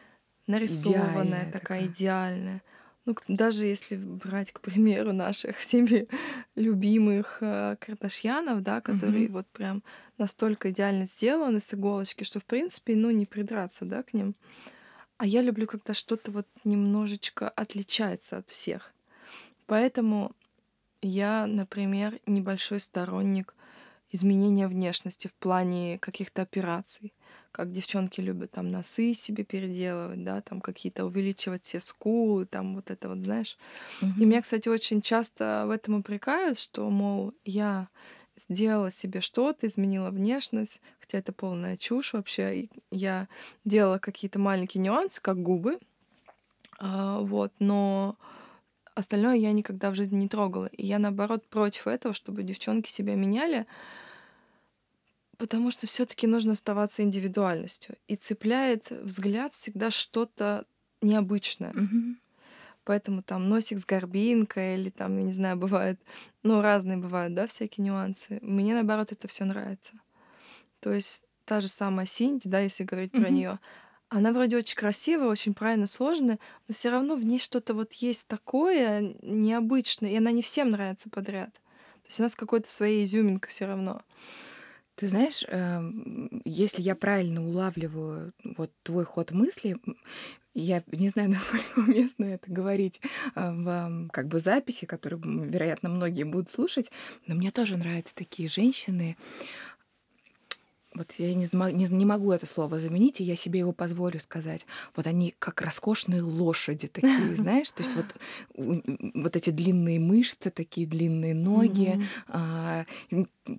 нарисованная, 0.47 1.13
Идеальная 1.13 1.45
такая, 1.45 1.81
такая. 1.81 1.85
идеальная. 1.85 2.63
Ну, 3.07 3.15
даже 3.29 3.65
если 3.65 3.95
брать, 3.95 4.51
к 4.51 4.59
примеру, 4.59 5.13
наших 5.13 5.55
всеми 5.63 6.09
любимых 6.55 7.37
э, 7.39 7.77
Кардашьянов, 7.79 8.61
да, 8.61 8.81
которые 8.81 9.25
Мгм. 9.25 9.33
вот 9.33 9.47
прям 9.47 9.81
настолько 10.17 10.71
идеально 10.71 11.05
сделаны 11.05 11.61
с 11.61 11.73
иголочки, 11.73 12.25
что, 12.25 12.41
в 12.41 12.43
принципе, 12.43 12.95
ну, 12.97 13.09
не 13.11 13.25
придраться, 13.25 13.85
да, 13.85 14.03
к 14.03 14.13
ним. 14.13 14.35
А 15.17 15.25
я 15.25 15.41
люблю, 15.41 15.67
когда 15.67 15.93
что-то 15.93 16.31
вот 16.31 16.47
немножечко 16.65 17.47
отличается 17.49 18.39
от 18.39 18.49
всех. 18.49 18.93
Поэтому 19.67 20.33
я, 21.01 21.47
например, 21.47 22.19
небольшой 22.25 22.81
сторонник 22.81 23.55
изменения 24.11 24.67
внешности 24.67 25.29
в 25.29 25.33
плане 25.33 25.97
каких-то 25.99 26.41
операций. 26.41 27.13
Как 27.51 27.71
девчонки 27.71 28.21
любят 28.21 28.51
там 28.51 28.71
носы 28.71 29.13
себе 29.13 29.43
переделывать, 29.43 30.23
да, 30.23 30.41
там 30.41 30.61
какие-то 30.61 31.05
увеличивать 31.05 31.63
все 31.65 31.79
скулы, 31.79 32.45
там 32.45 32.75
вот 32.75 32.91
это 32.91 33.09
вот, 33.09 33.19
знаешь. 33.19 33.57
И 34.19 34.25
Мгм. 34.25 34.25
меня, 34.25 34.41
кстати, 34.41 34.69
очень 34.69 35.01
часто 35.01 35.65
в 35.67 35.71
этом 35.71 35.95
упрекают, 35.95 36.57
что, 36.59 36.89
мол, 36.89 37.33
я 37.45 37.89
сделала 38.37 38.91
себе 38.91 39.21
что-то, 39.21 39.67
изменила 39.67 40.11
внешность, 40.11 40.81
хотя 40.99 41.17
это 41.19 41.33
полная 41.33 41.77
чушь 41.77 42.13
вообще. 42.13 42.61
И 42.61 42.69
я 42.91 43.27
делала 43.65 43.99
какие-то 43.99 44.39
маленькие 44.39 44.83
нюансы, 44.83 45.21
как 45.21 45.41
губы, 45.41 45.79
а, 46.79 47.19
вот, 47.21 47.53
но 47.59 48.17
остальное 48.95 49.35
я 49.37 49.51
никогда 49.53 49.91
в 49.91 49.95
жизни 49.95 50.17
не 50.17 50.27
трогала. 50.29 50.67
И 50.67 50.85
я, 50.85 50.99
наоборот, 50.99 51.47
против 51.49 51.87
этого, 51.87 52.13
чтобы 52.15 52.43
девчонки 52.43 52.89
себя 52.89 53.15
меняли, 53.15 53.67
потому 55.37 55.71
что 55.71 55.87
все 55.87 56.05
таки 56.05 56.27
нужно 56.27 56.53
оставаться 56.53 57.03
индивидуальностью. 57.03 57.95
И 58.07 58.15
цепляет 58.15 58.89
взгляд 58.89 59.53
всегда 59.53 59.91
что-то 59.91 60.65
необычное. 61.01 61.71
Мгм. 61.73 62.19
Поэтому 62.83 63.21
там 63.21 63.49
носик 63.49 63.79
с 63.79 63.85
горбинкой 63.85 64.75
или 64.75 64.89
там, 64.89 65.17
я 65.17 65.23
не 65.23 65.33
знаю, 65.33 65.57
бывает, 65.57 65.99
ну, 66.43 66.61
разные 66.61 66.97
бывают, 66.97 67.33
да, 67.33 67.45
всякие 67.45 67.85
нюансы. 67.85 68.39
Мне, 68.41 68.73
наоборот, 68.73 69.11
это 69.11 69.27
все 69.27 69.43
нравится. 69.43 69.93
То 70.79 70.93
есть 70.93 71.23
та 71.45 71.59
же 71.59 71.67
самая 71.67 72.05
Синди, 72.05 72.47
да, 72.47 72.59
если 72.59 72.83
говорить 72.83 73.11
про 73.11 73.21
Мгм. 73.21 73.33
нее, 73.33 73.59
она 74.09 74.31
вроде 74.31 74.55
очень 74.55 74.77
красивая, 74.77 75.27
очень 75.27 75.53
правильно 75.53 75.85
сложенная, 75.85 76.39
но 76.67 76.73
все 76.73 76.89
равно 76.89 77.15
в 77.15 77.25
ней 77.25 77.39
что-то 77.39 77.73
вот 77.73 77.91
есть 77.93 78.27
такое 78.27 79.15
необычное, 79.21 80.11
и 80.11 80.17
она 80.17 80.31
не 80.31 80.41
всем 80.41 80.71
нравится 80.71 81.09
подряд. 81.09 81.51
То 81.51 82.07
есть 82.07 82.19
она 82.21 82.29
с 82.29 82.35
какой-то 82.35 82.69
своей 82.69 83.03
изюминкой 83.03 83.49
все 83.49 83.65
равно. 83.65 84.01
Ты 84.97 85.07
знаешь, 85.09 85.45
эм, 85.47 86.41
если 86.43 86.81
я 86.81 86.95
правильно 86.95 87.47
улавливаю 87.47 88.33
вот 88.43 88.71
твой 88.81 89.05
ход 89.05 89.29
мысли, 89.29 89.77
я 90.55 90.83
не 90.91 91.09
знаю, 91.09 91.29
насколько 91.33 91.79
уместно 91.79 92.25
это 92.25 92.51
говорить 92.51 92.99
э, 93.35 93.51
в 93.51 94.07
как 94.11 94.27
бы 94.27 94.39
записи, 94.39 94.85
которые, 94.85 95.21
вероятно, 95.23 95.89
многие 95.89 96.23
будут 96.23 96.49
слушать, 96.49 96.89
но 97.27 97.35
мне 97.35 97.51
тоже 97.51 97.77
нравятся 97.77 98.15
такие 98.15 98.49
женщины. 98.49 99.17
Вот 100.97 101.13
я 101.19 101.33
не, 101.33 101.47
не, 101.73 101.85
не 101.85 102.05
могу 102.05 102.31
это 102.31 102.45
слово 102.45 102.79
заменить, 102.79 103.21
и 103.21 103.23
я 103.23 103.35
себе 103.35 103.59
его 103.59 103.71
позволю 103.71 104.19
сказать. 104.19 104.65
Вот 104.95 105.07
они 105.07 105.35
как 105.39 105.61
роскошные 105.61 106.21
лошади 106.21 106.87
такие, 106.87 107.35
знаешь, 107.35 107.71
то 107.71 107.83
есть 107.83 107.95
вот, 107.95 108.15
вот 109.13 109.35
эти 109.35 109.51
длинные 109.51 109.99
мышцы, 109.99 110.49
такие 110.49 110.87
длинные 110.87 111.33
ноги, 111.35 111.95
Мгм. 111.95 112.05
а, 112.27 112.85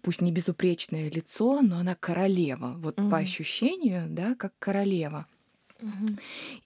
пусть 0.02 0.20
не 0.20 0.32
безупречное 0.32 1.10
лицо, 1.10 1.60
но 1.62 1.78
она 1.78 1.94
королева, 1.94 2.74
вот 2.78 2.98
Мгм. 2.98 3.10
по 3.10 3.18
ощущению, 3.18 4.06
да, 4.08 4.34
как 4.34 4.52
королева. 4.58 5.26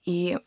И 0.05 0.13
и 0.23 0.37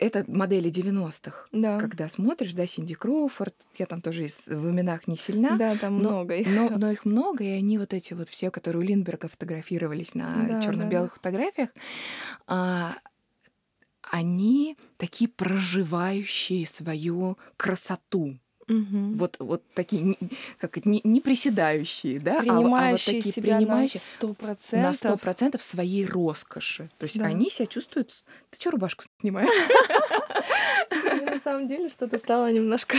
это 0.00 0.24
модели 0.26 0.70
90-х. 0.70 1.46
Да. 1.52 1.78
Когда 1.78 2.08
смотришь, 2.08 2.52
да, 2.54 2.66
Синди 2.66 2.94
Кроуфорд, 2.94 3.54
я 3.78 3.86
там 3.86 4.00
тоже 4.00 4.26
в 4.46 4.70
именах 4.70 5.06
не 5.06 5.16
сильна, 5.16 5.56
Да, 5.56 5.76
там 5.76 5.98
но, 6.02 6.10
много 6.10 6.36
их. 6.36 6.48
но, 6.48 6.70
но 6.70 6.90
их 6.90 7.04
много, 7.04 7.44
и 7.44 7.48
они 7.48 7.78
вот 7.78 7.92
эти 7.92 8.14
вот 8.14 8.28
все, 8.28 8.50
которые 8.50 8.82
у 8.82 8.86
Линдберга 8.86 9.28
фотографировались 9.28 10.14
на 10.14 10.46
Да, 10.48 10.62
черно-белых 10.62 11.14
фотографиях, 11.14 11.68
а, 12.46 12.94
они 14.10 14.76
такие 14.96 15.28
проживающие 15.28 16.66
свою 16.66 17.38
красоту. 17.56 18.38
Мгм. 18.70 19.14
Вот, 19.14 19.34
вот 19.40 19.64
такие, 19.74 20.16
как 20.58 20.78
это, 20.78 20.88
не, 20.88 21.00
не 21.02 21.20
приседающие, 21.20 22.20
да, 22.20 22.34
а, 22.34 22.36
а 22.36 22.38
вот 22.38 22.44
принимающие 22.44 23.16
такие 23.16 23.34
себя 23.34 23.56
принимающие 23.56 24.00
на 24.80 24.92
сто 24.92 25.16
процентов. 25.16 25.60
своей 25.60 26.06
роскоши. 26.06 26.88
То 26.98 27.04
есть 27.04 27.18
Да. 27.18 27.24
они 27.24 27.50
себя 27.50 27.66
чувствуют... 27.66 28.22
Ты 28.50 28.60
что 28.60 28.70
рубашку 28.70 29.04
снимаешь? 29.20 29.50
На 31.24 31.40
самом 31.40 31.66
деле 31.66 31.88
что-то 31.88 32.18
стало 32.18 32.52
немножко... 32.52 32.96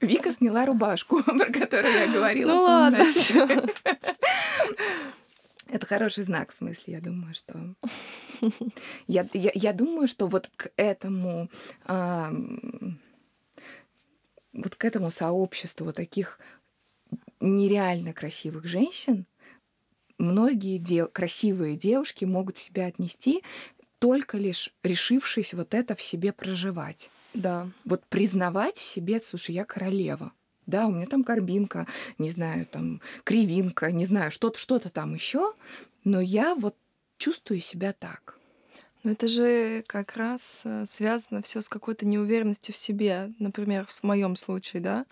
Вика 0.00 0.30
сняла 0.30 0.64
рубашку, 0.64 1.22
про 1.24 1.46
которую 1.46 1.92
я 1.92 2.06
говорила. 2.06 2.52
Ну 2.52 2.62
ладно. 2.62 3.04
Это 5.70 5.86
хороший 5.86 6.22
знак, 6.22 6.52
в 6.52 6.54
смысле, 6.56 6.94
я 6.94 7.00
думаю, 7.00 7.34
что... 7.34 7.74
Я, 9.08 9.26
я, 9.32 9.50
я 9.54 9.72
думаю, 9.72 10.06
что 10.06 10.28
вот 10.28 10.48
к 10.56 10.70
этому... 10.76 11.48
вот 14.54 14.76
к 14.76 14.84
этому 14.84 15.10
сообществу 15.10 15.92
таких 15.92 16.38
нереально 17.40 18.12
красивых 18.12 18.64
женщин 18.64 19.26
многие 20.18 20.78
де- 20.78 21.06
красивые 21.06 21.76
девушки 21.76 22.24
могут 22.24 22.56
себя 22.56 22.86
отнести 22.86 23.42
только 23.98 24.38
лишь 24.38 24.70
решившись 24.82 25.54
вот 25.54 25.74
это 25.74 25.94
в 25.94 26.02
себе 26.02 26.32
проживать. 26.32 27.10
Да. 27.32 27.68
Вот 27.84 28.04
признавать 28.06 28.76
в 28.76 28.84
себе, 28.84 29.20
слушай, 29.20 29.54
я 29.54 29.64
королева. 29.64 30.32
Да, 30.66 30.86
у 30.86 30.92
меня 30.92 31.06
там 31.06 31.22
горбинка, 31.22 31.86
не 32.18 32.30
знаю, 32.30 32.66
там 32.66 33.00
кривинка, 33.24 33.92
не 33.92 34.06
знаю, 34.06 34.30
что-то, 34.30 34.58
что-то 34.58 34.88
там 34.88 35.14
еще, 35.14 35.52
но 36.04 36.20
я 36.20 36.54
вот 36.54 36.76
чувствую 37.18 37.60
себя 37.60 37.92
так. 37.92 38.38
Но 39.04 39.12
это 39.12 39.28
же 39.28 39.84
как 39.86 40.16
раз 40.16 40.62
э, 40.64 40.86
связано 40.86 41.42
все 41.42 41.60
с 41.62 41.68
какой-то 41.68 42.06
неуверенностью 42.06 42.74
в 42.74 42.78
себе, 42.78 43.32
например, 43.38 43.86
в 43.86 44.02
моем 44.02 44.34
случае, 44.36 44.82
да. 44.82 45.06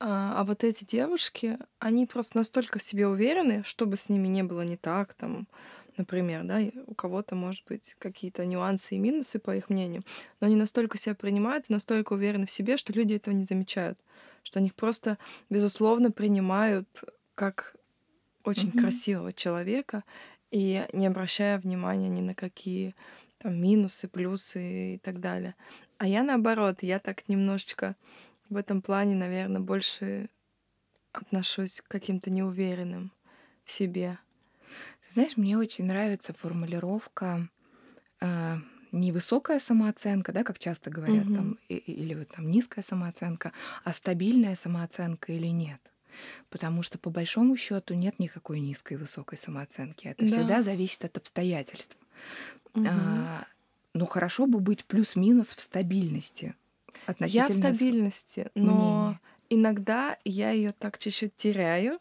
А, 0.00 0.40
а 0.40 0.44
вот 0.44 0.64
эти 0.64 0.84
девушки, 0.84 1.58
они 1.78 2.06
просто 2.06 2.38
настолько 2.38 2.78
в 2.78 2.82
себе 2.82 3.08
уверены, 3.08 3.62
что 3.64 3.86
бы 3.86 3.96
с 3.96 4.08
ними 4.08 4.28
не 4.28 4.42
было 4.42 4.62
не 4.62 4.76
так, 4.76 5.14
там, 5.14 5.48
например, 5.96 6.44
да, 6.44 6.60
у 6.86 6.94
кого-то, 6.94 7.34
может 7.36 7.64
быть, 7.68 7.96
какие-то 7.98 8.46
нюансы 8.46 8.96
и 8.96 8.98
минусы, 8.98 9.38
по 9.38 9.56
их 9.56 9.70
мнению, 9.70 10.04
но 10.40 10.46
они 10.48 10.56
настолько 10.56 10.98
себя 10.98 11.14
принимают, 11.14 11.68
настолько 11.70 12.14
уверены 12.14 12.46
в 12.46 12.50
себе, 12.50 12.76
что 12.78 12.92
люди 12.92 13.14
этого 13.14 13.34
не 13.34 13.44
замечают, 13.44 13.98
что 14.42 14.60
они 14.60 14.68
их 14.68 14.74
просто, 14.74 15.18
безусловно, 15.50 16.10
принимают 16.12 16.88
как 17.34 17.76
очень 18.44 18.72
Мгм. 18.72 18.72
красивого 18.72 19.32
человека, 19.32 20.04
и 20.50 20.86
не 20.92 21.06
обращая 21.06 21.58
внимания 21.58 22.08
ни 22.08 22.20
на 22.20 22.34
какие 22.34 22.94
там 23.38 23.60
минусы, 23.60 24.08
плюсы 24.08 24.94
и 24.94 24.98
так 24.98 25.20
далее. 25.20 25.54
А 25.98 26.06
я 26.06 26.22
наоборот, 26.22 26.82
я 26.82 26.98
так 26.98 27.28
немножечко 27.28 27.96
в 28.48 28.56
этом 28.56 28.82
плане, 28.82 29.14
наверное, 29.14 29.60
больше 29.60 30.28
отношусь 31.12 31.80
к 31.80 31.88
каким-то 31.88 32.30
неуверенным 32.30 33.12
в 33.64 33.70
себе. 33.70 34.18
Ты 35.06 35.12
знаешь, 35.14 35.36
мне 35.36 35.58
очень 35.58 35.84
нравится 35.86 36.32
формулировка 36.32 37.48
э, 38.20 38.56
не 38.92 39.12
высокая 39.12 39.60
самооценка, 39.60 40.32
да, 40.32 40.44
как 40.44 40.58
часто 40.58 40.90
говорят, 40.90 41.28
Мгм. 41.28 41.32
там, 41.32 41.58
или 41.68 42.14
вот 42.14 42.28
там 42.30 42.50
низкая 42.50 42.84
самооценка, 42.84 43.52
а 43.84 43.92
стабильная 43.92 44.54
самооценка 44.54 45.32
или 45.32 45.48
нет. 45.48 45.80
Потому 46.48 46.82
что 46.82 46.98
по 46.98 47.10
большому 47.10 47.56
счету 47.56 47.94
нет 47.94 48.18
никакой 48.18 48.60
низкой 48.60 48.94
и 48.94 48.96
высокой 48.96 49.38
самооценки. 49.38 50.08
Это 50.08 50.24
Да. 50.24 50.30
всегда 50.30 50.62
зависит 50.62 51.04
от 51.04 51.16
обстоятельств. 51.16 51.96
Мгм. 52.74 52.88
А, 52.88 53.44
ну 53.94 54.06
хорошо 54.06 54.46
бы 54.46 54.60
быть 54.60 54.84
плюс-минус 54.84 55.54
в 55.54 55.60
стабильности. 55.60 56.54
Я 57.20 57.46
в 57.46 57.52
стабильности, 57.52 58.50
но 58.54 58.72
мнения. 58.72 59.20
иногда 59.48 60.18
я 60.24 60.50
ее 60.50 60.72
так 60.72 60.98
чуть-чуть 60.98 61.34
теряю, 61.36 61.98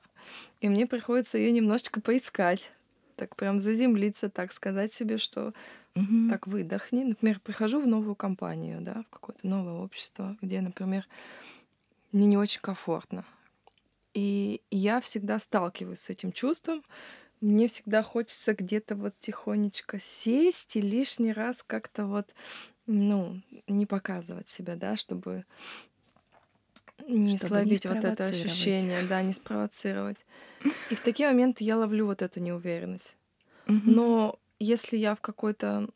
и 0.61 0.69
мне 0.69 0.87
приходится 0.87 1.37
ее 1.37 1.51
немножечко 1.51 2.01
поискать, 2.01 2.71
так 3.15 3.35
прям 3.35 3.59
заземлиться, 3.59 4.29
так 4.29 4.51
сказать 4.51 4.93
себе, 4.93 5.17
что 5.17 5.53
угу. 5.95 6.29
так 6.29 6.47
выдохни. 6.47 7.03
Например, 7.03 7.39
прихожу 7.39 7.81
в 7.81 7.87
новую 7.87 8.15
компанию, 8.15 8.81
да, 8.81 9.03
в 9.03 9.09
какое-то 9.09 9.47
новое 9.47 9.73
общество, 9.73 10.37
где, 10.41 10.61
например, 10.61 11.07
мне 12.11 12.27
не 12.27 12.37
очень 12.37 12.61
комфортно. 12.61 13.25
И 14.13 14.61
я 14.71 14.99
всегда 15.01 15.39
сталкиваюсь 15.39 15.99
с 15.99 16.09
этим 16.09 16.31
чувством. 16.31 16.83
Мне 17.41 17.67
всегда 17.67 18.03
хочется 18.03 18.53
где-то 18.53 18.95
вот 18.95 19.13
тихонечко 19.19 19.99
сесть 19.99 20.75
и 20.75 20.81
лишний 20.81 21.31
раз 21.31 21.63
как-то 21.63 22.05
вот, 22.05 22.27
ну, 22.85 23.41
не 23.67 23.85
показывать 23.85 24.49
себя, 24.49 24.75
да, 24.75 24.95
чтобы 24.97 25.45
не 27.07 27.37
чтобы 27.37 27.47
словить 27.47 27.85
не 27.85 27.91
вот 27.91 28.03
это 28.03 28.25
ощущение, 28.25 29.01
да, 29.03 29.21
не 29.21 29.33
спровоцировать. 29.33 30.25
И 30.89 30.95
в 30.95 31.01
такие 31.03 31.29
моменты 31.29 31.63
я 31.63 31.77
ловлю 31.77 32.07
вот 32.07 32.21
эту 32.21 32.39
неуверенность. 32.39 33.15
Но 33.67 34.39
если 34.57 34.97
я 34.97 35.15
в 35.15 35.21
какой-то 35.21 35.87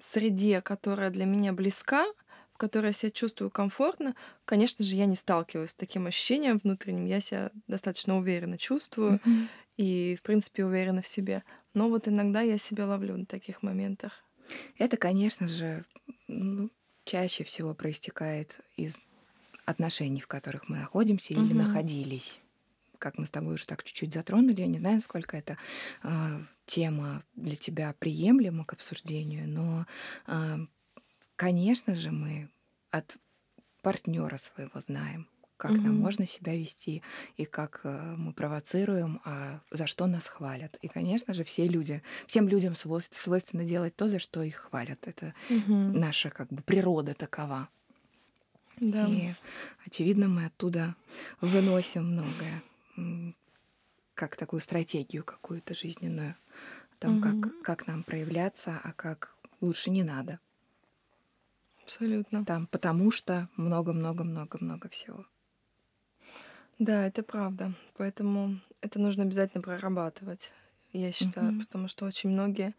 среде, 0.00 0.60
которая 0.62 1.10
для 1.10 1.24
меня 1.24 1.52
близка, 1.52 2.06
в 2.58 2.60
которой 2.60 2.86
я 2.86 2.92
себя 2.92 3.10
чувствую 3.12 3.52
комфортно, 3.52 4.16
конечно 4.44 4.84
же, 4.84 4.96
я 4.96 5.06
не 5.06 5.14
сталкиваюсь 5.14 5.70
с 5.70 5.74
таким 5.76 6.08
ощущением 6.08 6.58
внутренним. 6.58 7.06
Я 7.06 7.20
себя 7.20 7.52
достаточно 7.68 8.18
уверенно 8.18 8.58
чувствую 8.58 9.20
mm-hmm. 9.24 9.48
и, 9.76 10.16
в 10.16 10.22
принципе, 10.22 10.64
уверена 10.64 11.00
в 11.00 11.06
себе. 11.06 11.44
Но 11.72 11.88
вот 11.88 12.08
иногда 12.08 12.40
я 12.40 12.58
себя 12.58 12.88
ловлю 12.88 13.16
на 13.16 13.26
таких 13.26 13.62
моментах. 13.62 14.24
Это, 14.76 14.96
конечно 14.96 15.46
же, 15.46 15.84
ну, 16.26 16.68
чаще 17.04 17.44
всего 17.44 17.74
проистекает 17.74 18.58
из 18.76 18.98
отношений, 19.64 20.20
в 20.20 20.26
которых 20.26 20.68
мы 20.68 20.78
находимся 20.78 21.34
или 21.34 21.52
mm-hmm. 21.52 21.54
находились 21.54 22.40
как 22.98 23.16
мы 23.16 23.26
с 23.26 23.30
тобой 23.30 23.54
уже 23.54 23.64
так 23.64 23.84
чуть-чуть 23.84 24.12
затронули, 24.12 24.60
я 24.60 24.66
не 24.66 24.78
знаю, 24.78 24.96
насколько 24.96 25.36
это 25.36 25.56
э, 26.02 26.08
тема 26.66 27.22
для 27.36 27.54
тебя 27.54 27.94
приемлема 27.96 28.64
к 28.64 28.72
обсуждению, 28.72 29.48
но, 29.48 29.86
э, 30.26 30.66
конечно 31.38 31.94
же, 31.94 32.10
мы 32.10 32.50
от 32.90 33.16
партнера 33.82 34.36
своего 34.36 34.80
знаем, 34.80 35.28
как 35.56 35.70
угу. 35.70 35.80
нам 35.80 35.96
можно 35.96 36.26
себя 36.26 36.54
вести 36.54 37.02
и 37.36 37.44
как 37.44 37.80
э, 37.84 38.14
мы 38.16 38.32
провоцируем, 38.32 39.20
а 39.24 39.60
за 39.70 39.86
что 39.86 40.06
нас 40.06 40.26
хвалят. 40.26 40.76
И, 40.82 40.88
конечно 40.88 41.32
же, 41.32 41.44
все 41.44 41.66
люди, 41.66 42.02
всем 42.26 42.48
людям 42.48 42.74
свойственно 42.74 43.64
делать 43.64 43.96
то, 43.96 44.08
за 44.08 44.18
что 44.18 44.42
их 44.42 44.56
хвалят. 44.56 45.06
Это 45.06 45.32
угу. 45.48 45.74
наша 45.74 46.30
как 46.30 46.48
бы 46.48 46.60
природа 46.60 47.14
такова. 47.14 47.68
Да. 48.80 49.06
И, 49.06 49.32
очевидно, 49.86 50.28
мы 50.28 50.46
оттуда 50.46 50.96
выносим 51.40 52.12
многое 52.12 52.62
как 54.14 54.34
такую 54.34 54.60
стратегию 54.60 55.22
какую-то 55.22 55.74
жизненную 55.74 56.34
о 56.96 57.00
том, 57.00 57.18
угу. 57.18 57.42
как, 57.42 57.62
как 57.62 57.86
нам 57.86 58.02
проявляться, 58.02 58.80
а 58.82 58.92
как 58.92 59.36
лучше 59.60 59.90
не 59.90 60.02
надо. 60.02 60.40
Абсолютно. 61.88 62.44
Там 62.44 62.66
потому 62.66 63.10
что 63.10 63.48
много-много-много-много 63.56 64.90
всего. 64.90 65.24
Да, 66.78 67.06
это 67.06 67.22
правда. 67.22 67.72
Поэтому 67.96 68.60
это 68.82 68.98
нужно 69.00 69.22
обязательно 69.22 69.62
прорабатывать, 69.62 70.52
я 70.92 71.10
считаю, 71.12 71.52
угу. 71.52 71.60
потому 71.60 71.88
что 71.88 72.04
очень 72.04 72.28
многие 72.28 72.74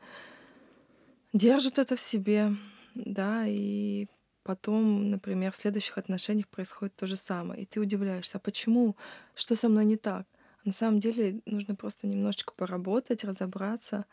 держат 1.33 1.79
это 1.79 1.95
в 1.95 1.99
себе, 1.99 2.51
да, 2.93 3.45
и 3.47 4.05
потом, 4.43 5.09
например, 5.09 5.53
в 5.53 5.57
следующих 5.57 5.97
отношениях 5.97 6.47
происходит 6.47 6.95
то 6.95 7.07
же 7.07 7.17
самое. 7.17 7.63
И 7.63 7.65
ты 7.65 7.79
удивляешься, 7.79 8.37
а 8.37 8.41
почему? 8.41 8.95
Что 9.33 9.55
со 9.55 9.69
мной 9.69 9.85
не 9.85 9.97
так? 9.97 10.27
На 10.65 10.71
самом 10.71 10.99
деле 10.99 11.41
нужно 11.47 11.73
просто 11.73 12.05
немножечко 12.05 12.53
поработать, 12.53 13.23
разобраться, 13.23 14.05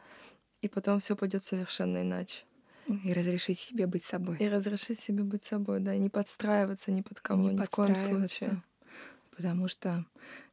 и 0.63 0.69
потом 0.69 1.01
все 1.01 1.17
пойдет 1.17 1.43
совершенно 1.43 2.01
иначе. 2.01 2.45
И 2.89 3.13
разрешить 3.13 3.59
себе 3.59 3.87
быть 3.87 4.05
собой. 4.05 4.37
И 4.39 4.49
разрешить 4.49 4.99
себе 4.99 5.25
быть 5.25 5.43
собой, 5.43 5.81
да, 5.81 5.95
и 5.95 5.99
не 5.99 6.09
подстраиваться 6.09 6.93
ни 6.93 7.03
под 7.03 7.21
кого, 7.21 7.43
не 7.43 7.55
ни 7.55 7.57
в 7.57 7.71
коем 7.71 7.97
случае. 7.97 8.63
Потому 9.37 9.69
что 9.69 10.05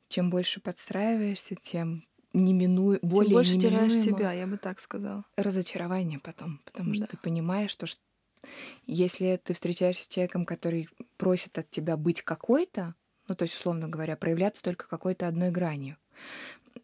чем 0.08 0.30
больше 0.30 0.60
подстраиваешься, 0.60 1.56
тем 1.56 2.06
немину... 2.34 2.98
более 3.02 3.30
Тем 3.30 3.38
больше 3.38 3.58
теряешь 3.58 3.96
себя, 3.96 4.34
я 4.34 4.48
бы 4.48 4.58
так 4.58 4.80
сказала. 4.80 5.24
Разочарование 5.38 6.20
потом, 6.20 6.60
потому 6.66 6.90
да. 6.90 6.96
что 6.96 7.08
ты 7.08 7.18
понимаешь, 7.18 7.72
что 7.72 7.86
если 8.86 9.40
ты 9.42 9.54
встречаешься 9.54 10.04
с 10.04 10.08
человеком, 10.08 10.46
который 10.46 10.90
просит 11.18 11.58
от 11.58 11.70
тебя 11.70 11.96
быть 11.98 12.22
какой-то, 12.22 12.96
ну, 13.28 13.36
то 13.36 13.44
есть, 13.44 13.56
условно 13.56 13.88
говоря, 13.88 14.18
проявляться 14.18 14.64
только 14.64 14.88
какой-то 14.88 15.28
одной 15.28 15.52
гранью, 15.52 15.98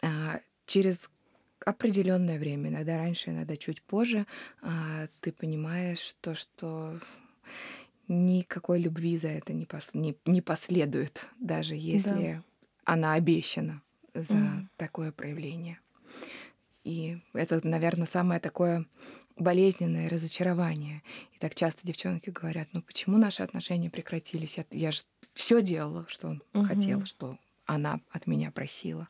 а, 0.01 0.39
через 0.65 1.11
определенное 1.65 2.39
время, 2.39 2.69
иногда 2.69 2.97
раньше, 2.97 3.31
иногда 3.31 3.57
чуть 3.57 3.81
позже, 3.81 4.25
а, 4.61 5.07
ты 5.21 5.31
понимаешь 5.31 6.15
то, 6.21 6.35
что 6.35 6.99
никакой 8.07 8.79
любви 8.79 9.17
за 9.17 9.29
это 9.29 9.53
не, 9.53 9.65
пос... 9.65 9.91
не, 9.93 10.17
не 10.25 10.41
последует, 10.41 11.27
даже 11.39 11.75
если 11.75 12.33
да. 12.33 12.43
она 12.85 13.13
обещана 13.13 13.81
за 14.13 14.35
mm. 14.35 14.67
такое 14.77 15.11
проявление. 15.11 15.79
И 16.83 17.19
это, 17.33 17.65
наверное, 17.65 18.07
самое 18.07 18.39
такое 18.39 18.85
болезненное 19.37 20.09
разочарование. 20.09 21.01
И 21.33 21.39
так 21.39 21.55
часто 21.55 21.85
девчонки 21.85 22.29
говорят, 22.29 22.67
ну 22.73 22.81
почему 22.81 23.17
наши 23.17 23.43
отношения 23.43 23.89
прекратились? 23.89 24.57
Я, 24.57 24.65
я 24.71 24.91
же 24.91 25.03
все 25.33 25.61
делала, 25.61 26.05
что 26.09 26.29
он 26.29 26.43
угу. 26.53 26.65
хотел, 26.65 27.05
что 27.05 27.37
она 27.75 27.99
от 28.09 28.27
меня 28.27 28.51
просила. 28.51 29.07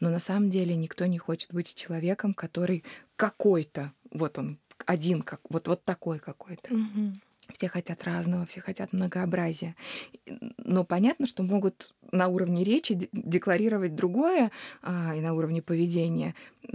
Но 0.00 0.10
на 0.10 0.18
самом 0.18 0.50
деле 0.50 0.76
никто 0.76 1.06
не 1.06 1.18
хочет 1.18 1.52
быть 1.52 1.74
человеком, 1.74 2.34
который 2.34 2.84
какой-то, 3.16 3.92
вот 4.10 4.38
он 4.38 4.58
один, 4.86 5.22
как 5.22 5.40
вот 5.48 5.68
вот 5.68 5.84
такой 5.84 6.18
какой-то. 6.18 6.74
Угу. 6.74 7.12
Все 7.52 7.68
хотят 7.68 8.04
разного, 8.04 8.46
все 8.46 8.60
хотят 8.60 8.92
многообразия. 8.92 9.74
Но 10.58 10.84
понятно, 10.84 11.26
что 11.26 11.42
могут 11.42 11.94
на 12.10 12.28
уровне 12.28 12.64
речи 12.64 13.08
декларировать 13.12 13.94
другое 13.94 14.50
а, 14.82 15.14
и 15.14 15.20
на 15.20 15.34
уровне 15.34 15.62
поведения, 15.62 16.34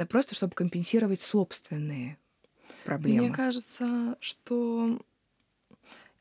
просто 0.09 0.35
чтобы 0.35 0.53
компенсировать 0.53 1.21
собственные 1.21 2.17
проблемы. 2.85 3.27
Мне 3.27 3.31
кажется, 3.31 4.15
что 4.19 4.99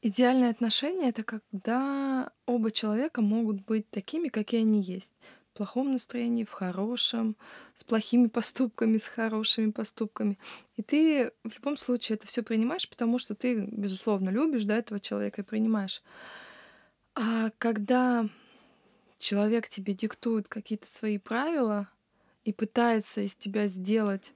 идеальные 0.02 0.50
отношения 0.50 1.08
это 1.08 1.24
когда 1.24 2.30
оба 2.46 2.70
человека 2.70 3.20
могут 3.20 3.64
быть 3.64 3.90
такими, 3.90 4.28
какие 4.28 4.60
они 4.60 4.80
есть. 4.80 5.14
В 5.52 5.56
плохом 5.58 5.92
настроении, 5.92 6.44
в 6.44 6.52
хорошем, 6.52 7.36
с 7.74 7.82
плохими 7.82 8.28
поступками, 8.28 8.96
с 8.96 9.06
хорошими 9.06 9.72
поступками. 9.72 10.38
И 10.76 10.82
ты 10.82 11.32
в 11.42 11.52
любом 11.52 11.76
случае 11.76 12.16
это 12.16 12.28
все 12.28 12.42
принимаешь, 12.42 12.88
потому 12.88 13.18
что 13.18 13.34
ты, 13.34 13.56
безусловно, 13.56 14.30
любишь 14.30 14.64
да, 14.64 14.76
этого 14.76 15.00
человека 15.00 15.42
и 15.42 15.44
принимаешь. 15.44 16.02
А 17.14 17.50
когда 17.58 18.28
человек 19.18 19.68
тебе 19.68 19.94
диктует 19.94 20.46
какие-то 20.46 20.86
свои 20.86 21.18
правила 21.18 21.88
и 22.44 22.52
пытается 22.52 23.22
из 23.22 23.34
тебя 23.34 23.66
сделать 23.66 24.32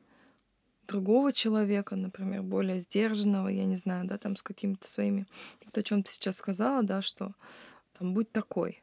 другого 0.92 1.32
человека, 1.32 1.96
например, 1.96 2.42
более 2.42 2.80
сдержанного, 2.80 3.48
я 3.48 3.64
не 3.64 3.76
знаю, 3.76 4.06
да, 4.06 4.18
там 4.18 4.36
с 4.36 4.42
какими-то 4.42 4.88
своими, 4.90 5.26
вот 5.64 5.76
о 5.78 5.82
чем 5.82 6.02
ты 6.02 6.12
сейчас 6.12 6.36
сказала, 6.36 6.82
да, 6.82 7.00
что 7.02 7.32
там 7.98 8.14
будь 8.14 8.30
такой, 8.30 8.82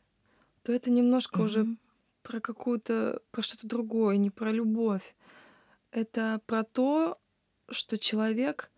то 0.63 0.73
это 0.73 0.89
немножко 0.89 1.39
mm-hmm. 1.39 1.45
уже 1.45 1.77
про 2.23 2.39
какую-то, 2.39 3.21
про 3.31 3.41
что-то 3.43 3.67
другое, 3.67 4.17
не 4.17 4.29
про 4.29 4.51
любовь. 4.51 5.15
Это 5.91 6.41
про 6.45 6.63
то, 6.63 7.17
что 7.69 7.97
человек 7.97 8.71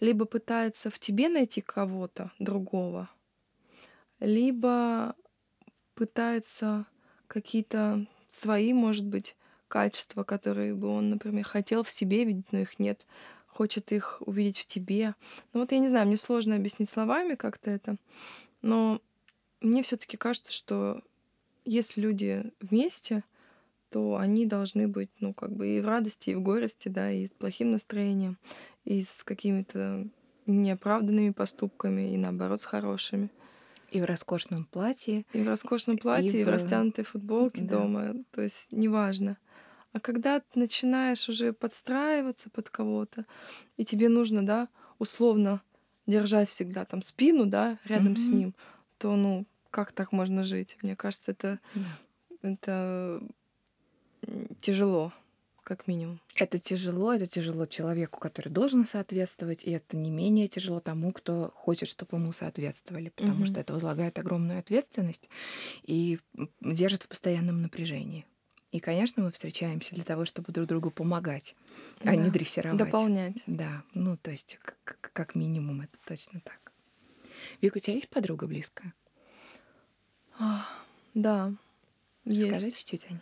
либо 0.00 0.24
пытается 0.26 0.90
в 0.90 0.98
тебе 0.98 1.28
найти 1.28 1.60
кого-то 1.60 2.30
другого, 2.38 3.08
либо 4.20 5.14
пытается 5.94 6.86
какие-то 7.26 8.06
свои, 8.26 8.72
может 8.72 9.06
быть, 9.06 9.36
качества, 9.74 10.22
которые 10.22 10.72
бы 10.72 10.86
он, 10.86 11.10
например, 11.10 11.44
хотел 11.44 11.82
в 11.82 11.90
себе 11.90 12.24
видеть, 12.24 12.52
но 12.52 12.60
их 12.60 12.78
нет, 12.78 13.04
хочет 13.48 13.90
их 13.90 14.22
увидеть 14.24 14.58
в 14.58 14.66
тебе. 14.66 15.16
Ну 15.52 15.58
вот 15.58 15.72
я 15.72 15.80
не 15.80 15.88
знаю, 15.88 16.06
мне 16.06 16.16
сложно 16.16 16.54
объяснить 16.54 16.88
словами 16.88 17.34
как-то 17.34 17.72
это, 17.72 17.96
но 18.62 19.00
мне 19.60 19.82
все-таки 19.82 20.16
кажется, 20.16 20.52
что 20.52 21.02
если 21.64 22.00
люди 22.00 22.52
вместе, 22.60 23.24
то 23.90 24.16
они 24.16 24.46
должны 24.46 24.86
быть, 24.86 25.10
ну, 25.18 25.34
как 25.34 25.50
бы 25.50 25.66
и 25.66 25.80
в 25.80 25.88
радости, 25.88 26.30
и 26.30 26.36
в 26.36 26.40
горести, 26.40 26.88
да, 26.88 27.10
и 27.10 27.26
с 27.26 27.30
плохим 27.30 27.72
настроением, 27.72 28.38
и 28.84 29.02
с 29.02 29.24
какими-то 29.24 30.06
неоправданными 30.46 31.30
поступками, 31.30 32.14
и 32.14 32.16
наоборот, 32.16 32.60
с 32.60 32.64
хорошими. 32.64 33.28
И 33.90 34.00
в 34.00 34.04
роскошном 34.04 34.66
платье. 34.66 35.24
И 35.32 35.42
в 35.42 35.48
роскошном 35.48 35.98
платье, 35.98 36.38
и, 36.38 36.42
и 36.42 36.44
в, 36.44 36.46
в 36.46 36.50
растянутой 36.50 37.04
футболке 37.04 37.62
да. 37.62 37.78
дома. 37.78 38.14
То 38.30 38.40
есть 38.40 38.70
неважно. 38.70 39.36
А 39.94 40.00
когда 40.00 40.40
ты 40.40 40.58
начинаешь 40.58 41.28
уже 41.28 41.52
подстраиваться 41.52 42.50
под 42.50 42.68
кого-то, 42.68 43.26
и 43.76 43.84
тебе 43.84 44.08
нужно, 44.08 44.44
да, 44.44 44.68
условно 44.98 45.62
держать 46.06 46.48
всегда 46.48 46.84
там 46.84 47.00
спину, 47.00 47.46
да, 47.46 47.78
рядом 47.84 48.16
Мгм. 48.16 48.16
с 48.16 48.32
ним, 48.32 48.56
то, 48.98 49.14
ну, 49.14 49.46
как 49.70 49.92
так 49.92 50.10
можно 50.10 50.42
жить? 50.42 50.78
Мне 50.82 50.96
кажется, 50.96 51.30
это, 51.30 51.60
Да. 51.74 51.98
это 52.42 53.22
тяжело, 54.60 55.12
как 55.62 55.86
минимум. 55.86 56.20
Это 56.36 56.58
тяжело, 56.58 57.12
это 57.12 57.26
тяжело 57.28 57.66
человеку, 57.66 58.18
который 58.18 58.48
должен 58.48 58.84
соответствовать, 58.84 59.64
и 59.64 59.70
это 59.70 59.96
не 59.96 60.10
менее 60.10 60.48
тяжело 60.48 60.80
тому, 60.80 61.12
кто 61.12 61.52
хочет, 61.54 61.88
чтобы 61.88 62.16
ему 62.16 62.32
соответствовали, 62.32 63.08
потому 63.10 63.44
Мгм. 63.44 63.46
что 63.46 63.60
это 63.60 63.72
возлагает 63.72 64.18
огромную 64.18 64.58
ответственность 64.58 65.30
и 65.84 66.18
держит 66.60 67.04
в 67.04 67.08
постоянном 67.08 67.62
напряжении. 67.62 68.26
И, 68.74 68.80
конечно, 68.80 69.22
мы 69.22 69.30
встречаемся 69.30 69.94
для 69.94 70.02
того, 70.02 70.24
чтобы 70.24 70.52
друг 70.52 70.66
другу 70.66 70.90
помогать, 70.90 71.54
а 72.00 72.16
не 72.16 72.24
Да. 72.24 72.30
дрессировать. 72.30 72.76
Дополнять. 72.76 73.40
Да, 73.46 73.84
ну 73.94 74.16
то 74.16 74.32
есть 74.32 74.58
к- 74.60 74.74
к- 74.82 75.12
как 75.12 75.36
минимум 75.36 75.82
это 75.82 75.96
точно 76.04 76.40
так. 76.40 76.72
Вика, 77.60 77.76
у 77.76 77.80
тебя 77.80 77.94
есть 77.94 78.08
подруга 78.08 78.48
близкая? 78.48 78.92
Да, 81.14 81.54
есть. 82.24 82.48
Расскажи 82.50 82.72
чуть-чуть 82.72 83.06
о 83.06 83.12
ней. 83.12 83.20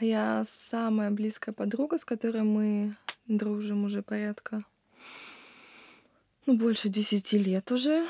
Моя 0.00 0.44
самая 0.46 1.10
близкая 1.10 1.52
подруга, 1.52 1.98
с 1.98 2.04
которой 2.04 2.44
мы 2.44 2.94
дружим 3.26 3.82
уже 3.84 4.00
порядка, 4.00 4.62
ну, 6.46 6.56
больше 6.56 6.88
десяти 6.88 7.36
лет 7.36 7.72
уже. 7.72 8.06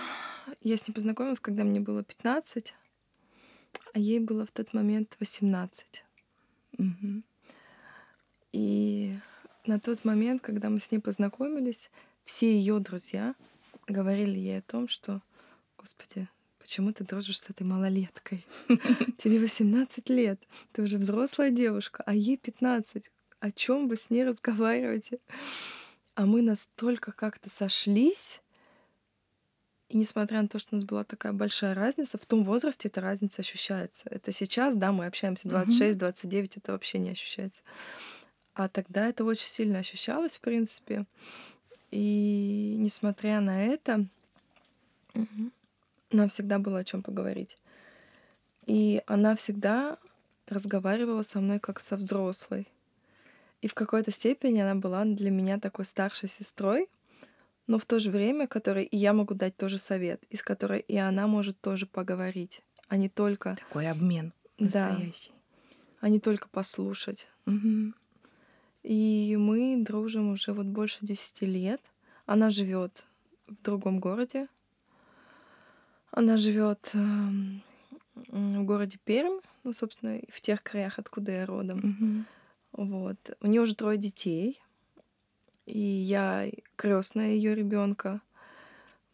Я 0.60 0.76
с 0.76 0.86
ней 0.86 0.92
познакомилась, 0.92 1.40
когда 1.40 1.64
мне 1.64 1.80
было 1.80 2.04
15, 2.04 2.74
а 3.94 3.98
ей 3.98 4.20
было 4.20 4.44
в 4.44 4.52
тот 4.52 4.74
момент 4.74 5.16
18. 5.18 6.04
Мгм. 6.80 7.24
И 8.52 9.18
на 9.66 9.78
тот 9.78 10.04
момент, 10.04 10.40
когда 10.42 10.70
мы 10.70 10.78
с 10.78 10.90
ней 10.90 10.98
познакомились, 10.98 11.90
все 12.24 12.52
ее 12.52 12.78
друзья 12.78 13.34
говорили 13.86 14.38
ей 14.38 14.58
о 14.58 14.62
том, 14.62 14.88
что, 14.88 15.20
Господи, 15.76 16.26
почему 16.58 16.92
ты 16.92 17.04
дружишь 17.04 17.40
с 17.40 17.50
этой 17.50 17.64
малолеткой? 17.64 18.46
Тебе 19.18 19.38
18 19.38 20.08
лет, 20.08 20.40
ты 20.72 20.82
уже 20.82 20.96
взрослая 20.96 21.50
девушка, 21.50 22.02
а 22.06 22.14
ей 22.14 22.38
15. 22.38 23.10
О 23.40 23.50
чем 23.52 23.86
вы 23.86 23.96
с 23.96 24.08
ней 24.08 24.24
разговариваете? 24.24 25.18
А 26.14 26.24
мы 26.24 26.40
настолько 26.40 27.12
как-то 27.12 27.50
сошлись, 27.50 28.40
и 29.90 29.96
несмотря 29.96 30.40
на 30.40 30.46
то, 30.46 30.60
что 30.60 30.68
у 30.72 30.76
нас 30.76 30.84
была 30.84 31.02
такая 31.02 31.32
большая 31.32 31.74
разница, 31.74 32.16
в 32.16 32.24
том 32.24 32.44
возрасте 32.44 32.86
эта 32.86 33.00
разница 33.00 33.42
ощущается. 33.42 34.08
Это 34.08 34.30
сейчас, 34.30 34.76
да, 34.76 34.92
мы 34.92 35.04
общаемся 35.06 35.48
26-29, 35.48 36.58
это 36.58 36.72
вообще 36.72 37.00
не 37.00 37.10
ощущается. 37.10 37.62
А 38.54 38.68
тогда 38.68 39.08
это 39.08 39.24
очень 39.24 39.48
сильно 39.48 39.80
ощущалось, 39.80 40.36
в 40.36 40.40
принципе. 40.42 41.06
И 41.90 42.76
несмотря 42.78 43.40
на 43.40 43.66
это, 43.66 44.06
нам 46.12 46.28
всегда 46.28 46.60
было 46.60 46.78
о 46.78 46.84
чем 46.84 47.02
поговорить. 47.02 47.58
И 48.66 49.02
она 49.06 49.34
всегда 49.34 49.98
разговаривала 50.46 51.24
со 51.24 51.40
мной 51.40 51.58
как 51.58 51.80
со 51.80 51.96
взрослой. 51.96 52.68
И 53.60 53.66
в 53.66 53.74
какой-то 53.74 54.12
степени 54.12 54.60
она 54.60 54.76
была 54.76 55.04
для 55.04 55.32
меня 55.32 55.58
такой 55.58 55.84
старшей 55.84 56.28
сестрой, 56.28 56.88
но 57.70 57.78
в 57.78 57.86
то 57.86 58.00
же 58.00 58.10
время, 58.10 58.48
которой 58.48 58.82
и 58.84 58.96
я 58.96 59.12
могу 59.12 59.34
дать 59.34 59.56
тоже 59.56 59.78
совет, 59.78 60.24
и 60.28 60.36
с 60.36 60.42
которой 60.42 60.80
и 60.80 60.96
она 60.96 61.28
может 61.28 61.60
тоже 61.60 61.86
поговорить, 61.86 62.64
а 62.88 62.96
не 62.96 63.08
только, 63.08 63.56
Такой 63.60 63.86
обмен 63.88 64.32
Да. 64.58 64.88
настоящий. 64.88 65.30
а 66.00 66.08
не 66.08 66.18
только 66.18 66.48
послушать. 66.48 67.28
Мгм. 67.46 67.94
И 68.82 69.36
мы 69.38 69.76
дружим 69.84 70.32
уже 70.32 70.52
вот 70.52 70.66
больше 70.66 70.98
10 71.02 71.42
лет. 71.46 71.80
Она 72.26 72.50
живет 72.50 73.06
в 73.46 73.62
другом 73.62 74.00
городе. 74.00 74.48
Она 76.10 76.38
живет 76.38 76.90
эм, 76.94 77.62
в 78.16 78.64
городе 78.64 78.98
Пермь, 79.04 79.38
ну, 79.62 79.72
собственно, 79.72 80.20
в 80.28 80.40
тех 80.40 80.64
краях, 80.64 80.98
откуда 80.98 81.30
я 81.30 81.46
родом. 81.46 81.78
Мгм. 81.78 82.26
Вот. 82.72 83.16
У 83.40 83.46
нее 83.46 83.60
уже 83.60 83.76
трое 83.76 83.96
детей. 83.96 84.60
И 85.66 85.78
я 85.78 86.50
крестная 86.76 87.30
ее 87.30 87.54
ребенка. 87.54 88.20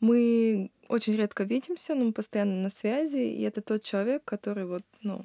Мы 0.00 0.70
очень 0.88 1.16
редко 1.16 1.44
видимся, 1.44 1.94
но 1.94 2.04
мы 2.04 2.12
постоянно 2.12 2.62
на 2.62 2.70
связи. 2.70 3.18
И 3.18 3.42
это 3.42 3.60
тот 3.60 3.82
человек, 3.82 4.24
который 4.24 4.66
вот, 4.66 4.82
ну, 5.02 5.24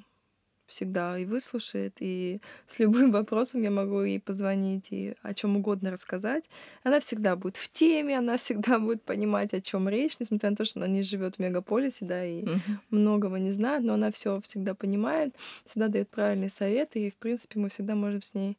всегда 0.72 1.20
и 1.20 1.26
выслушает, 1.26 1.98
и 2.00 2.40
с 2.68 2.80
любым 2.80 3.12
вопросом 3.12 3.62
я 3.62 3.70
могу 3.70 4.02
ей 4.02 4.20
позвонить 4.20 4.88
и 4.92 5.16
о 5.22 5.34
чем 5.34 5.58
угодно 5.58 5.92
рассказать. 5.92 6.46
Она 6.84 7.00
всегда 7.00 7.36
будет 7.36 7.58
в 7.58 7.70
теме, 7.72 8.18
она 8.18 8.38
всегда 8.44 8.80
будет 8.80 9.04
понимать, 9.04 9.54
о 9.54 9.62
чем 9.62 9.90
речь, 9.90 10.16
несмотря 10.20 10.50
на 10.50 10.56
то, 10.56 10.66
что 10.66 10.80
она 10.80 10.88
не 10.88 11.04
живет 11.04 11.36
в 11.36 11.40
мегаполисе, 11.40 12.06
да, 12.06 12.26
и 12.26 12.44
Мгм. 12.44 12.82
многого 12.90 13.38
не 13.38 13.52
знает, 13.52 13.84
но 13.84 13.94
она 13.94 14.10
все 14.12 14.40
всегда 14.42 14.74
понимает, 14.74 15.36
всегда 15.66 15.90
дает 15.90 16.10
правильные 16.10 16.50
советы, 16.50 17.08
и, 17.08 17.12
в 17.12 17.16
принципе, 17.16 17.60
мы 17.60 17.70
всегда 17.70 17.96
можем 17.96 18.22
с 18.22 18.34
ней 18.34 18.58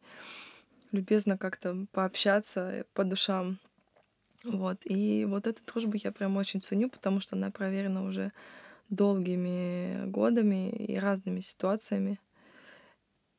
любезно 0.92 1.36
как-то 1.36 1.86
пообщаться 1.92 2.84
по 2.94 3.04
душам. 3.04 3.58
Вот. 4.44 4.80
И 4.84 5.24
вот 5.24 5.46
эту 5.46 5.64
дружбу 5.64 5.96
я 5.96 6.12
прям 6.12 6.36
очень 6.36 6.60
ценю, 6.60 6.90
потому 6.90 7.20
что 7.20 7.36
она 7.36 7.50
проверена 7.50 8.04
уже 8.04 8.32
долгими 8.88 10.06
годами 10.06 10.70
и 10.70 10.96
разными 10.96 11.40
ситуациями. 11.40 12.20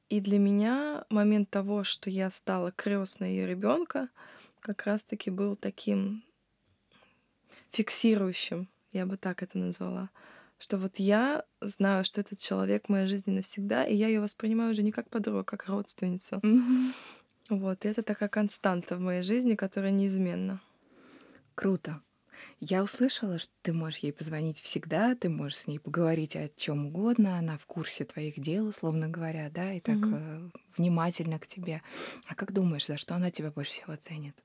И 0.09 0.19
для 0.19 0.39
меня 0.39 1.05
момент 1.09 1.49
того, 1.49 1.83
что 1.83 2.09
я 2.09 2.29
стала 2.29 2.71
крестной 2.71 3.31
ее 3.31 3.47
ребенка, 3.47 4.09
как 4.59 4.85
раз-таки 4.85 5.29
был 5.29 5.55
таким 5.55 6.23
фиксирующим, 7.71 8.69
я 8.91 9.05
бы 9.05 9.17
так 9.17 9.43
это 9.43 9.57
назвала. 9.57 10.09
Что 10.59 10.77
вот 10.77 10.97
я 10.97 11.43
знаю, 11.61 12.05
что 12.05 12.21
этот 12.21 12.39
человек 12.39 12.85
в 12.85 12.89
моей 12.89 13.07
жизни 13.07 13.31
навсегда, 13.31 13.83
и 13.83 13.95
я 13.95 14.07
ее 14.07 14.21
воспринимаю 14.21 14.71
уже 14.71 14.83
не 14.83 14.91
как 14.91 15.09
подругу, 15.09 15.39
а 15.39 15.43
как 15.43 15.67
родственницу. 15.67 16.39
Мгм. 16.41 16.93
Вот, 17.57 17.85
и 17.85 17.87
это 17.87 18.01
такая 18.01 18.29
константа 18.29 18.95
в 18.95 18.99
моей 18.99 19.21
жизни, 19.21 19.55
которая 19.55 19.91
неизменна. 19.91 20.59
Круто. 21.55 22.01
Я 22.59 22.83
услышала, 22.83 23.37
что 23.39 23.51
ты 23.61 23.73
можешь 23.73 23.99
ей 23.99 24.11
позвонить 24.11 24.59
всегда, 24.59 25.15
ты 25.15 25.29
можешь 25.29 25.59
с 25.59 25.67
ней 25.67 25.79
поговорить 25.79 26.35
о 26.35 26.47
чем 26.49 26.87
угодно, 26.87 27.37
она 27.37 27.57
в 27.57 27.65
курсе 27.65 28.05
твоих 28.05 28.39
дел, 28.39 28.67
условно 28.67 29.07
говоря, 29.07 29.49
да, 29.49 29.73
и 29.73 29.79
так 29.79 29.97
э, 29.97 30.49
внимательно 30.77 31.39
к 31.39 31.47
тебе. 31.47 31.81
А 32.27 32.35
как 32.35 32.53
думаешь, 32.53 32.87
за 32.87 32.97
что 32.97 33.15
она 33.15 33.31
тебя 33.31 33.51
больше 33.51 33.71
всего 33.71 33.95
ценит? 33.95 34.35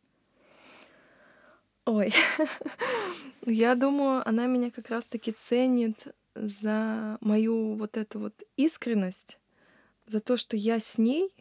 Ой, 1.86 2.12
я 3.46 3.74
думаю, 3.74 4.28
она 4.28 4.46
меня 4.46 4.70
как 4.70 4.90
раз-таки 4.90 5.32
ценит 5.32 6.08
за 6.34 7.18
мою 7.20 7.74
вот 7.74 7.96
эту 7.96 8.18
вот 8.18 8.42
искренность, 8.56 9.38
за 10.06 10.20
то, 10.20 10.36
что 10.36 10.56
я 10.56 10.80
с 10.80 10.98
ней, 10.98 11.32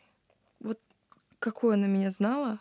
какой 1.39 1.76
она 1.76 1.88
меня 1.88 2.12
знала, 2.12 2.60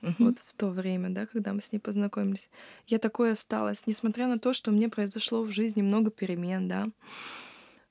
Мгм. 0.00 0.16
вот 0.18 0.38
в 0.38 0.54
то 0.54 0.68
время, 0.68 1.10
да, 1.10 1.26
когда 1.26 1.52
мы 1.54 1.62
с 1.62 1.72
ней 1.72 1.78
познакомились, 1.78 2.50
я 2.86 2.98
такой 2.98 3.32
осталась, 3.32 3.86
несмотря 3.86 4.26
на 4.26 4.38
то, 4.38 4.52
что 4.52 4.70
мне 4.70 4.88
произошло 4.88 5.42
в 5.42 5.50
жизни 5.50 5.80
много 5.80 6.10
перемен, 6.10 6.68
да. 6.68 6.88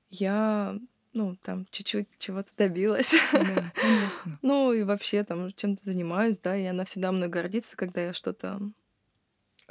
Я, 0.09 0.77
ну, 1.13 1.35
там, 1.41 1.65
чуть-чуть 1.71 2.07
чего-то 2.19 2.51
добилась. 2.55 3.15
Да, 3.31 3.71
конечно. 3.73 4.39
Ну, 4.43 4.73
и 4.73 4.83
вообще 4.83 5.23
там 5.23 5.51
чем-то 5.53 5.83
занимаюсь, 5.83 6.37
да, 6.37 6.55
и 6.55 6.65
она 6.65 6.85
всегда 6.85 7.11
мной 7.11 7.29
гордится, 7.29 7.75
когда 7.75 8.01
я 8.01 8.13
что-то 8.13 8.59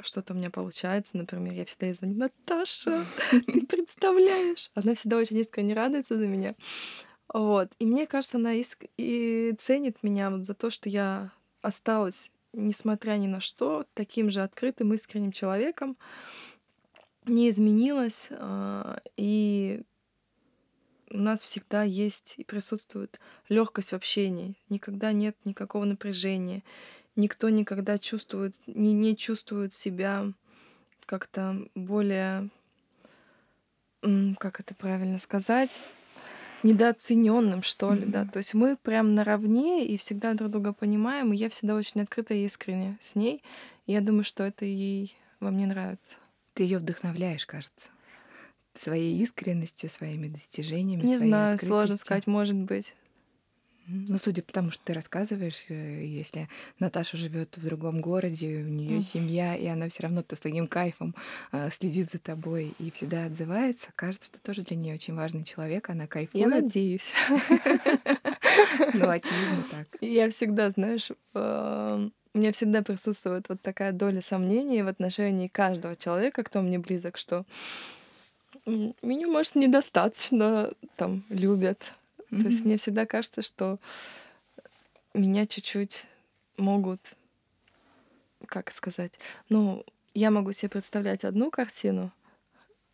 что-то 0.01 0.33
у 0.33 0.35
меня 0.35 0.49
получается, 0.49 1.17
например, 1.17 1.53
я 1.53 1.65
всегда 1.65 1.85
ей 1.85 1.93
звоню, 1.93 2.17
Наташа, 2.17 3.05
ты 3.29 3.65
представляешь? 3.65 4.71
Она 4.73 4.95
всегда 4.95 5.17
очень 5.17 5.37
искренне 5.37 5.73
радуется 5.73 6.17
за 6.17 6.27
меня. 6.27 6.55
Вот. 7.33 7.71
И 7.79 7.85
мне 7.85 8.05
кажется, 8.05 8.37
она 8.37 8.53
иск- 8.55 8.89
и 8.95 9.53
ценит 9.57 10.03
меня 10.03 10.29
вот 10.29 10.45
за 10.45 10.53
то, 10.53 10.69
что 10.69 10.87
я 10.87 11.31
осталась, 11.61 12.31
несмотря 12.53 13.13
ни 13.13 13.27
на 13.27 13.39
что, 13.39 13.85
таким 13.95 14.29
же 14.29 14.41
открытым, 14.41 14.93
искренним 14.93 15.31
человеком, 15.31 15.97
не 17.25 17.49
изменилась, 17.49 18.27
а, 18.31 18.99
и 19.17 19.81
у 21.09 21.17
нас 21.17 21.41
всегда 21.41 21.83
есть 21.83 22.35
и 22.37 22.43
присутствует 22.43 23.19
легкость 23.49 23.91
в 23.91 23.95
общении. 23.95 24.55
Никогда 24.69 25.11
нет 25.11 25.35
никакого 25.45 25.85
напряжения. 25.85 26.63
Никто 27.15 27.49
никогда 27.49 27.97
чувствует, 27.97 28.55
не, 28.67 28.93
не 28.93 29.15
чувствует 29.15 29.73
себя 29.73 30.33
как-то 31.05 31.67
более, 31.75 32.49
как 34.01 34.59
это 34.59 34.73
правильно 34.75 35.17
сказать, 35.19 35.79
недооцененным, 36.63 37.61
что 37.61 37.93
ли, 37.93 38.05
да. 38.05 38.23
Мгм. 38.23 38.29
То 38.31 38.37
есть 38.37 38.53
мы 38.53 38.77
прям 38.77 39.15
наравне 39.15 39.85
и 39.85 39.97
всегда 39.97 40.33
друг 40.33 40.51
друга 40.51 40.73
понимаем, 40.73 41.33
и 41.33 41.37
я 41.37 41.49
всегда 41.49 41.75
очень 41.75 42.01
открыта 42.01 42.33
и 42.33 42.45
искренне 42.45 42.97
с 43.01 43.15
ней. 43.15 43.43
И 43.85 43.91
я 43.91 44.01
думаю, 44.01 44.23
что 44.23 44.43
это 44.43 44.65
ей 44.65 45.15
во 45.39 45.51
мне 45.51 45.67
нравится. 45.67 46.17
Ты 46.53 46.63
ее 46.63 46.79
вдохновляешь, 46.79 47.45
кажется, 47.45 47.89
своей 48.73 49.21
искренностью, 49.21 49.89
своими 49.89 50.27
достижениями. 50.27 51.01
Не 51.01 51.17
своей 51.17 51.31
знаю, 51.31 51.59
сложно 51.59 51.97
сказать, 51.97 52.27
может 52.27 52.55
быть. 52.55 52.93
Ну, 53.87 54.17
судя 54.17 54.41
по 54.43 54.53
тому, 54.53 54.71
что 54.71 54.83
ты 54.85 54.93
рассказываешь, 54.93 55.65
э, 55.69 56.05
если 56.05 56.47
Наташа 56.79 57.17
живет 57.17 57.57
в 57.57 57.65
другом 57.65 57.99
городе, 57.99 58.63
у 58.63 58.69
нее 58.69 58.99
mm. 58.99 59.01
семья, 59.01 59.55
и 59.55 59.65
она 59.67 59.89
все 59.89 60.03
равно-то 60.03 60.35
с 60.35 60.39
таким 60.39 60.67
кайфом 60.67 61.15
э, 61.51 61.69
следит 61.69 62.11
за 62.11 62.19
тобой 62.19 62.73
и 62.79 62.91
всегда 62.91 63.25
отзывается, 63.25 63.91
кажется, 63.95 64.31
ты 64.31 64.39
тоже 64.39 64.61
для 64.61 64.77
нее 64.77 64.95
очень 64.95 65.15
важный 65.15 65.43
человек, 65.43 65.89
она 65.89 66.07
кайфует. 66.07 66.45
Я 66.45 66.47
надеюсь. 66.49 67.11
Ну, 68.93 69.09
очевидно 69.09 69.63
так. 69.71 69.87
Я 69.99 70.29
всегда, 70.29 70.69
знаешь, 70.69 71.11
у 72.33 72.37
меня 72.37 72.51
всегда 72.51 72.81
присутствует 72.81 73.49
вот 73.49 73.61
такая 73.61 73.91
доля 73.91 74.21
сомнений 74.21 74.83
в 74.83 74.87
отношении 74.87 75.47
каждого 75.47 75.95
человека, 75.95 76.43
кто 76.43 76.61
мне 76.61 76.79
близок, 76.79 77.17
что 77.17 77.45
меня, 78.65 79.27
может, 79.27 79.55
недостаточно 79.55 80.71
там 80.95 81.23
любят, 81.29 81.93
Mm-hmm. 82.33 82.41
То 82.41 82.47
есть 82.47 82.65
мне 82.65 82.77
всегда 82.77 83.05
кажется, 83.05 83.41
что 83.43 83.79
меня 85.13 85.45
чуть-чуть 85.45 86.05
могут, 86.57 87.13
как 88.47 88.71
сказать, 88.71 89.19
ну, 89.49 89.85
я 90.15 90.31
могу 90.31 90.51
себе 90.51 90.69
представлять 90.69 91.25
одну 91.25 91.51
картину 91.51 92.11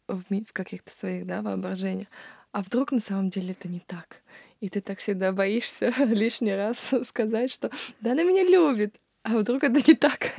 в, 0.08 0.24
в 0.30 0.54
каких-то 0.54 0.94
своих, 0.94 1.26
да, 1.26 1.42
воображениях, 1.42 2.08
а 2.52 2.62
вдруг 2.62 2.92
на 2.92 3.00
самом 3.00 3.30
деле 3.30 3.52
это 3.52 3.68
не 3.70 3.80
так. 3.80 4.22
И 4.60 4.68
ты 4.68 4.82
так 4.82 5.00
всегда 5.00 5.32
боишься 5.32 5.94
лишний 6.06 6.54
раз 6.54 6.94
сказать, 7.06 7.50
что 7.52 7.72
да, 8.02 8.12
она 8.12 8.24
меня 8.24 8.44
любит, 8.44 8.96
а 9.24 9.38
вдруг 9.38 9.64
это 9.64 9.80
не 9.88 9.96
так. 9.96 10.34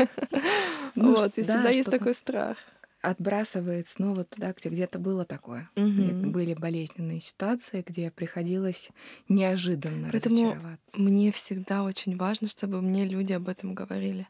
Ну, 0.94 1.14
вот, 1.16 1.38
и 1.38 1.42
да, 1.42 1.54
всегда 1.54 1.70
есть 1.70 1.90
такой 1.90 2.14
страх 2.14 2.58
отбрасывает 3.00 3.88
снова 3.88 4.24
туда, 4.24 4.52
где 4.52 4.68
где-то 4.68 4.98
было 4.98 5.24
такое. 5.24 5.70
Угу. 5.76 5.86
Где 5.86 6.12
были 6.12 6.54
болезненные 6.54 7.20
ситуации, 7.20 7.84
где 7.86 8.10
приходилось 8.10 8.90
неожиданно 9.28 10.08
Поэтому 10.12 10.36
разочароваться. 10.36 11.00
Мне 11.00 11.32
всегда 11.32 11.82
очень 11.82 12.16
важно, 12.16 12.48
чтобы 12.48 12.82
мне 12.82 13.06
люди 13.06 13.32
об 13.32 13.48
этом 13.48 13.74
говорили. 13.74 14.28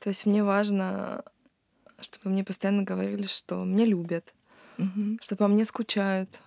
То 0.00 0.08
есть 0.08 0.26
мне 0.26 0.42
важно, 0.42 1.24
чтобы 2.00 2.30
мне 2.30 2.44
постоянно 2.44 2.82
говорили, 2.82 3.26
что 3.26 3.64
меня 3.64 3.84
любят, 3.84 4.34
угу. 4.76 5.18
что 5.20 5.36
по 5.36 5.46
мне 5.48 5.64
скучают. 5.64 6.40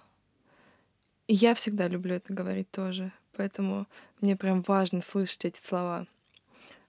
И 1.27 1.33
я 1.33 1.53
всегда 1.53 1.87
люблю 1.87 2.15
это 2.15 2.33
говорить 2.33 2.69
тоже. 2.71 3.11
Поэтому 3.37 3.87
мне 4.19 4.35
прям 4.35 4.61
важно 4.67 5.01
слышать 5.01 5.45
эти 5.45 5.59
слова. 5.59 6.05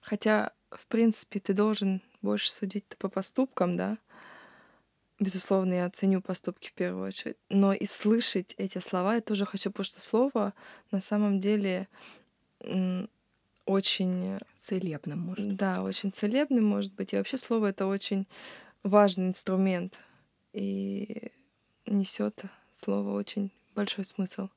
Хотя, 0.01 0.51
в 0.69 0.85
принципе, 0.87 1.39
ты 1.39 1.53
должен 1.53 2.01
больше 2.21 2.51
судить 2.51 2.85
по 2.97 3.07
поступкам, 3.07 3.77
да, 3.77 3.97
Безусловно, 5.23 5.73
я 5.73 5.85
оценю 5.85 6.21
поступки 6.21 6.67
в 6.67 6.73
первую 6.73 7.07
очередь. 7.07 7.37
Но 7.49 7.71
и 7.71 7.85
слышать 7.85 8.53
эти 8.57 8.79
слова 8.79 9.15
я 9.15 9.21
тоже 9.21 9.45
хочу, 9.45 9.71
потому 9.71 9.85
что 9.85 10.01
слово 10.01 10.53
на 10.91 10.99
самом 10.99 11.39
деле 11.39 11.87
очень... 13.65 14.37
Целебным, 14.57 15.19
может 15.19 15.47
быть. 15.47 15.55
Да, 15.55 15.81
очень 15.81 16.11
целебным, 16.11 16.65
может 16.65 16.93
быть. 16.93 17.13
И 17.13 17.15
вообще 17.15 17.37
слово— 17.37 17.67
это 17.67 17.85
очень 17.85 18.27
важный 18.83 19.27
инструмент. 19.27 20.01
И 20.51 21.31
несет 21.85 22.43
слово 22.75 23.13
очень 23.17 23.49
большой 23.75 24.03
смысл. 24.03 24.49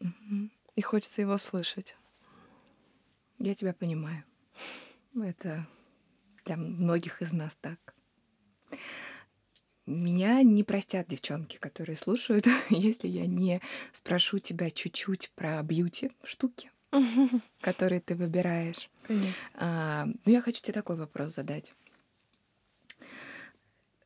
Угу. 0.00 0.50
И 0.76 0.82
хочется 0.82 1.22
его 1.22 1.38
слышать. 1.38 1.96
Я 3.38 3.54
тебя 3.54 3.72
понимаю. 3.72 4.22
Это 5.14 5.66
для 6.44 6.58
многих 6.58 7.22
из 7.22 7.32
нас 7.32 7.56
так. 7.56 7.94
Меня 9.86 10.42
не 10.42 10.64
простят 10.64 11.08
девчонки, 11.08 11.58
которые 11.58 11.96
слушают, 11.96 12.46
если 12.70 13.06
я 13.08 13.26
не 13.26 13.60
спрошу 13.92 14.38
тебя 14.38 14.70
чуть-чуть 14.70 15.30
про 15.34 15.62
бьюти 15.62 16.10
штуки, 16.24 16.70
которые 17.60 18.00
ты 18.00 18.14
выбираешь. 18.14 18.88
А, 19.54 20.06
ну, 20.06 20.32
я 20.32 20.40
хочу 20.40 20.62
тебе 20.62 20.72
такой 20.72 20.96
вопрос 20.96 21.34
задать. 21.34 21.74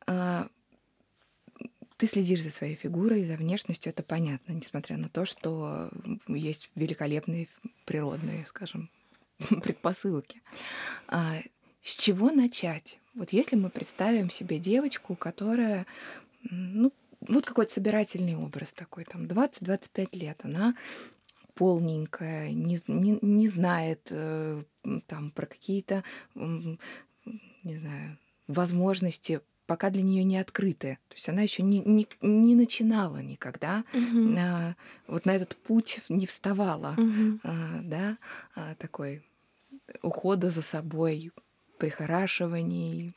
А, 0.06 0.48
ты 1.96 2.06
следишь 2.06 2.42
за 2.42 2.50
своей 2.50 2.74
фигурой, 2.74 3.24
за 3.24 3.36
внешностью, 3.36 3.90
это 3.90 4.02
понятно, 4.02 4.52
несмотря 4.52 4.96
на 4.96 5.08
то, 5.08 5.24
что 5.24 5.90
есть 6.26 6.70
великолепные 6.74 7.48
природные, 7.84 8.46
скажем, 8.46 8.90
предпосылки. 9.62 10.42
А, 11.06 11.38
с 11.82 11.96
чего 11.96 12.30
начать? 12.30 12.98
Вот 13.18 13.30
если 13.30 13.56
мы 13.56 13.68
представим 13.68 14.30
себе 14.30 14.60
девочку, 14.60 15.16
которая, 15.16 15.86
ну, 16.42 16.92
вот 17.20 17.44
какой-то 17.44 17.72
собирательный 17.72 18.36
образ 18.36 18.72
такой, 18.72 19.04
там 19.04 19.24
20-25 19.24 20.16
лет, 20.16 20.40
она 20.44 20.76
полненькая, 21.54 22.52
не, 22.52 22.78
не, 22.86 23.18
не 23.20 23.48
знает 23.48 24.06
э, 24.12 24.62
там 25.08 25.32
про 25.32 25.46
какие-то, 25.46 26.04
не 26.36 26.78
знаю, 27.64 28.18
возможности 28.46 29.40
пока 29.66 29.90
для 29.90 30.02
нее 30.02 30.22
не 30.22 30.38
открыты. 30.38 30.98
То 31.08 31.16
есть 31.16 31.28
она 31.28 31.42
еще 31.42 31.64
не, 31.64 31.80
не, 31.80 32.06
не 32.22 32.54
начинала 32.54 33.18
никогда, 33.18 33.84
угу. 33.92 34.34
а, 34.38 34.76
вот 35.08 35.26
на 35.26 35.32
этот 35.32 35.56
путь 35.56 36.00
не 36.08 36.26
вставала, 36.26 36.94
угу. 36.96 37.40
а, 37.42 37.80
да, 37.82 38.16
а, 38.54 38.74
такой 38.76 39.22
ухода 40.02 40.50
за 40.50 40.62
собой, 40.62 41.32
прихорашиваний, 41.78 43.14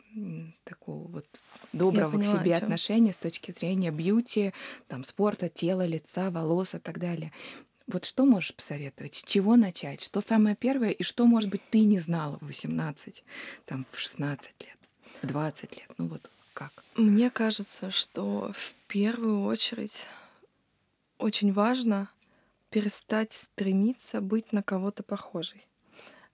такого 0.64 1.08
вот 1.08 1.44
доброго 1.74 2.12
поняла, 2.12 2.38
к 2.38 2.40
себе 2.40 2.56
отношения 2.56 3.12
с 3.12 3.18
точки 3.18 3.52
зрения 3.52 3.92
бьюти, 3.92 4.54
там, 4.88 5.04
спорта, 5.04 5.50
тела, 5.50 5.86
лица, 5.86 6.30
волос 6.30 6.76
и 6.76 6.80
так 6.80 7.00
далее. 7.00 7.32
Вот 7.88 8.06
что 8.06 8.26
можешь 8.26 8.56
посоветовать? 8.56 9.16
С 9.16 9.24
чего 9.24 9.56
начать? 9.56 10.02
Что 10.02 10.22
самое 10.22 10.56
первое? 10.56 10.92
И 10.92 11.04
что, 11.04 11.26
может 11.26 11.50
быть, 11.50 11.62
ты 11.70 11.82
не 11.82 12.00
знала 12.00 12.38
в 12.40 12.48
18, 12.48 13.24
там, 13.66 13.86
в 13.92 14.00
16 14.00 14.54
лет, 14.62 14.78
в 15.22 15.28
20 15.28 15.78
лет? 15.78 15.90
Ну 15.98 16.08
вот 16.08 16.30
как? 16.54 16.72
Мне 16.96 17.30
кажется, 17.30 17.92
что 17.92 18.52
в 18.54 18.74
первую 18.88 19.44
очередь 19.44 20.06
очень 21.18 21.52
важно 21.52 22.10
перестать 22.70 23.34
стремиться 23.34 24.22
быть 24.22 24.54
на 24.54 24.64
кого-то 24.64 25.04
похожей. 25.04 25.66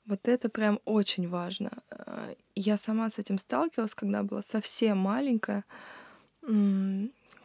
Вот 0.08 0.28
это 0.28 0.50
прям 0.50 0.80
очень 0.86 1.28
важно. 1.28 1.72
Э, 1.90 2.34
я 2.56 2.78
сама 2.78 3.10
с 3.10 3.20
этим 3.20 3.38
сталкивалась, 3.38 3.94
когда 3.94 4.24
была 4.24 4.42
совсем 4.42 4.98
маленькая, 4.98 5.64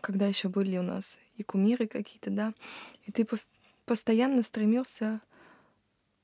когда 0.01 0.27
еще 0.27 0.49
были 0.49 0.79
у 0.79 0.83
нас 0.83 1.19
и 1.37 1.43
кумиры 1.43 1.89
какие-то, 1.89 2.31
да, 2.31 2.55
и 3.05 3.11
ты 3.11 3.27
постоянно 3.85 4.43
стремился 4.45 5.21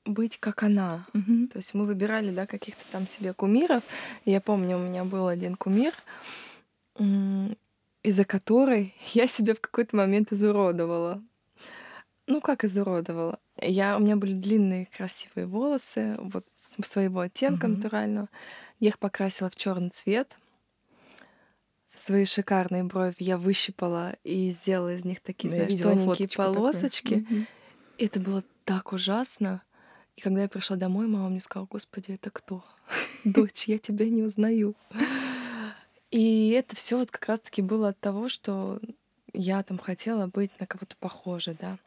быть 0.05 0.37
как 0.39 0.63
она. 0.63 1.05
Mm-hmm. 1.13 1.47
То 1.47 1.57
есть 1.57 1.73
мы 1.73 1.85
выбирали, 1.85 2.31
да, 2.31 2.47
каких-то 2.47 2.83
там 2.91 3.05
себе 3.05 3.33
кумиров. 3.33 3.83
Я 4.25 4.39
помню, 4.41 4.77
у 4.77 4.81
меня 4.81 5.03
был 5.03 5.27
один 5.27 5.55
кумир, 5.55 5.93
из-за 8.03 8.25
которой 8.25 8.93
я 9.13 9.27
себя 9.27 9.53
в 9.55 9.61
какой-то 9.61 9.95
момент 9.95 10.31
изуродовала. 10.31 11.21
Ну, 12.27 12.41
как 12.41 12.63
изуродовала? 12.63 13.39
Я, 13.61 13.97
у 13.97 13.99
меня 13.99 14.15
были 14.15 14.33
длинные 14.33 14.85
красивые 14.85 15.45
волосы, 15.45 16.15
вот 16.19 16.45
своего 16.57 17.21
оттенка 17.21 17.67
mm-hmm. 17.67 17.75
натурального. 17.75 18.29
Я 18.79 18.89
их 18.89 18.99
покрасила 18.99 19.49
в 19.49 19.55
черный 19.55 19.89
цвет. 19.89 20.37
Свои 21.93 22.25
шикарные 22.25 22.83
брови 22.85 23.15
я 23.19 23.37
выщипала 23.37 24.15
и 24.23 24.51
сделала 24.51 24.95
из 24.95 25.03
них 25.03 25.19
такие, 25.19 25.53
я 25.53 25.65
знаешь, 25.65 25.81
тоненькие 25.81 26.29
полосочки. 26.29 27.13
Mm-hmm. 27.15 27.45
Это 27.97 28.19
было 28.19 28.43
так 28.63 28.93
ужасно. 28.93 29.61
И 30.15 30.21
когда 30.21 30.43
я 30.43 30.49
пришла 30.49 30.77
домой, 30.77 31.07
мама 31.07 31.29
мне 31.29 31.41
сказала, 31.41 31.67
Господи, 31.69 32.11
это 32.11 32.29
кто? 32.29 32.63
Дочь, 33.25 33.65
я 33.67 33.77
тебя 33.77 34.07
не 34.09 34.23
узнаю. 34.23 34.75
И 36.11 36.49
это 36.49 36.75
все 36.75 36.97
вот 36.97 37.11
как 37.11 37.27
раз-таки 37.27 37.61
было 37.61 37.89
от 37.89 37.99
того, 37.99 38.29
что 38.29 38.79
я 39.33 39.61
там 39.63 39.77
хотела 39.77 40.27
быть 40.27 40.51
на 40.59 40.65
кого-то 40.65 40.95
похожа, 40.97 41.55
да 41.59 41.77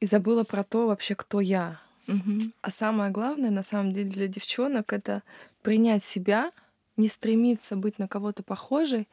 и 0.00 0.06
забыла 0.06 0.44
про 0.44 0.64
то 0.64 0.86
вообще, 0.86 1.14
кто 1.14 1.40
я. 1.40 1.80
Угу. 2.06 2.52
А 2.62 2.70
самое 2.70 3.10
главное, 3.10 3.50
на 3.50 3.62
самом 3.62 3.92
деле, 3.92 4.10
для 4.10 4.28
девчонок 4.28 4.92
это 4.92 5.22
принять 5.62 6.04
себя, 6.04 6.52
не 6.96 7.08
стремиться 7.08 7.76
быть 7.76 7.98
на 7.98 8.08
кого-то 8.08 8.42
похожей 8.42 9.08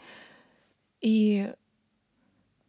и 1.02 1.52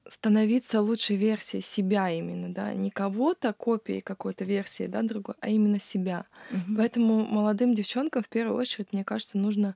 становиться 0.09 0.81
лучшей 0.81 1.17
версией 1.17 1.63
себя 1.63 2.11
именно, 2.11 2.53
да, 2.53 2.73
не 2.75 2.91
кого-то 2.91 3.53
копией 3.53 4.01
какой-то 4.01 4.45
версии, 4.45 4.87
да, 4.87 5.03
другой, 5.03 5.35
а 5.41 5.49
именно 5.49 5.81
себя. 5.81 6.27
Угу. 6.51 6.77
Поэтому 6.77 7.25
молодым 7.27 7.75
девчонкам 7.75 8.23
в 8.23 8.29
первую 8.29 8.57
очередь, 8.57 8.93
мне 8.93 9.05
кажется, 9.05 9.39
нужно 9.39 9.75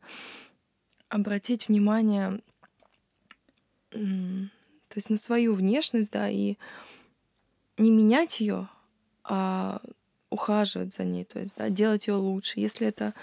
обратить 1.08 1.68
внимание, 1.68 2.40
то 3.90 3.98
есть 4.94 5.10
на 5.10 5.16
свою 5.16 5.54
внешность, 5.54 6.12
да, 6.12 6.28
и 6.28 6.56
не 7.80 7.90
менять 7.90 8.40
ее, 8.40 8.68
а 9.24 9.80
ухаживать 10.30 10.92
за 10.92 11.04
ней, 11.04 11.24
то 11.24 11.40
есть 11.40 11.56
да, 11.56 11.68
делать 11.68 12.06
ее 12.06 12.14
лучше. 12.14 12.60
Если 12.60 12.86
это 12.86 13.14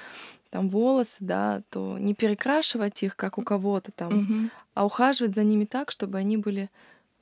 там 0.50 0.70
волосы, 0.70 1.18
да, 1.20 1.62
то 1.70 1.98
не 1.98 2.14
перекрашивать 2.14 3.04
их, 3.04 3.16
как 3.16 3.38
у 3.38 3.44
кого-то 3.44 3.92
там, 3.92 4.20
угу. 4.20 4.50
а 4.74 4.86
ухаживать 4.86 5.36
за 5.36 5.44
ними 5.44 5.66
так, 5.66 5.92
чтобы 5.92 6.18
они 6.18 6.38
были 6.38 6.70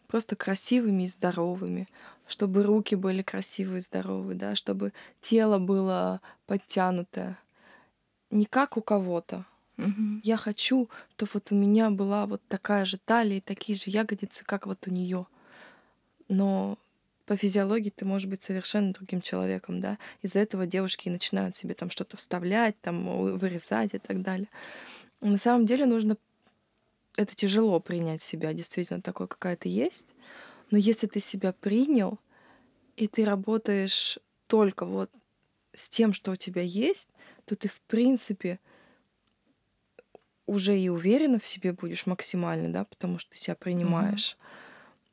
просто 0.07 0.35
красивыми 0.35 1.03
и 1.03 1.07
здоровыми. 1.07 1.87
чтобы 2.27 2.63
руки 2.63 2.95
были 2.95 3.21
красивые, 3.21 3.81
здоровые, 3.81 4.35
да, 4.35 4.55
чтобы 4.55 4.93
тело 5.21 5.59
было 5.59 6.21
подтянутое. 6.47 7.37
Не 8.31 8.45
как 8.45 8.77
у 8.77 8.81
кого-то. 8.81 9.45
Мгм. 9.77 10.21
Я 10.23 10.37
хочу, 10.37 10.89
чтобы 11.15 11.31
вот 11.35 11.51
у 11.51 11.55
меня 11.55 11.89
была 11.91 12.25
вот 12.25 12.41
такая 12.47 12.85
же 12.85 12.97
талия 12.97 13.37
и 13.37 13.41
такие 13.41 13.77
же 13.77 13.91
ягодицы, 13.91 14.43
как 14.43 14.65
вот 14.65 14.87
у 14.87 14.91
нее. 14.91 15.27
Но 16.29 16.77
по 17.25 17.35
физиологии 17.35 17.89
ты 17.89 18.05
можешь 18.05 18.27
быть 18.27 18.41
совершенно 18.41 18.93
другим 18.93 19.21
человеком, 19.21 19.81
да. 19.81 19.97
Из-за 20.21 20.39
этого 20.39 20.65
девушки 20.65 21.07
и 21.07 21.11
начинают 21.11 21.55
себе 21.55 21.73
там 21.73 21.89
что-то 21.89 22.17
вставлять, 22.17 22.79
там 22.81 23.05
вы- 23.17 23.37
вырезать 23.37 23.93
и 23.93 23.99
так 23.99 24.21
далее. 24.21 24.47
На 25.21 25.37
самом 25.37 25.65
деле 25.65 25.85
нужно... 25.85 26.17
Это 27.17 27.33
тяжело 27.33 27.79
принять 27.79 28.21
себя 28.21 28.53
действительно 28.53 29.01
такой, 29.01 29.27
какая 29.27 29.55
ты 29.55 29.69
есть. 29.69 30.13
Но 30.69 30.77
если 30.77 31.07
ты 31.07 31.19
себя 31.19 31.53
принял, 31.53 32.19
и 32.97 33.07
ты 33.07 33.25
работаешь 33.25 34.19
только 34.47 34.85
вот 34.85 35.09
с 35.73 35.89
тем, 35.89 36.13
что 36.13 36.31
у 36.31 36.35
тебя 36.35 36.61
есть, 36.61 37.09
то 37.45 37.55
ты, 37.55 37.67
в 37.67 37.81
принципе, 37.81 38.59
уже 40.45 40.77
и 40.77 40.89
уверена 40.89 41.39
в 41.39 41.45
себе 41.45 41.73
будешь 41.73 42.05
максимально, 42.05 42.71
да, 42.71 42.85
потому 42.85 43.17
что 43.19 43.31
ты 43.31 43.37
себя 43.37 43.55
принимаешь. 43.55 44.37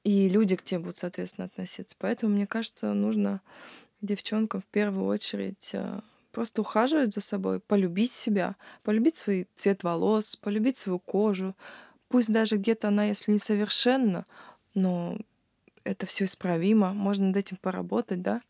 И 0.04 0.28
люди 0.28 0.56
к 0.56 0.62
тебе 0.62 0.80
будут, 0.80 0.96
соответственно, 0.96 1.46
относиться. 1.46 1.96
Поэтому, 1.98 2.34
мне 2.34 2.46
кажется, 2.46 2.92
нужно 2.92 3.40
девчонкам 4.00 4.60
в 4.60 4.66
первую 4.66 5.06
очередь 5.06 5.70
э, 5.74 6.00
просто 6.32 6.62
ухаживать 6.62 7.12
за 7.12 7.20
собой, 7.20 7.60
полюбить 7.60 8.12
себя, 8.12 8.56
полюбить 8.82 9.16
свой 9.16 9.46
цвет 9.54 9.84
волос, 9.84 10.34
полюбить 10.36 10.76
свою 10.76 10.98
кожу. 10.98 11.54
Пусть 12.08 12.32
даже 12.32 12.56
где-то 12.56 12.88
она, 12.88 13.04
если 13.04 13.30
не 13.30 13.38
совершенна, 13.38 14.26
но 14.74 15.18
это 15.84 16.06
все 16.06 16.24
исправимо, 16.24 16.92
можно 16.92 17.26
над 17.26 17.36
этим 17.36 17.56
поработать, 17.58 18.22
да. 18.22 18.42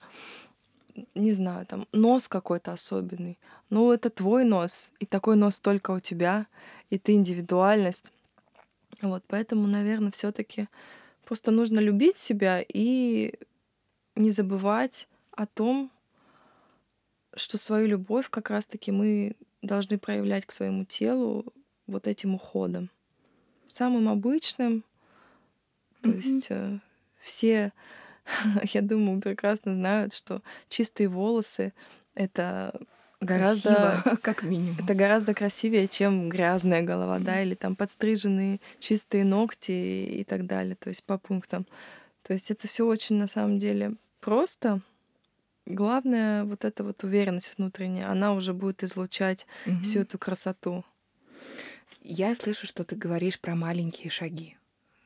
Не 1.14 1.32
знаю, 1.32 1.66
там 1.66 1.86
нос 1.92 2.28
какой-то 2.28 2.72
особенный. 2.72 3.38
Ну, 3.70 3.92
это 3.92 4.10
твой 4.10 4.44
нос, 4.44 4.92
и 5.00 5.06
такой 5.06 5.36
нос 5.36 5.58
только 5.60 5.90
у 5.92 6.00
тебя, 6.00 6.46
и 6.90 6.98
ты 6.98 7.12
индивидуальность. 7.12 8.12
Вот, 9.00 9.24
поэтому, 9.26 9.66
наверное, 9.66 10.10
все-таки 10.10 10.68
просто 11.32 11.50
нужно 11.50 11.80
любить 11.80 12.18
себя 12.18 12.62
и 12.62 13.32
не 14.16 14.30
забывать 14.30 15.08
о 15.30 15.46
том, 15.46 15.90
что 17.34 17.56
свою 17.56 17.86
любовь 17.86 18.28
как 18.28 18.50
раз-таки 18.50 18.92
мы 18.92 19.36
должны 19.62 19.96
проявлять 19.96 20.44
к 20.44 20.50
своему 20.52 20.84
телу 20.84 21.46
вот 21.86 22.06
этим 22.06 22.34
уходом. 22.34 22.90
Самым 23.64 24.10
обычным, 24.10 24.84
то 26.02 26.10
Мгм. 26.10 26.18
есть 26.18 26.48
э, 26.50 26.80
все, 27.18 27.72
я 28.74 28.82
думаю, 28.82 29.18
прекрасно 29.22 29.72
знают, 29.72 30.12
что 30.12 30.42
чистые 30.68 31.08
волосы 31.08 31.72
это 32.14 32.78
гораздо 33.24 34.00
Красиво, 34.02 34.16
как 34.22 34.42
минимум. 34.42 34.76
это 34.78 34.94
гораздо 34.94 35.34
красивее, 35.34 35.88
чем 35.88 36.28
грязная 36.28 36.82
голова, 36.82 37.18
да, 37.18 37.42
или 37.42 37.54
там 37.54 37.76
подстриженные 37.76 38.60
чистые 38.80 39.24
ногти 39.24 39.72
и 39.72 40.24
так 40.24 40.46
далее, 40.46 40.76
то 40.76 40.88
есть 40.88 41.04
по 41.04 41.18
пунктам. 41.18 41.66
То 42.22 42.32
есть 42.32 42.50
это 42.50 42.66
все 42.68 42.86
очень 42.86 43.16
на 43.16 43.26
самом 43.26 43.58
деле 43.58 43.94
просто. 44.20 44.80
Главное 45.66 46.44
вот 46.44 46.64
эта 46.64 46.82
вот 46.82 47.04
уверенность 47.04 47.54
внутренняя, 47.56 48.08
она 48.10 48.32
уже 48.34 48.52
будет 48.52 48.82
излучать 48.82 49.46
Мгм. 49.66 49.82
всю 49.82 50.00
эту 50.00 50.18
красоту. 50.18 50.84
Я 52.02 52.34
слышу, 52.34 52.66
что 52.66 52.82
ты 52.84 52.96
говоришь 52.96 53.38
про 53.38 53.54
маленькие 53.54 54.10
шаги, 54.10 54.56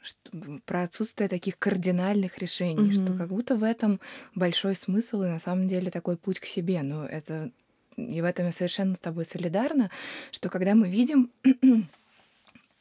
что- 0.00 0.30
про 0.64 0.84
отсутствие 0.84 1.28
таких 1.28 1.58
кардинальных 1.58 2.38
решений, 2.38 2.90
что 2.92 3.02
Мгм. 3.02 3.18
как 3.18 3.28
будто 3.28 3.54
в 3.56 3.62
этом 3.64 4.00
большой 4.34 4.74
смысл 4.76 5.22
и 5.22 5.28
на 5.28 5.38
самом 5.38 5.68
деле 5.68 5.90
такой 5.90 6.16
путь 6.16 6.40
к 6.40 6.46
себе. 6.46 6.82
Но 6.82 7.04
это 7.04 7.50
и 7.96 8.20
в 8.20 8.24
этом 8.24 8.46
я 8.46 8.52
совершенно 8.52 8.94
с 8.94 9.00
тобой 9.00 9.24
солидарна, 9.24 9.90
что 10.30 10.48
когда 10.48 10.74
мы 10.74 10.88
видим 10.88 11.30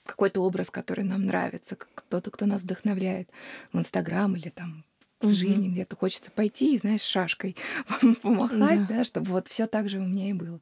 какой-то 0.06 0.42
образ, 0.42 0.70
который 0.70 1.04
нам 1.04 1.26
нравится, 1.26 1.76
кто-то, 1.76 2.32
кто 2.32 2.46
нас 2.46 2.64
вдохновляет 2.64 3.30
в 3.74 3.80
Инстаграм 3.80 4.36
или 4.36 4.50
там 4.50 4.84
в 5.22 5.34
жизни 5.34 5.70
где-то 5.70 5.96
хочется 5.96 6.30
пойти 6.30 6.76
и, 6.76 6.78
знаешь, 6.78 7.02
шашкой 7.02 7.56
помахать, 8.22 8.88
да, 8.88 9.04
чтобы 9.04 9.32
вот 9.32 9.48
все 9.48 9.66
так 9.66 9.90
же 9.90 9.98
у 10.00 10.04
меня 10.06 10.30
и 10.30 10.34
было. 10.34 10.60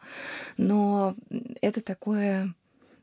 Но 0.58 1.16
это 1.62 1.82
такое 1.82 2.54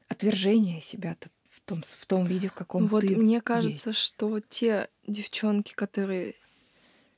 отвержение 0.09 0.81
себя 0.81 1.17
в 1.49 1.61
том, 1.61 1.83
в 1.83 2.07
том 2.07 2.25
виде, 2.27 2.49
в 2.49 2.53
каком 2.55 2.89
Вот 2.89 3.03
ты 3.03 3.17
мне 3.17 3.41
кажется, 3.41 3.91
есть. 3.91 4.01
что 4.01 4.41
те 4.41 4.89
девчонки, 5.07 5.75
которые 5.75 6.35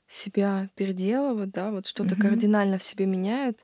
себя 0.07 0.69
переделывают, 0.75 1.51
да, 1.51 1.71
вот 1.71 1.87
что-то 1.87 2.15
Мгм. 2.15 2.21
кардинально 2.21 2.77
в 2.77 2.83
себе 2.83 3.05
меняют, 3.05 3.63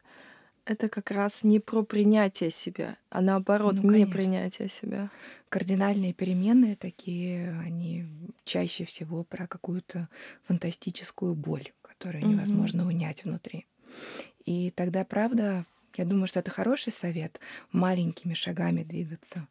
это 0.70 0.88
как 0.88 1.10
раз 1.10 1.44
не 1.44 1.60
про 1.60 1.84
принятие 1.84 2.52
себя, 2.52 2.96
а 3.10 3.22
наоборот, 3.22 3.76
Ну, 3.82 3.90
не 3.90 4.06
принятие 4.06 4.70
себя. 4.70 5.10
Кардинальные 5.50 6.14
перемены 6.14 6.76
такие, 6.76 7.60
они 7.60 8.06
чаще 8.44 8.86
всего 8.86 9.24
про 9.24 9.48
какую-то 9.48 10.08
фантастическую 10.44 11.34
боль, 11.34 11.72
которую 11.82 12.24
Мгм. 12.24 12.34
невозможно 12.36 12.86
унять 12.86 13.24
внутри. 13.24 13.66
И 14.46 14.70
тогда, 14.70 15.04
правда, 15.06 15.66
я 15.98 16.06
думаю, 16.06 16.28
что 16.28 16.40
это 16.40 16.52
хороший 16.52 16.94
совет 16.94 17.40
маленькими 17.72 18.36
шагами 18.36 18.84
двигаться. 18.84 19.48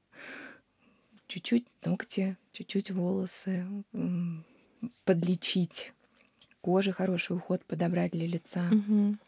Чуть-чуть 1.26 1.66
ногти, 1.84 2.36
чуть-чуть 2.52 2.92
волосы, 2.92 3.66
подлечить, 5.04 5.92
коже 6.60 6.92
хороший 6.92 7.36
уход 7.36 7.64
подобрать 7.64 8.12
для 8.12 8.26
лица, 8.26 8.70
Мгм. 8.70 9.18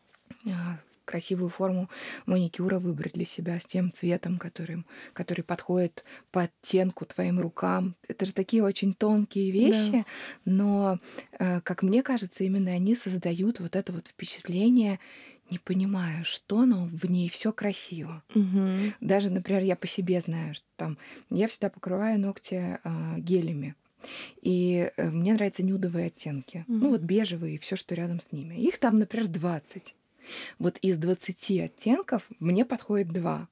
Красивую 1.11 1.51
форму 1.51 1.91
маникюра 2.27 2.79
выбрать 2.79 3.15
для 3.15 3.25
себя 3.25 3.59
с 3.59 3.65
тем 3.65 3.93
цветом, 3.93 4.39
которым, 4.39 4.87
который 5.13 5.43
подходит 5.43 6.05
по 6.31 6.43
оттенку 6.43 7.05
твоим 7.05 7.41
рукам. 7.41 7.97
Это 8.07 8.27
же 8.27 8.33
такие 8.33 8.63
очень 8.63 8.95
тонкие 8.95 9.51
вещи, 9.51 10.05
но, 10.45 11.01
э, 11.39 11.61
как 11.63 11.83
мне 11.83 12.05
кажется, 12.05 12.45
именно 12.45 12.71
они 12.71 12.95
создают 12.95 13.59
вот 13.59 13.75
это 13.75 13.93
вот 13.93 14.07
впечатление, 14.07 15.01
не 15.51 15.59
понимаю, 15.59 16.25
что, 16.25 16.65
но 16.65 16.89
в 16.93 17.05
ней 17.11 17.29
все 17.29 17.53
красиво. 17.53 18.23
Мгм. 18.35 18.95
Даже, 19.01 19.31
например, 19.31 19.63
я 19.63 19.75
по 19.75 19.89
себе 19.89 20.21
знаю, 20.21 20.55
что 20.55 20.67
там 20.77 20.97
я 21.29 21.49
всегда 21.49 21.71
покрываю 21.71 22.21
ногти 22.21 22.79
а, 22.85 23.19
гелями. 23.19 23.75
И 24.43 24.91
э, 24.97 25.11
мне 25.11 25.35
нравятся 25.35 25.63
нюдовые 25.63 26.07
оттенки. 26.07 26.65
Мгм. 26.69 26.81
Ну 26.81 26.91
вот 26.91 27.01
бежевые 27.01 27.57
и 27.57 27.59
все, 27.59 27.77
что 27.77 27.95
рядом 27.95 28.21
с 28.21 28.33
ними. 28.33 28.55
Их 28.55 28.79
там, 28.79 28.99
например, 28.99 29.27
20. 29.29 29.95
Вот 30.59 30.79
из 30.79 30.99
20 30.99 31.61
оттенков 31.61 32.29
мне 32.39 32.65
подходит 32.65 33.09
два. 33.13 33.49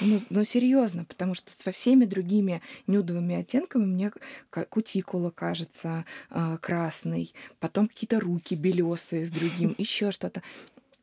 Ну, 0.00 0.20
ну 0.28 0.44
серьезно, 0.44 1.04
потому 1.04 1.34
что 1.34 1.50
со 1.50 1.72
всеми 1.72 2.04
другими 2.04 2.60
нюдовыми 2.86 3.36
оттенками 3.36 3.84
мне 3.84 4.12
кутикула 4.50 5.30
кажется 5.30 6.04
а, 6.28 6.58
красной, 6.58 7.32
потом 7.58 7.88
какие-то 7.88 8.20
руки 8.20 8.54
белесые 8.54 9.24
с 9.24 9.30
другим, 9.30 9.74
еще 9.78 10.10
что-то. 10.10 10.42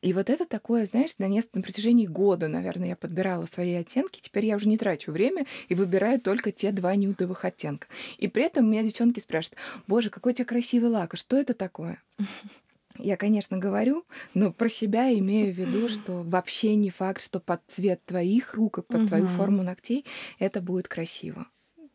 И 0.02 0.14
вот 0.14 0.30
это 0.30 0.46
такое, 0.46 0.86
знаешь, 0.86 1.18
на, 1.18 1.28
несколько, 1.28 1.58
на 1.58 1.64
протяжении 1.64 2.06
года, 2.06 2.48
наверное, 2.48 2.90
я 2.90 2.96
подбирала 2.96 3.46
свои 3.46 3.74
оттенки. 3.74 4.22
Теперь 4.22 4.46
я 4.46 4.56
уже 4.56 4.70
не 4.70 4.78
трачу 4.78 5.12
время 5.12 5.46
и 5.68 5.76
выбираю 5.76 6.22
только 6.22 6.54
те 6.54 6.72
два 6.72 6.96
нюдовых 6.96 7.44
оттенка. 7.44 7.88
И 8.18 8.30
при 8.30 8.44
этом 8.44 8.70
меня 8.72 8.84
девчонки 8.84 9.20
спрашивают, 9.20 9.60
боже, 9.88 10.10
какой 10.10 10.32
у 10.32 10.36
тебя 10.36 10.46
красивый 10.46 10.90
лак, 10.90 11.16
а 11.16 11.18
что 11.18 11.38
это 11.38 11.54
такое? 11.54 12.02
Я, 13.00 13.16
конечно, 13.18 13.58
говорю, 13.58 14.06
но 14.34 14.52
про 14.52 14.70
себя 14.70 15.12
имею 15.18 15.54
в 15.54 15.58
виду, 15.58 15.88
что 15.88 16.22
вообще 16.24 16.76
не 16.76 16.90
факт, 16.90 17.22
что 17.22 17.40
под 17.40 17.62
цвет 17.68 18.04
твоих 18.06 18.54
рук 18.54 18.80
и 18.80 18.82
под 18.82 19.08
твою 19.08 19.26
Мгм. 19.26 19.34
форму 19.36 19.64
ногтей 19.64 20.06
это 20.38 20.62
будет 20.62 20.88
красиво. 20.88 21.48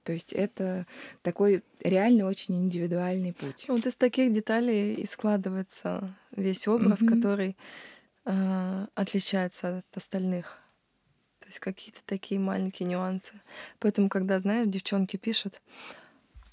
То 0.02 0.12
есть 0.12 0.32
это 0.32 0.86
такой 1.22 1.62
реально 1.80 2.26
очень 2.26 2.56
индивидуальный 2.56 3.32
путь. 3.32 3.66
Вот 3.68 3.86
из 3.86 3.96
таких 3.96 4.32
деталей 4.32 4.94
и 4.94 5.06
складывается 5.06 6.14
весь 6.30 6.66
образ, 6.68 7.02
Мгм. 7.02 7.08
который 7.20 7.56
э, 8.26 8.86
отличается 8.94 9.78
от 9.78 9.96
остальных. 9.96 10.58
То 11.40 11.46
есть 11.48 11.58
какие-то 11.58 12.00
такие 12.06 12.40
маленькие 12.40 12.88
нюансы. 12.88 13.34
Поэтому, 13.78 14.08
когда, 14.08 14.40
знаешь, 14.40 14.66
девчонки 14.66 15.18
пишут, 15.18 15.60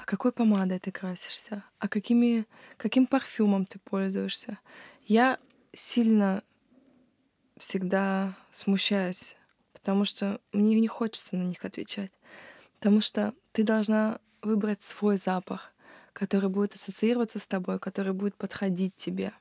а 0.02 0.06
какой 0.06 0.32
помадой 0.32 0.80
ты 0.80 0.92
красишься? 0.92 1.64
А 1.78 1.88
какими, 1.88 2.48
каким 2.78 3.06
парфюмом 3.06 3.68
ты 3.68 3.78
пользуешься? 3.78 4.58
Я 5.06 5.38
сильно 5.74 6.42
всегда 7.56 8.34
смущаюсь, 8.50 9.38
потому 9.74 10.06
что 10.06 10.42
мне 10.54 10.80
не 10.80 10.88
хочется 10.88 11.38
на 11.38 11.44
них 11.44 11.64
отвечать. 11.64 12.12
Потому 12.80 13.00
что 13.00 13.36
ты 13.52 13.62
должна 13.62 14.20
выбрать 14.42 14.82
свой 14.82 15.18
запах, 15.18 15.72
который 16.14 16.50
будет 16.50 16.74
ассоциироваться 16.74 17.38
с 17.38 17.46
тобой, 17.46 17.78
который 17.78 18.14
будет 18.14 18.36
подходить 18.36 18.96
тебе. 18.96 19.32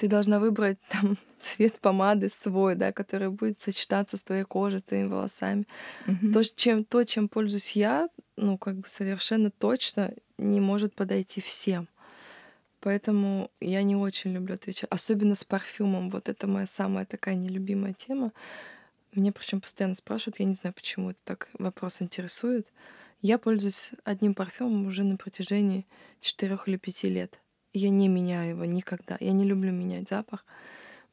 Ты 0.00 0.08
должна 0.08 0.40
выбрать 0.40 0.78
там 0.88 1.18
цвет 1.36 1.78
помады 1.78 2.30
свой, 2.30 2.74
да, 2.74 2.90
который 2.90 3.28
будет 3.28 3.60
сочетаться 3.60 4.16
с 4.16 4.22
твоей 4.22 4.44
кожей, 4.44 4.80
с 4.80 4.84
твоими 4.84 5.08
волосами. 5.08 5.66
Мгм. 6.06 6.32
То, 6.32 6.42
чем, 6.42 6.84
то, 6.84 7.04
чем 7.04 7.28
пользуюсь 7.28 7.72
я, 7.72 8.08
ну, 8.36 8.56
как 8.56 8.76
бы 8.76 8.88
совершенно 8.88 9.50
точно 9.50 10.14
не 10.38 10.58
может 10.58 10.94
подойти 10.94 11.42
всем. 11.42 11.86
Поэтому 12.80 13.50
я 13.60 13.82
не 13.82 13.94
очень 13.94 14.32
люблю 14.32 14.54
отвечать. 14.54 14.88
Особенно 14.88 15.34
с 15.34 15.44
парфюмом. 15.44 16.08
Вот 16.08 16.30
это 16.30 16.46
моя 16.46 16.66
самая 16.66 17.04
такая 17.04 17.34
нелюбимая 17.34 17.92
тема. 17.92 18.32
Меня 19.12 19.32
причем 19.32 19.60
постоянно 19.60 19.96
спрашивают, 19.96 20.40
я 20.40 20.46
не 20.46 20.54
знаю, 20.54 20.72
почему 20.72 21.10
это 21.10 21.22
так 21.24 21.48
вопрос 21.58 22.00
интересует. 22.00 22.72
Я 23.20 23.36
пользуюсь 23.36 23.92
одним 24.04 24.32
парфюмом 24.32 24.86
уже 24.86 25.04
на 25.04 25.18
протяжении 25.18 25.86
четырех 26.22 26.68
или 26.68 26.78
пяти 26.78 27.10
лет. 27.10 27.38
Я 27.72 27.90
не 27.90 28.08
меняю 28.08 28.50
его 28.50 28.64
никогда. 28.64 29.16
Я 29.20 29.32
не 29.32 29.44
люблю 29.44 29.72
менять 29.72 30.08
запах. 30.08 30.44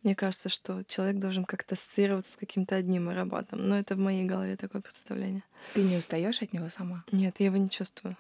Мне 0.04 0.16
кажется, 0.16 0.50
что 0.50 0.84
человек 0.84 1.20
должен 1.20 1.44
как-то 1.46 1.76
ассоциироваться 1.76 2.34
с 2.34 2.38
каким-то 2.38 2.76
одним 2.76 3.10
ароматом. 3.10 3.68
Но 3.68 3.78
это 3.78 3.96
в 3.96 4.00
моей 4.00 4.24
голове 4.24 4.56
такое 4.56 4.82
представление. 4.82 5.44
Ты 5.74 5.84
не 5.84 5.98
устаешь 5.98 6.42
от 6.42 6.54
него 6.54 6.70
сама? 6.70 7.04
Нет, 7.12 7.36
я 7.40 7.48
его 7.48 7.58
не 7.58 7.70
чувствую. 7.70 8.16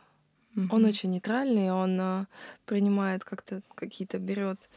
Угу. 0.55 0.75
Он 0.75 0.85
очень 0.85 1.11
нейтральный, 1.11 1.71
он 1.71 1.99
а, 2.01 2.27
принимает 2.65 3.23
как-то 3.23 3.61
какие-то, 3.75 4.17
берет 4.17 4.69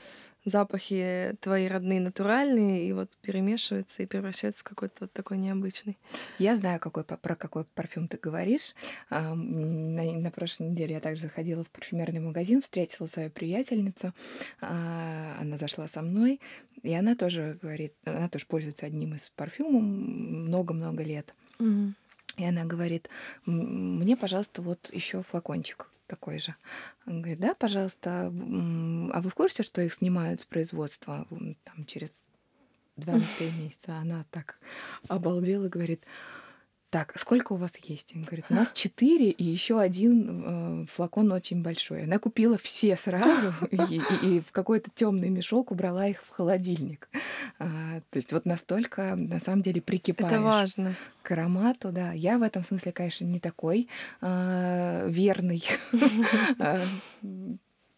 запахи 0.45 1.37
твои 1.41 1.67
родные 1.69 2.01
натуральные, 2.01 2.89
и 2.89 2.93
вот 2.93 3.17
перемешивается 3.23 4.03
и 4.03 4.07
превращается 4.07 4.61
в 4.61 4.69
какой-то 4.69 4.97
вот 5.03 5.13
такой 5.13 5.39
необычный. 5.39 5.99
Я 6.39 6.57
знаю, 6.57 6.81
какой, 6.81 7.05
про 7.05 7.37
какой 7.37 7.65
парфюм 7.65 8.09
ты 8.09 8.17
говоришь. 8.17 8.75
На, 9.11 9.35
на 9.35 10.31
прошлой 10.31 10.71
неделе 10.71 10.95
я 10.95 11.01
также 11.01 11.23
заходила 11.23 11.65
в 11.65 11.71
парфюмерный 11.71 12.21
магазин, 12.21 12.63
встретила 12.63 13.07
свою 13.07 13.31
приятельницу. 13.31 14.13
А, 14.61 15.37
она 15.41 15.57
зашла 15.57 15.89
со 15.89 16.03
мной, 16.03 16.41
и 16.83 16.93
она 16.95 17.15
тоже 17.15 17.59
говорит, 17.61 17.95
она 18.05 18.29
тоже 18.29 18.47
пользуется 18.47 18.87
одним 18.87 19.15
из 19.15 19.29
парфюмов 19.31 19.83
много-много 19.83 21.03
лет. 21.03 21.35
Угу. 21.59 21.95
И 22.39 22.45
она 22.45 22.65
говорит, 22.65 23.09
мне, 23.45 24.17
пожалуйста, 24.17 24.63
вот 24.63 24.91
еще 24.93 25.23
флакончик 25.23 25.91
такой 26.11 26.41
же. 26.41 26.55
Он 27.07 27.23
говорит, 27.23 27.39
да, 27.39 27.55
пожалуйста, 27.55 28.27
а 28.27 29.21
вы 29.21 29.31
в 29.31 29.35
курсе, 29.35 29.63
что 29.63 29.81
их 29.81 29.95
снимают 29.95 30.41
с 30.41 30.45
производства 30.45 31.27
там, 31.65 31.87
через 31.87 32.27
2-3 32.97 33.63
месяца? 33.63 33.97
Она 33.97 34.25
так 34.31 34.59
обалдела 35.09 35.69
говорит, 35.69 36.05
так, 36.91 37.17
сколько 37.17 37.53
у 37.53 37.57
вас 37.57 37.77
есть? 37.85 38.13
Он 38.17 38.23
говорит, 38.23 38.47
у 38.51 38.55
нас 38.55 38.73
четыре 38.73 39.31
и 39.31 39.45
еще 39.45 39.81
один 39.81 40.83
э, 40.83 40.87
флакон 40.87 41.31
очень 41.31 41.63
большой. 41.63 42.03
Она 42.03 42.19
купила 42.19 42.59
все 42.59 42.97
сразу 42.97 43.55
и, 43.71 43.77
и, 43.77 44.27
и 44.27 44.41
в 44.41 44.51
какой-то 44.51 44.91
темный 44.93 45.29
мешок 45.29 45.71
убрала 45.71 46.09
их 46.09 46.23
в 46.25 46.29
холодильник. 46.31 47.09
А, 47.61 48.01
то 48.11 48.17
есть 48.17 48.33
вот 48.33 48.45
настолько, 48.45 49.15
на 49.15 49.39
самом 49.39 49.63
деле, 49.63 49.81
прикипаешь 49.81 50.33
Это 50.33 50.43
важно. 50.43 50.95
к 51.23 51.31
аромату, 51.31 51.93
да. 51.93 52.13
Я 52.13 52.39
в 52.39 52.43
этом 52.43 52.65
смысле, 52.65 52.91
конечно, 52.91 53.25
не 53.25 53.39
такой 53.39 53.89
э, 54.21 55.09
верный 55.09 55.63
а, 56.59 56.83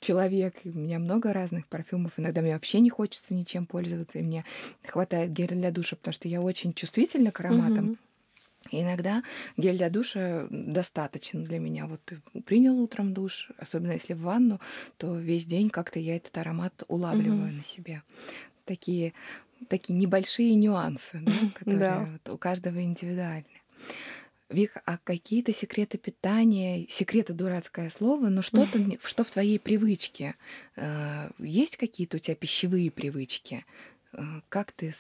человек, 0.01 0.55
у 0.65 0.69
меня 0.69 0.99
много 0.99 1.33
разных 1.33 1.67
парфюмов. 1.67 2.13
Иногда 2.19 2.43
мне 2.43 2.53
вообще 2.53 2.81
не 2.81 2.91
хочется 2.91 3.33
ничем 3.33 3.65
пользоваться, 3.65 4.19
и 4.19 4.23
мне 4.23 4.45
хватает 4.85 5.33
геля 5.33 5.55
для 5.55 5.71
душа, 5.71 5.97
потому 5.97 6.13
что 6.13 6.29
я 6.29 6.43
очень 6.43 6.75
чувствительна 6.75 7.31
к 7.31 7.41
ароматам. 7.41 7.99
И 8.71 8.83
иногда 8.83 9.23
гель 9.57 9.77
для 9.77 9.91
душа 9.91 10.47
достаточно 10.51 11.41
для 11.41 11.59
меня. 11.59 11.87
Вот 11.87 12.01
ты 12.05 12.21
принял 12.43 12.79
утром 12.79 13.13
душ, 13.13 13.51
особенно 13.59 13.93
если 13.93 14.15
в 14.15 14.21
ванну, 14.21 14.61
то 14.97 15.17
весь 15.17 15.47
день 15.47 15.71
как-то 15.71 15.99
я 15.99 16.17
этот 16.17 16.37
аромат 16.39 16.83
улавливаю 16.89 17.49
угу. 17.49 17.57
на 17.57 17.65
себе. 17.65 18.03
Такие, 18.65 19.13
такие 19.69 19.99
небольшие 19.99 20.55
нюансы, 20.55 21.21
да, 21.23 21.33
которые 21.55 21.79
да. 21.79 22.09
Вот 22.13 22.35
у 22.35 22.39
каждого 22.39 22.81
индивидуальны. 22.81 23.47
Вик, 24.49 24.77
а 24.85 24.99
какие-то 24.99 25.55
секреты 25.55 25.97
питания, 25.97 26.87
секреты 26.89 27.33
дурацкое 27.33 27.89
слово, 27.91 28.29
но 28.29 28.43
что-то, 28.43 28.79
что 29.05 29.25
в 29.25 29.31
твоей 29.31 29.59
привычке? 29.59 30.35
Э, 30.77 31.31
есть 31.39 31.77
какие-то 31.77 32.19
у 32.19 32.21
тебя 32.21 32.37
пищевые 32.37 32.91
привычки? 32.91 33.65
Э, 34.13 34.23
как 34.49 34.73
ты 34.73 34.95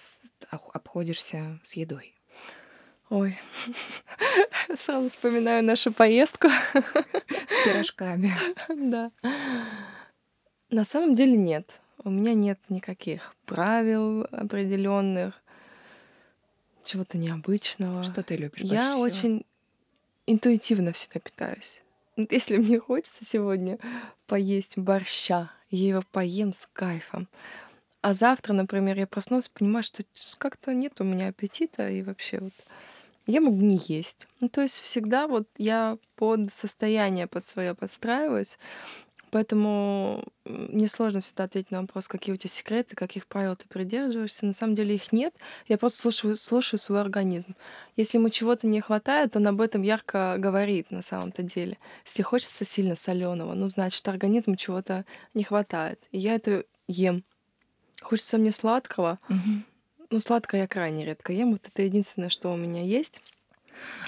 обходишься 0.48 1.60
с 1.64 1.74
едой? 1.74 2.14
Ой, 3.12 3.38
сразу 4.74 5.10
вспоминаю 5.10 5.62
нашу 5.62 5.92
поездку. 5.92 6.48
С 6.48 7.64
пирожками. 7.64 8.32
Да. 8.68 9.10
На 10.70 10.84
самом 10.84 11.14
деле 11.14 11.36
нет. 11.36 11.78
У 12.04 12.08
меня 12.08 12.32
нет 12.32 12.58
никаких 12.70 13.36
правил 13.44 14.26
определенных, 14.30 15.42
чего-то 16.86 17.18
необычного. 17.18 18.02
Что 18.02 18.22
ты 18.22 18.36
любишь? 18.36 18.62
Я 18.62 18.96
очень 18.96 19.44
интуитивно 20.26 20.92
всегда 20.92 21.20
питаюсь. 21.20 21.82
Если 22.16 22.56
мне 22.56 22.80
хочется 22.80 23.26
сегодня 23.26 23.78
поесть 24.26 24.78
борща, 24.78 25.50
я 25.68 25.88
его 25.88 26.02
поем 26.12 26.54
с 26.54 26.66
кайфом. 26.72 27.28
А 28.00 28.14
завтра, 28.14 28.54
например, 28.54 28.98
я 28.98 29.06
проснулась, 29.06 29.50
понимаю, 29.50 29.82
что 29.82 30.02
как-то 30.38 30.72
нет 30.72 30.98
у 31.02 31.04
меня 31.04 31.28
аппетита, 31.28 31.90
и 31.90 32.02
вообще 32.02 32.38
вот 32.38 32.54
я 33.26 33.40
могу 33.40 33.60
не 33.60 33.80
есть. 33.86 34.28
Ну, 34.40 34.48
то 34.48 34.60
есть 34.62 34.80
всегда 34.80 35.26
вот 35.26 35.48
я 35.58 35.98
под 36.16 36.52
состояние 36.52 37.26
под 37.26 37.46
свое 37.46 37.74
подстраиваюсь, 37.74 38.58
Поэтому 39.32 40.24
мне 40.44 40.86
сложно 40.86 41.20
всегда 41.20 41.44
ответить 41.44 41.70
на 41.70 41.80
вопрос, 41.80 42.06
какие 42.06 42.34
у 42.34 42.36
тебя 42.36 42.50
секреты, 42.50 42.94
каких 42.94 43.26
правил 43.26 43.56
ты 43.56 43.66
придерживаешься. 43.66 44.44
На 44.44 44.52
самом 44.52 44.74
деле 44.74 44.94
их 44.94 45.10
нет. 45.10 45.34
Я 45.68 45.78
просто 45.78 46.00
слушаю, 46.00 46.36
слушаю 46.36 46.78
свой 46.78 47.00
организм. 47.00 47.56
Если 47.96 48.18
ему 48.18 48.28
чего-то 48.28 48.66
не 48.66 48.82
хватает, 48.82 49.34
он 49.34 49.46
об 49.46 49.62
этом 49.62 49.80
ярко 49.80 50.36
говорит 50.38 50.90
на 50.90 51.00
самом-то 51.00 51.42
деле. 51.42 51.78
Если 52.04 52.22
хочется 52.22 52.66
сильно 52.66 52.94
соленого, 52.94 53.54
ну, 53.54 53.68
значит, 53.68 54.06
организму 54.06 54.56
чего-то 54.56 55.06
не 55.32 55.44
хватает. 55.44 55.98
И 56.10 56.18
я 56.18 56.34
это 56.34 56.66
ем. 56.86 57.24
Хочется 58.02 58.36
мне 58.36 58.52
сладкого. 58.52 59.18
Угу. 59.30 59.62
Ну, 60.12 60.18
сладкое 60.18 60.60
я 60.60 60.68
крайне 60.68 61.06
редко 61.06 61.32
ем. 61.32 61.52
Вот 61.52 61.66
это 61.66 61.80
единственное, 61.80 62.28
что 62.28 62.52
у 62.52 62.56
меня 62.56 62.82
есть. 62.82 63.22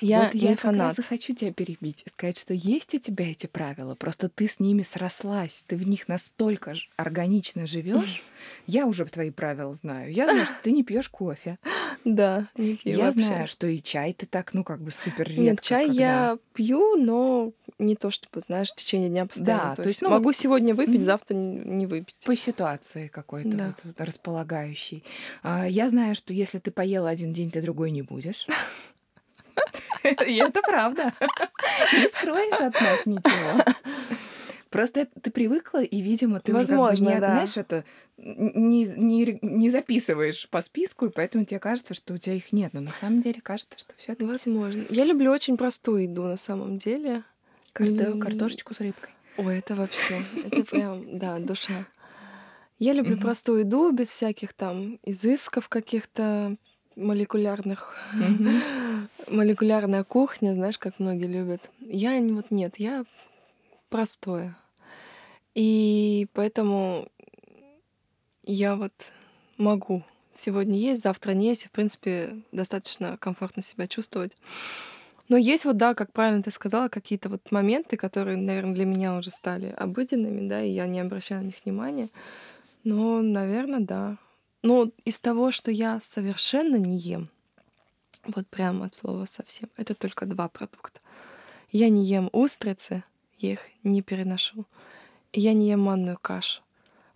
Я, 0.02 0.24
вот 0.24 0.34
я, 0.34 0.50
я 0.50 0.56
фанат. 0.56 0.90
как 0.90 0.98
раз 0.98 1.06
хочу 1.06 1.34
тебя 1.34 1.50
перебить 1.50 2.02
и 2.04 2.10
сказать, 2.10 2.38
что 2.38 2.52
есть 2.52 2.94
у 2.94 2.98
тебя 2.98 3.30
эти 3.30 3.46
правила, 3.46 3.94
просто 3.94 4.28
ты 4.28 4.46
с 4.46 4.60
ними 4.60 4.82
срослась, 4.82 5.64
ты 5.66 5.76
в 5.76 5.88
них 5.88 6.06
настолько 6.06 6.74
органично 6.96 7.66
живешь. 7.66 8.22
Я 8.66 8.86
уже 8.86 9.06
твои 9.06 9.30
правила 9.30 9.74
знаю. 9.74 10.12
Я 10.12 10.26
знаю, 10.26 10.44
что 10.44 10.56
ты 10.62 10.72
не 10.72 10.84
пьешь 10.84 11.08
кофе. 11.08 11.58
Да, 12.04 12.48
не 12.56 12.76
пью 12.76 12.96
Я 12.96 13.10
знаю, 13.10 13.48
что 13.48 13.66
и 13.66 13.80
чай 13.80 14.12
ты 14.12 14.26
так, 14.26 14.52
ну, 14.52 14.62
как 14.62 14.82
бы 14.82 14.90
супер 14.90 15.26
редко. 15.26 15.42
Нет, 15.42 15.60
чай 15.62 15.88
я 15.90 16.38
пью, 16.52 16.96
но 16.96 17.52
не 17.78 17.96
то 17.96 18.10
чтобы, 18.10 18.40
знаешь, 18.40 18.70
в 18.70 18.74
течение 18.74 19.08
дня 19.08 19.24
постоянно. 19.26 19.70
Да, 19.70 19.74
то, 19.76 19.82
то 19.82 19.88
есть, 19.88 20.02
ну, 20.02 20.10
могу 20.10 20.32
сегодня 20.32 20.74
выпить, 20.74 21.02
завтра 21.02 21.34
не 21.34 21.86
выпить. 21.86 22.16
По 22.26 22.36
ситуации 22.36 23.08
какой-то 23.08 23.56
да. 23.56 23.74
вот, 23.84 24.00
располагающий. 24.00 25.02
А, 25.42 25.66
я 25.66 25.88
знаю, 25.88 26.14
что 26.14 26.34
если 26.34 26.58
ты 26.58 26.70
поела 26.70 27.08
один 27.08 27.32
день, 27.32 27.50
ты 27.50 27.62
другой 27.62 27.90
не 27.90 28.02
будешь. 28.02 28.46
И 30.04 30.34
это 30.36 30.60
правда. 30.60 31.12
Не 31.92 32.08
скроешь 32.08 32.60
от 32.60 32.80
нас 32.80 33.06
ничего. 33.06 33.64
Просто 34.74 35.06
ты 35.22 35.30
привыкла, 35.30 35.84
и, 35.84 36.00
видимо, 36.00 36.40
ты 36.40 36.52
Возможно, 36.52 36.88
уже 36.88 36.96
как 36.96 37.04
бы 37.04 37.14
не, 37.14 37.20
да. 37.20 37.30
знаешь, 37.30 37.56
это 37.56 37.84
не, 38.16 38.84
не, 38.84 39.38
не 39.40 39.70
записываешь 39.70 40.48
по 40.48 40.60
списку, 40.62 41.06
и 41.06 41.10
поэтому 41.10 41.44
тебе 41.44 41.60
кажется, 41.60 41.94
что 41.94 42.12
у 42.12 42.18
тебя 42.18 42.34
их 42.34 42.52
нет. 42.52 42.72
Но 42.72 42.80
на 42.80 42.90
самом 42.90 43.20
деле 43.20 43.40
кажется, 43.40 43.78
что 43.78 43.94
все 43.96 44.14
это 44.14 44.26
Возможно. 44.26 44.84
Я 44.90 45.04
люблю 45.04 45.30
очень 45.30 45.56
простую 45.56 46.02
еду 46.02 46.24
на 46.24 46.36
самом 46.36 46.78
деле. 46.78 47.22
Карто... 47.72 48.18
Картошечку 48.18 48.74
с 48.74 48.80
рыбкой. 48.80 49.10
Ой, 49.36 49.58
это 49.58 49.76
вообще, 49.76 50.20
это 50.44 50.64
прям, 50.64 51.18
да, 51.20 51.38
душа. 51.38 51.86
Я 52.80 52.94
люблю 52.94 53.16
простую 53.16 53.60
еду 53.60 53.92
без 53.92 54.08
всяких 54.08 54.54
там 54.54 54.98
изысков 55.04 55.68
каких-то 55.68 56.56
молекулярных, 56.96 57.96
молекулярная 59.28 60.02
кухня, 60.02 60.52
знаешь, 60.52 60.78
как 60.78 60.98
многие 60.98 61.28
любят. 61.28 61.70
Я 61.78 62.20
вот 62.20 62.50
нет, 62.50 62.74
я 62.78 63.04
простое. 63.88 64.56
И 65.54 66.26
поэтому 66.32 67.08
я 68.42 68.76
вот 68.76 69.12
могу 69.56 70.02
сегодня 70.32 70.78
есть, 70.78 71.02
завтра 71.02 71.32
не 71.32 71.48
есть, 71.48 71.64
и, 71.64 71.68
в 71.68 71.70
принципе, 71.70 72.36
достаточно 72.52 73.16
комфортно 73.16 73.62
себя 73.62 73.86
чувствовать. 73.86 74.36
Но 75.28 75.36
есть 75.36 75.64
вот, 75.64 75.76
да, 75.76 75.94
как 75.94 76.12
правильно 76.12 76.42
ты 76.42 76.50
сказала, 76.50 76.88
какие-то 76.88 77.28
вот 77.28 77.50
моменты, 77.50 77.96
которые, 77.96 78.36
наверное, 78.36 78.74
для 78.74 78.84
меня 78.84 79.16
уже 79.16 79.30
стали 79.30 79.74
обыденными, 79.76 80.46
да, 80.46 80.62
и 80.62 80.70
я 80.70 80.86
не 80.86 81.00
обращаю 81.00 81.40
на 81.40 81.46
них 81.46 81.64
внимания. 81.64 82.10
Но, 82.82 83.22
наверное, 83.22 83.80
да. 83.80 84.18
Но 84.62 84.90
из 85.04 85.20
того, 85.20 85.50
что 85.50 85.70
я 85.70 85.98
совершенно 86.02 86.76
не 86.76 86.98
ем, 86.98 87.30
вот 88.26 88.46
прямо 88.48 88.86
от 88.86 88.94
слова 88.94 89.24
совсем, 89.26 89.70
это 89.76 89.94
только 89.94 90.26
два 90.26 90.48
продукта. 90.48 91.00
Я 91.70 91.88
не 91.88 92.04
ем 92.04 92.28
устрицы, 92.32 93.02
я 93.38 93.52
их 93.52 93.60
не 93.82 94.02
переношу. 94.02 94.66
И 95.34 95.40
я 95.40 95.52
не 95.52 95.68
ем 95.68 95.80
манную 95.80 96.16
кашу. 96.20 96.62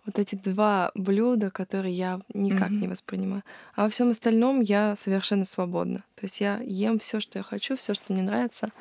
Вот 0.05 0.19
эти 0.19 0.35
два 0.35 0.91
блюда, 0.93 1.51
которые 1.51 1.93
я 1.93 2.19
никак 2.33 2.71
mm-hmm. 2.71 2.81
не 2.81 2.87
воспринимаю. 2.87 3.43
А 3.75 3.83
во 3.83 3.89
всем 3.89 4.09
остальном 4.09 4.59
я 4.59 4.95
совершенно 4.95 5.45
свободна. 5.45 6.03
То 6.15 6.25
есть 6.25 6.41
я 6.41 6.59
ем 6.63 6.99
все, 6.99 7.19
что 7.19 7.39
я 7.39 7.43
хочу, 7.43 7.75
все, 7.77 7.93
что 7.93 8.11
мне 8.11 8.21
нравится. 8.21 8.71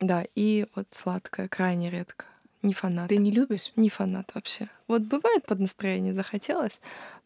Да, 0.00 0.24
и 0.34 0.66
вот 0.74 0.88
сладкое 0.90 1.48
крайне 1.48 1.90
редко. 1.90 2.26
Не 2.62 2.74
фанат. 2.74 3.08
Ты 3.08 3.16
не 3.18 3.30
любишь? 3.30 3.72
Не 3.76 3.88
фанат 3.88 4.32
вообще. 4.34 4.68
Вот 4.88 5.02
бывает 5.02 5.46
под 5.46 5.60
настроение 5.60 6.12
захотелось, 6.12 6.80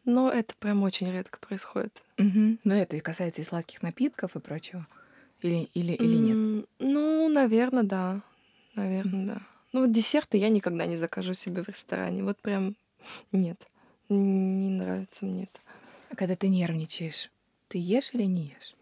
но 0.05 0.31
это 0.31 0.55
прям 0.59 0.83
очень 0.83 1.11
редко 1.11 1.39
происходит. 1.41 2.03
Угу. 2.19 2.59
Но 2.65 2.75
это 2.75 2.97
и 2.97 3.01
касается 3.01 3.41
и 3.41 3.45
сладких 3.45 3.83
напитков 3.83 4.37
и 4.37 4.41
прочего. 4.41 4.87
Или, 5.41 5.69
или, 5.75 5.93
или 5.93 6.17
нет? 6.17 6.69
Ну, 6.79 7.29
наверное, 7.29 7.83
да. 7.83 8.21
Наверное, 8.75 9.27
да. 9.27 9.43
Ну, 9.73 9.83
вот 9.83 9.93
десерты 9.93 10.37
я 10.39 10.49
никогда 10.49 10.87
не 10.87 10.97
закажу 10.97 11.35
себе 11.35 11.63
в 11.63 11.69
ресторане. 11.69 12.25
Вот 12.25 12.41
прям 12.41 12.75
нет. 13.33 13.69
Не 14.09 14.71
нравится 14.71 15.25
мне 15.25 15.45
это. 15.45 15.61
А 16.11 16.17
когда 16.17 16.35
ты 16.35 16.49
нервничаешь, 16.49 17.31
ты 17.69 17.79
ешь 17.79 18.11
или 18.13 18.25
не 18.25 18.49
ешь? 18.49 18.75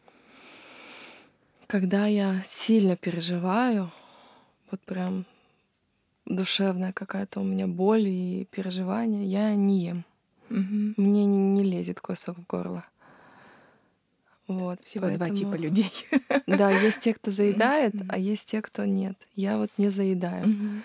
Когда 1.66 2.06
я 2.06 2.40
сильно 2.46 2.96
переживаю, 2.96 3.90
вот 4.70 4.80
прям 4.80 5.26
душевная 6.24 6.92
какая-то 6.92 7.40
у 7.40 7.44
меня 7.44 7.66
боль 7.66 8.08
и 8.08 8.46
переживания, 8.50 9.24
я 9.24 9.54
не 9.54 9.84
ем. 9.84 10.04
Угу. 10.48 10.94
Мне 10.96 11.26
не, 11.26 11.38
не 11.38 11.62
лезет 11.62 12.00
кусок 12.00 12.38
в 12.38 12.46
горло. 12.46 12.86
Вот, 14.48 14.82
Всего 14.82 15.06
поэтому... 15.06 15.26
два 15.26 15.36
типа 15.36 15.54
людей. 15.54 15.92
Да, 16.46 16.70
есть 16.70 17.00
те, 17.00 17.12
кто 17.12 17.30
заедает, 17.30 17.94
а 18.08 18.18
есть 18.18 18.48
те, 18.48 18.62
кто 18.62 18.86
нет. 18.86 19.14
Я 19.34 19.58
вот 19.58 19.70
не 19.76 19.90
заедаю. 19.90 20.82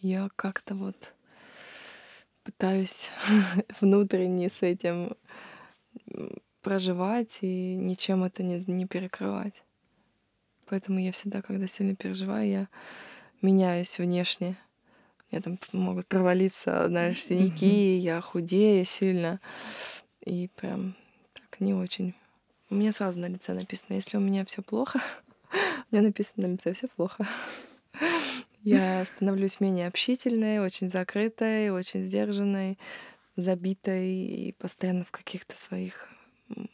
Я 0.00 0.30
как-то 0.36 0.76
вот 0.76 1.12
пытаюсь 2.44 3.10
внутренне 3.80 4.48
с 4.48 4.62
этим 4.62 5.16
проживать 6.62 7.38
и 7.42 7.74
ничем 7.74 8.22
это 8.22 8.44
не, 8.44 8.62
не 8.66 8.86
перекрывать. 8.86 9.62
Поэтому 10.66 11.00
я 11.00 11.10
всегда, 11.10 11.42
когда 11.42 11.66
сильно 11.66 11.96
переживаю, 11.96 12.48
я 12.48 12.68
меняюсь 13.42 13.98
внешне. 13.98 14.56
Я 15.32 15.40
там 15.40 15.58
могут 15.72 16.06
провалиться, 16.06 16.86
знаешь, 16.86 17.22
синяки, 17.22 17.96
я 17.96 18.20
худею 18.20 18.84
сильно. 18.84 19.40
И 20.24 20.48
прям 20.54 20.94
так 21.34 21.60
не 21.60 21.74
очень 21.74 22.14
у 22.70 22.74
меня 22.76 22.92
сразу 22.92 23.20
на 23.20 23.26
лице 23.26 23.52
написано, 23.52 23.94
если 23.94 24.16
у 24.16 24.20
меня 24.20 24.44
все 24.44 24.62
плохо, 24.62 25.00
у 25.90 25.94
меня 25.94 26.02
написано 26.02 26.46
на 26.46 26.52
лице 26.52 26.72
все 26.72 26.88
плохо. 26.88 27.26
Я 28.62 29.04
становлюсь 29.04 29.60
менее 29.60 29.88
общительной, 29.88 30.60
очень 30.60 30.88
закрытой, 30.88 31.70
очень 31.70 32.02
сдержанной, 32.02 32.78
забитой 33.36 34.14
и 34.14 34.52
постоянно 34.52 35.04
в 35.04 35.10
каких-то 35.10 35.56
своих 35.56 36.08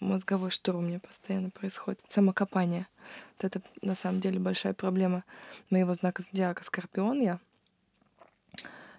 мозговой 0.00 0.50
штурм 0.50 0.78
у 0.78 0.82
меня 0.82 0.98
постоянно 0.98 1.50
происходит. 1.50 2.00
Самокопание. 2.08 2.86
Вот 3.38 3.44
это 3.44 3.62
на 3.82 3.94
самом 3.94 4.20
деле 4.20 4.40
большая 4.40 4.74
проблема 4.74 5.24
моего 5.70 5.94
знака 5.94 6.22
зодиака 6.22 6.64
Скорпион 6.64 7.20
я. 7.20 7.40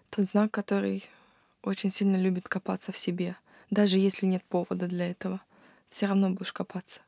Тот 0.09 0.27
знак, 0.27 0.51
который 0.51 1.03
очень 1.61 1.89
сильно 1.89 2.15
любит 2.15 2.47
копаться 2.47 2.91
в 2.91 2.97
себе, 2.97 3.35
даже 3.69 3.97
если 3.99 4.25
нет 4.25 4.43
повода 4.45 4.87
для 4.87 5.11
этого 5.11 5.41
все 5.89 6.07
равно 6.07 6.29
будешь 6.31 6.53
копаться. 6.53 7.01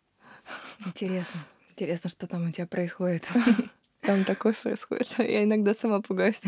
Интересно. 0.86 1.40
Интересно, 1.72 2.10
что 2.10 2.28
там 2.28 2.48
у 2.48 2.52
тебя 2.52 2.68
происходит. 2.68 3.28
Там 4.02 4.24
такое 4.24 4.54
происходит. 4.54 5.08
Я 5.18 5.44
иногда 5.44 5.74
сама 5.74 6.02
пугаюсь. 6.02 6.42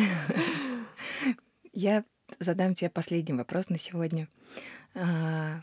Я 1.74 2.06
задам 2.40 2.74
тебе 2.74 2.90
последний 2.90 3.34
вопрос 3.34 3.70
на 3.70 3.78
сегодня. 3.78 4.30
А, 4.96 5.62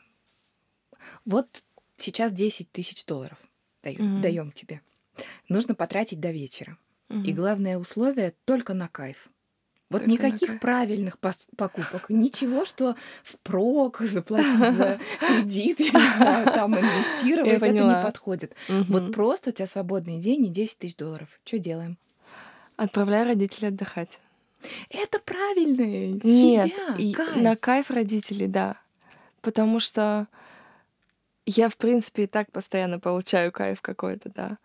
вот 1.25 1.65
сейчас 1.97 2.33
10 2.33 2.71
тысяч 2.71 3.05
долларов 3.07 3.39
даем, 3.83 4.21
даем 4.21 4.53
тебе. 4.53 4.83
Нужно 5.49 5.75
потратить 5.75 6.21
до 6.21 6.31
вечера. 6.31 6.77
И 7.09 7.33
главное 7.33 7.79
условие 7.79 8.35
только 8.45 8.75
на 8.75 8.87
кайф. 8.89 9.29
Вот 9.91 10.01
так 10.01 10.09
никаких 10.09 10.51
ну 10.51 10.59
правильных 10.59 11.19
покупок, 11.19 12.07
ничего, 12.11 12.67
что 12.67 12.95
впрок 13.23 14.01
заплатить 14.01 14.77
за 14.77 15.01
кредит, 15.21 15.79
знаю, 16.17 16.45
там 16.47 16.79
инвестировать, 16.79 17.53
это 17.55 17.69
не 17.71 18.03
подходит. 18.03 18.55
Вот 18.69 19.13
просто 19.13 19.51
у 19.51 19.53
тебя 19.53 19.67
свободный 19.67 20.19
день 20.19 20.47
и 20.47 20.49
10 20.51 20.79
тысяч 20.79 20.97
долларов. 20.97 21.29
Что 21.45 21.59
делаем? 21.59 21.99
Отправляй 22.77 23.25
родителей 23.25 23.69
отдыхать. 23.69 24.21
Это 24.91 25.19
правильно. 25.21 26.19
Нет, 26.23 26.73
и 26.99 27.17
на 27.37 27.57
кайф 27.57 27.91
родителей, 27.91 28.47
да. 28.47 28.77
Потому 29.41 29.81
что 29.81 30.27
я, 31.47 31.69
в 31.69 31.77
принципе, 31.77 32.25
и 32.25 32.27
так 32.27 32.53
постоянно 32.53 32.99
получаю 33.01 33.53
кайф 33.53 33.81
какой-то, 33.81 34.31
да. 34.35 34.59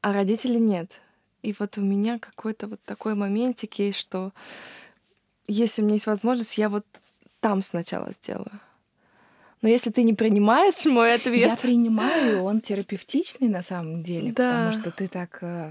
А 0.00 0.12
родители 0.12 0.58
нет. 0.58 1.00
И 1.42 1.54
вот 1.58 1.76
у 1.78 1.80
меня 1.80 2.18
какой-то 2.18 2.68
вот 2.68 2.80
такой 2.84 3.14
моментик 3.14 3.78
есть, 3.78 3.98
что 3.98 4.32
если 5.46 5.82
у 5.82 5.84
меня 5.84 5.94
есть 5.94 6.06
возможность, 6.06 6.56
я 6.56 6.68
вот 6.68 6.86
там 7.40 7.62
сначала 7.62 8.12
сделаю. 8.12 8.60
Но 9.62 9.68
если 9.68 9.90
ты 9.90 10.02
не 10.02 10.12
принимаешь 10.12 10.84
мой 10.86 11.14
ответ... 11.14 11.46
Я 11.46 11.56
принимаю, 11.56 12.42
он 12.42 12.60
терапевтичный 12.60 13.48
на 13.48 13.62
самом 13.62 14.02
деле, 14.02 14.32
да. 14.32 14.50
потому 14.50 14.72
что 14.72 14.90
ты 14.90 15.06
так 15.06 15.38
э, 15.40 15.70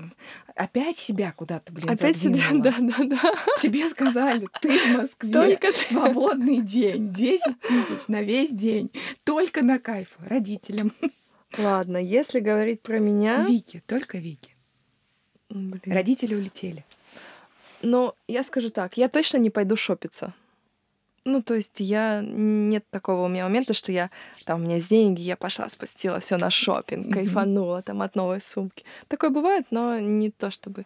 опять 0.55 0.97
себя 0.97 1.33
куда-то, 1.35 1.73
блин, 1.73 1.89
Опять 1.89 2.15
задвинула. 2.15 2.71
себя, 2.71 2.75
да, 2.79 3.05
да, 3.07 3.17
да. 3.21 3.33
Тебе 3.61 3.89
сказали, 3.89 4.47
ты 4.61 4.79
в 4.79 4.97
Москве, 4.97 5.33
Только 5.33 5.73
свободный 5.73 6.61
день, 6.61 7.13
10 7.13 7.59
тысяч 7.59 8.07
на 8.07 8.21
весь 8.21 8.51
день, 8.51 8.91
только 9.25 9.61
на 9.61 9.77
кайф 9.77 10.15
родителям. 10.25 10.93
Ладно, 11.57 11.97
если 11.97 12.39
говорить 12.39 12.81
про 12.81 12.97
меня... 12.97 13.45
Вики, 13.45 13.83
только 13.85 14.19
Вики. 14.19 14.50
Блин. 15.51 15.81
Родители 15.85 16.33
улетели. 16.33 16.85
Но 17.81 18.15
я 18.27 18.43
скажу 18.43 18.69
так, 18.69 18.97
я 18.97 19.09
точно 19.09 19.37
не 19.37 19.49
пойду 19.49 19.75
шопиться. 19.75 20.33
Ну, 21.23 21.43
то 21.43 21.53
есть 21.53 21.79
я 21.79 22.21
нет 22.23 22.83
такого 22.89 23.25
у 23.25 23.27
меня 23.27 23.43
момента, 23.43 23.73
что 23.73 23.91
я 23.91 24.09
там 24.45 24.61
у 24.61 24.63
меня 24.63 24.75
есть 24.75 24.89
деньги, 24.89 25.21
я 25.21 25.35
пошла, 25.35 25.69
спустила 25.69 26.19
все 26.19 26.37
на 26.37 26.49
шопинг, 26.49 27.07
mm-hmm. 27.07 27.13
кайфанула 27.13 27.81
там 27.83 28.01
от 28.01 28.15
новой 28.15 28.41
сумки. 28.41 28.85
Такое 29.07 29.29
бывает, 29.29 29.67
но 29.69 29.99
не 29.99 30.31
то 30.31 30.49
чтобы. 30.49 30.85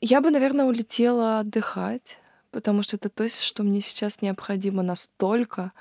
Я 0.00 0.20
бы, 0.20 0.30
наверное, 0.30 0.66
улетела 0.66 1.40
отдыхать, 1.40 2.18
потому 2.52 2.84
что 2.84 2.94
это 2.96 3.08
то, 3.08 3.28
что 3.28 3.64
мне 3.64 3.80
сейчас 3.80 4.22
необходимо 4.22 4.84
настолько, 4.84 5.72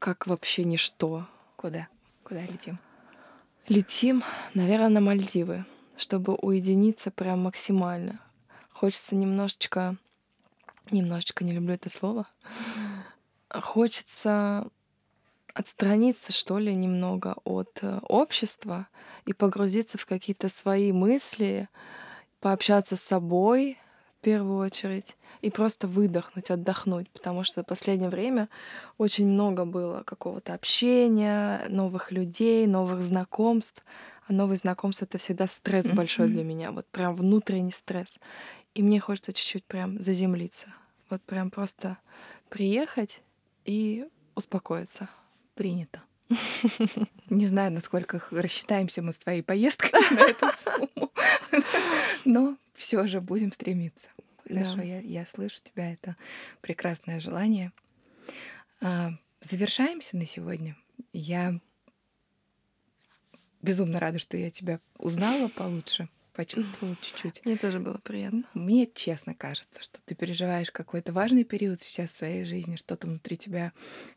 как 0.00 0.26
вообще 0.26 0.64
ничто. 0.64 1.24
Куда? 1.54 1.86
Куда 2.24 2.40
летим? 2.40 2.78
Летим, 3.68 4.24
наверное, 4.54 4.88
на 4.88 5.00
Мальдивы 5.00 5.64
чтобы 5.96 6.34
уединиться 6.34 7.10
прям 7.10 7.44
максимально. 7.44 8.20
Хочется 8.70 9.16
немножечко, 9.16 9.96
немножечко 10.90 11.44
не 11.44 11.52
люблю 11.52 11.74
это 11.74 11.88
слово, 11.88 12.26
хочется 13.50 14.68
отстраниться, 15.54 16.32
что 16.32 16.58
ли, 16.58 16.74
немного 16.74 17.36
от 17.44 17.78
э, 17.80 17.98
общества 18.02 18.88
и 19.24 19.32
погрузиться 19.32 19.96
в 19.96 20.04
какие-то 20.04 20.50
свои 20.50 20.92
мысли, 20.92 21.70
пообщаться 22.40 22.94
с 22.94 23.02
собой 23.02 23.78
в 24.18 24.22
первую 24.22 24.58
очередь 24.58 25.16
и 25.40 25.50
просто 25.50 25.86
выдохнуть, 25.86 26.50
отдохнуть, 26.50 27.08
потому 27.10 27.42
что 27.42 27.62
в 27.62 27.66
последнее 27.66 28.10
время 28.10 28.50
очень 28.98 29.26
много 29.26 29.64
было 29.64 30.02
какого-то 30.02 30.52
общения, 30.52 31.62
новых 31.70 32.12
людей, 32.12 32.66
новых 32.66 33.02
знакомств, 33.02 33.84
а 34.26 34.32
новые 34.32 34.56
знакомства 34.56 35.04
это 35.04 35.18
всегда 35.18 35.46
стресс 35.46 35.86
большой 35.86 36.28
для 36.28 36.42
меня, 36.42 36.72
вот 36.72 36.86
прям 36.88 37.14
внутренний 37.14 37.72
стресс. 37.72 38.18
И 38.74 38.82
мне 38.82 39.00
хочется 39.00 39.32
чуть-чуть 39.32 39.64
прям 39.64 40.00
заземлиться. 40.02 40.74
Вот 41.08 41.22
прям 41.22 41.50
просто 41.50 41.98
приехать 42.48 43.20
и 43.64 44.06
успокоиться. 44.34 45.08
Принято. 45.54 46.02
Не 47.30 47.46
знаю, 47.46 47.72
насколько 47.72 48.22
рассчитаемся 48.30 49.00
мы 49.00 49.12
с 49.12 49.18
твоей 49.18 49.42
поездкой 49.42 49.92
на 50.10 50.20
эту 50.20 50.48
сумму, 50.48 51.12
но 52.24 52.56
все 52.74 53.06
же 53.06 53.20
будем 53.20 53.52
стремиться. 53.52 54.10
Хорошо, 54.46 54.80
я, 54.82 55.00
я 55.00 55.24
слышу 55.26 55.58
тебя, 55.62 55.92
это 55.92 56.16
прекрасное 56.60 57.20
желание. 57.20 57.72
А, 58.80 59.12
завершаемся 59.40 60.16
на 60.16 60.26
сегодня. 60.26 60.76
Я 61.12 61.58
безумно 63.66 64.00
рада, 64.00 64.18
что 64.18 64.36
я 64.36 64.50
тебя 64.50 64.80
узнала 64.96 65.48
получше, 65.48 66.08
почувствовала 66.32 66.96
чуть-чуть. 67.00 67.44
Мне 67.44 67.56
тоже 67.56 67.80
было 67.80 67.98
приятно. 67.98 68.44
Мне 68.54 68.86
честно 68.86 69.34
кажется, 69.34 69.82
что 69.82 69.98
ты 70.04 70.14
переживаешь 70.14 70.70
какой-то 70.70 71.12
важный 71.12 71.44
период 71.44 71.80
сейчас 71.82 72.10
в 72.10 72.16
своей 72.16 72.44
жизни, 72.44 72.76
что-то 72.76 73.06
внутри 73.06 73.36
тебя 73.36 73.72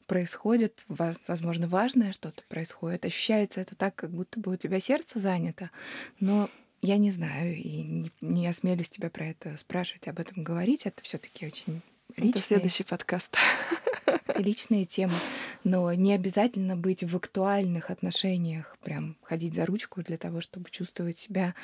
происходит, 0.06 0.86
возможно, 0.88 1.68
важное 1.68 2.12
что-то 2.12 2.44
происходит. 2.48 3.06
Ощущается 3.06 3.62
это 3.62 3.76
так, 3.76 3.96
как 3.96 4.12
будто 4.12 4.40
бы 4.40 4.54
у 4.54 4.58
тебя 4.58 4.80
сердце 4.80 5.20
занято, 5.20 5.72
но 6.20 6.50
я 6.82 6.98
не 6.98 7.12
знаю 7.12 7.56
и 7.56 7.82
не, 7.82 8.12
не 8.22 8.48
осмелюсь 8.48 8.90
тебя 8.90 9.10
про 9.10 9.28
это 9.28 9.58
спрашивать, 9.58 10.08
об 10.08 10.20
этом 10.20 10.44
говорить. 10.44 10.86
Это 10.86 11.02
все-таки 11.04 11.48
очень 11.48 11.82
личное. 12.20 12.40
Это 12.40 12.48
следующий 12.48 12.84
подкаст. 12.84 13.38
Это 14.06 14.42
личная 14.42 14.86
тема. 14.86 15.16
Но 15.64 15.94
не 15.94 16.14
обязательно 16.14 16.76
быть 16.76 17.04
в 17.04 17.16
актуальных 17.16 17.90
отношениях, 17.90 18.78
прям 18.84 19.18
ходить 19.24 19.54
за 19.54 19.66
ручку 19.66 20.02
для 20.02 20.18
того, 20.18 20.42
чтобы 20.42 20.70
чувствовать 20.70 21.18
себя 21.18 21.56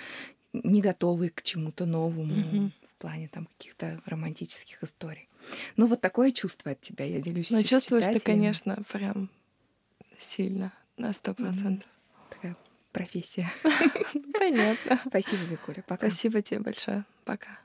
не 0.53 0.81
готовой 0.81 1.29
к 1.29 1.41
чему-то 1.41 1.85
новому, 1.85 2.33
mm-hmm. 2.33 2.71
в 2.89 2.93
плане 2.95 3.27
там 3.27 3.47
каких-то 3.57 4.01
романтических 4.05 4.83
историй. 4.83 5.27
Ну, 5.75 5.87
вот 5.87 6.01
такое 6.01 6.31
чувство 6.31 6.71
от 6.71 6.81
тебя 6.81 7.05
я 7.05 7.21
делюсь 7.21 7.49
с 7.49 7.63
чувствуешь 7.63 8.05
ты, 8.05 8.19
конечно, 8.19 8.83
прям 8.91 9.29
сильно, 10.17 10.73
на 10.97 11.13
сто 11.13 11.33
процентов. 11.33 11.89
Такая 12.29 12.55
профессия. 12.91 13.51
Понятно. 14.33 14.99
Спасибо, 15.07 15.43
Викуля. 15.43 15.83
Пока. 15.87 16.07
Спасибо 16.07 16.41
тебе 16.41 16.61
большое. 16.61 17.03
Пока. 17.25 17.59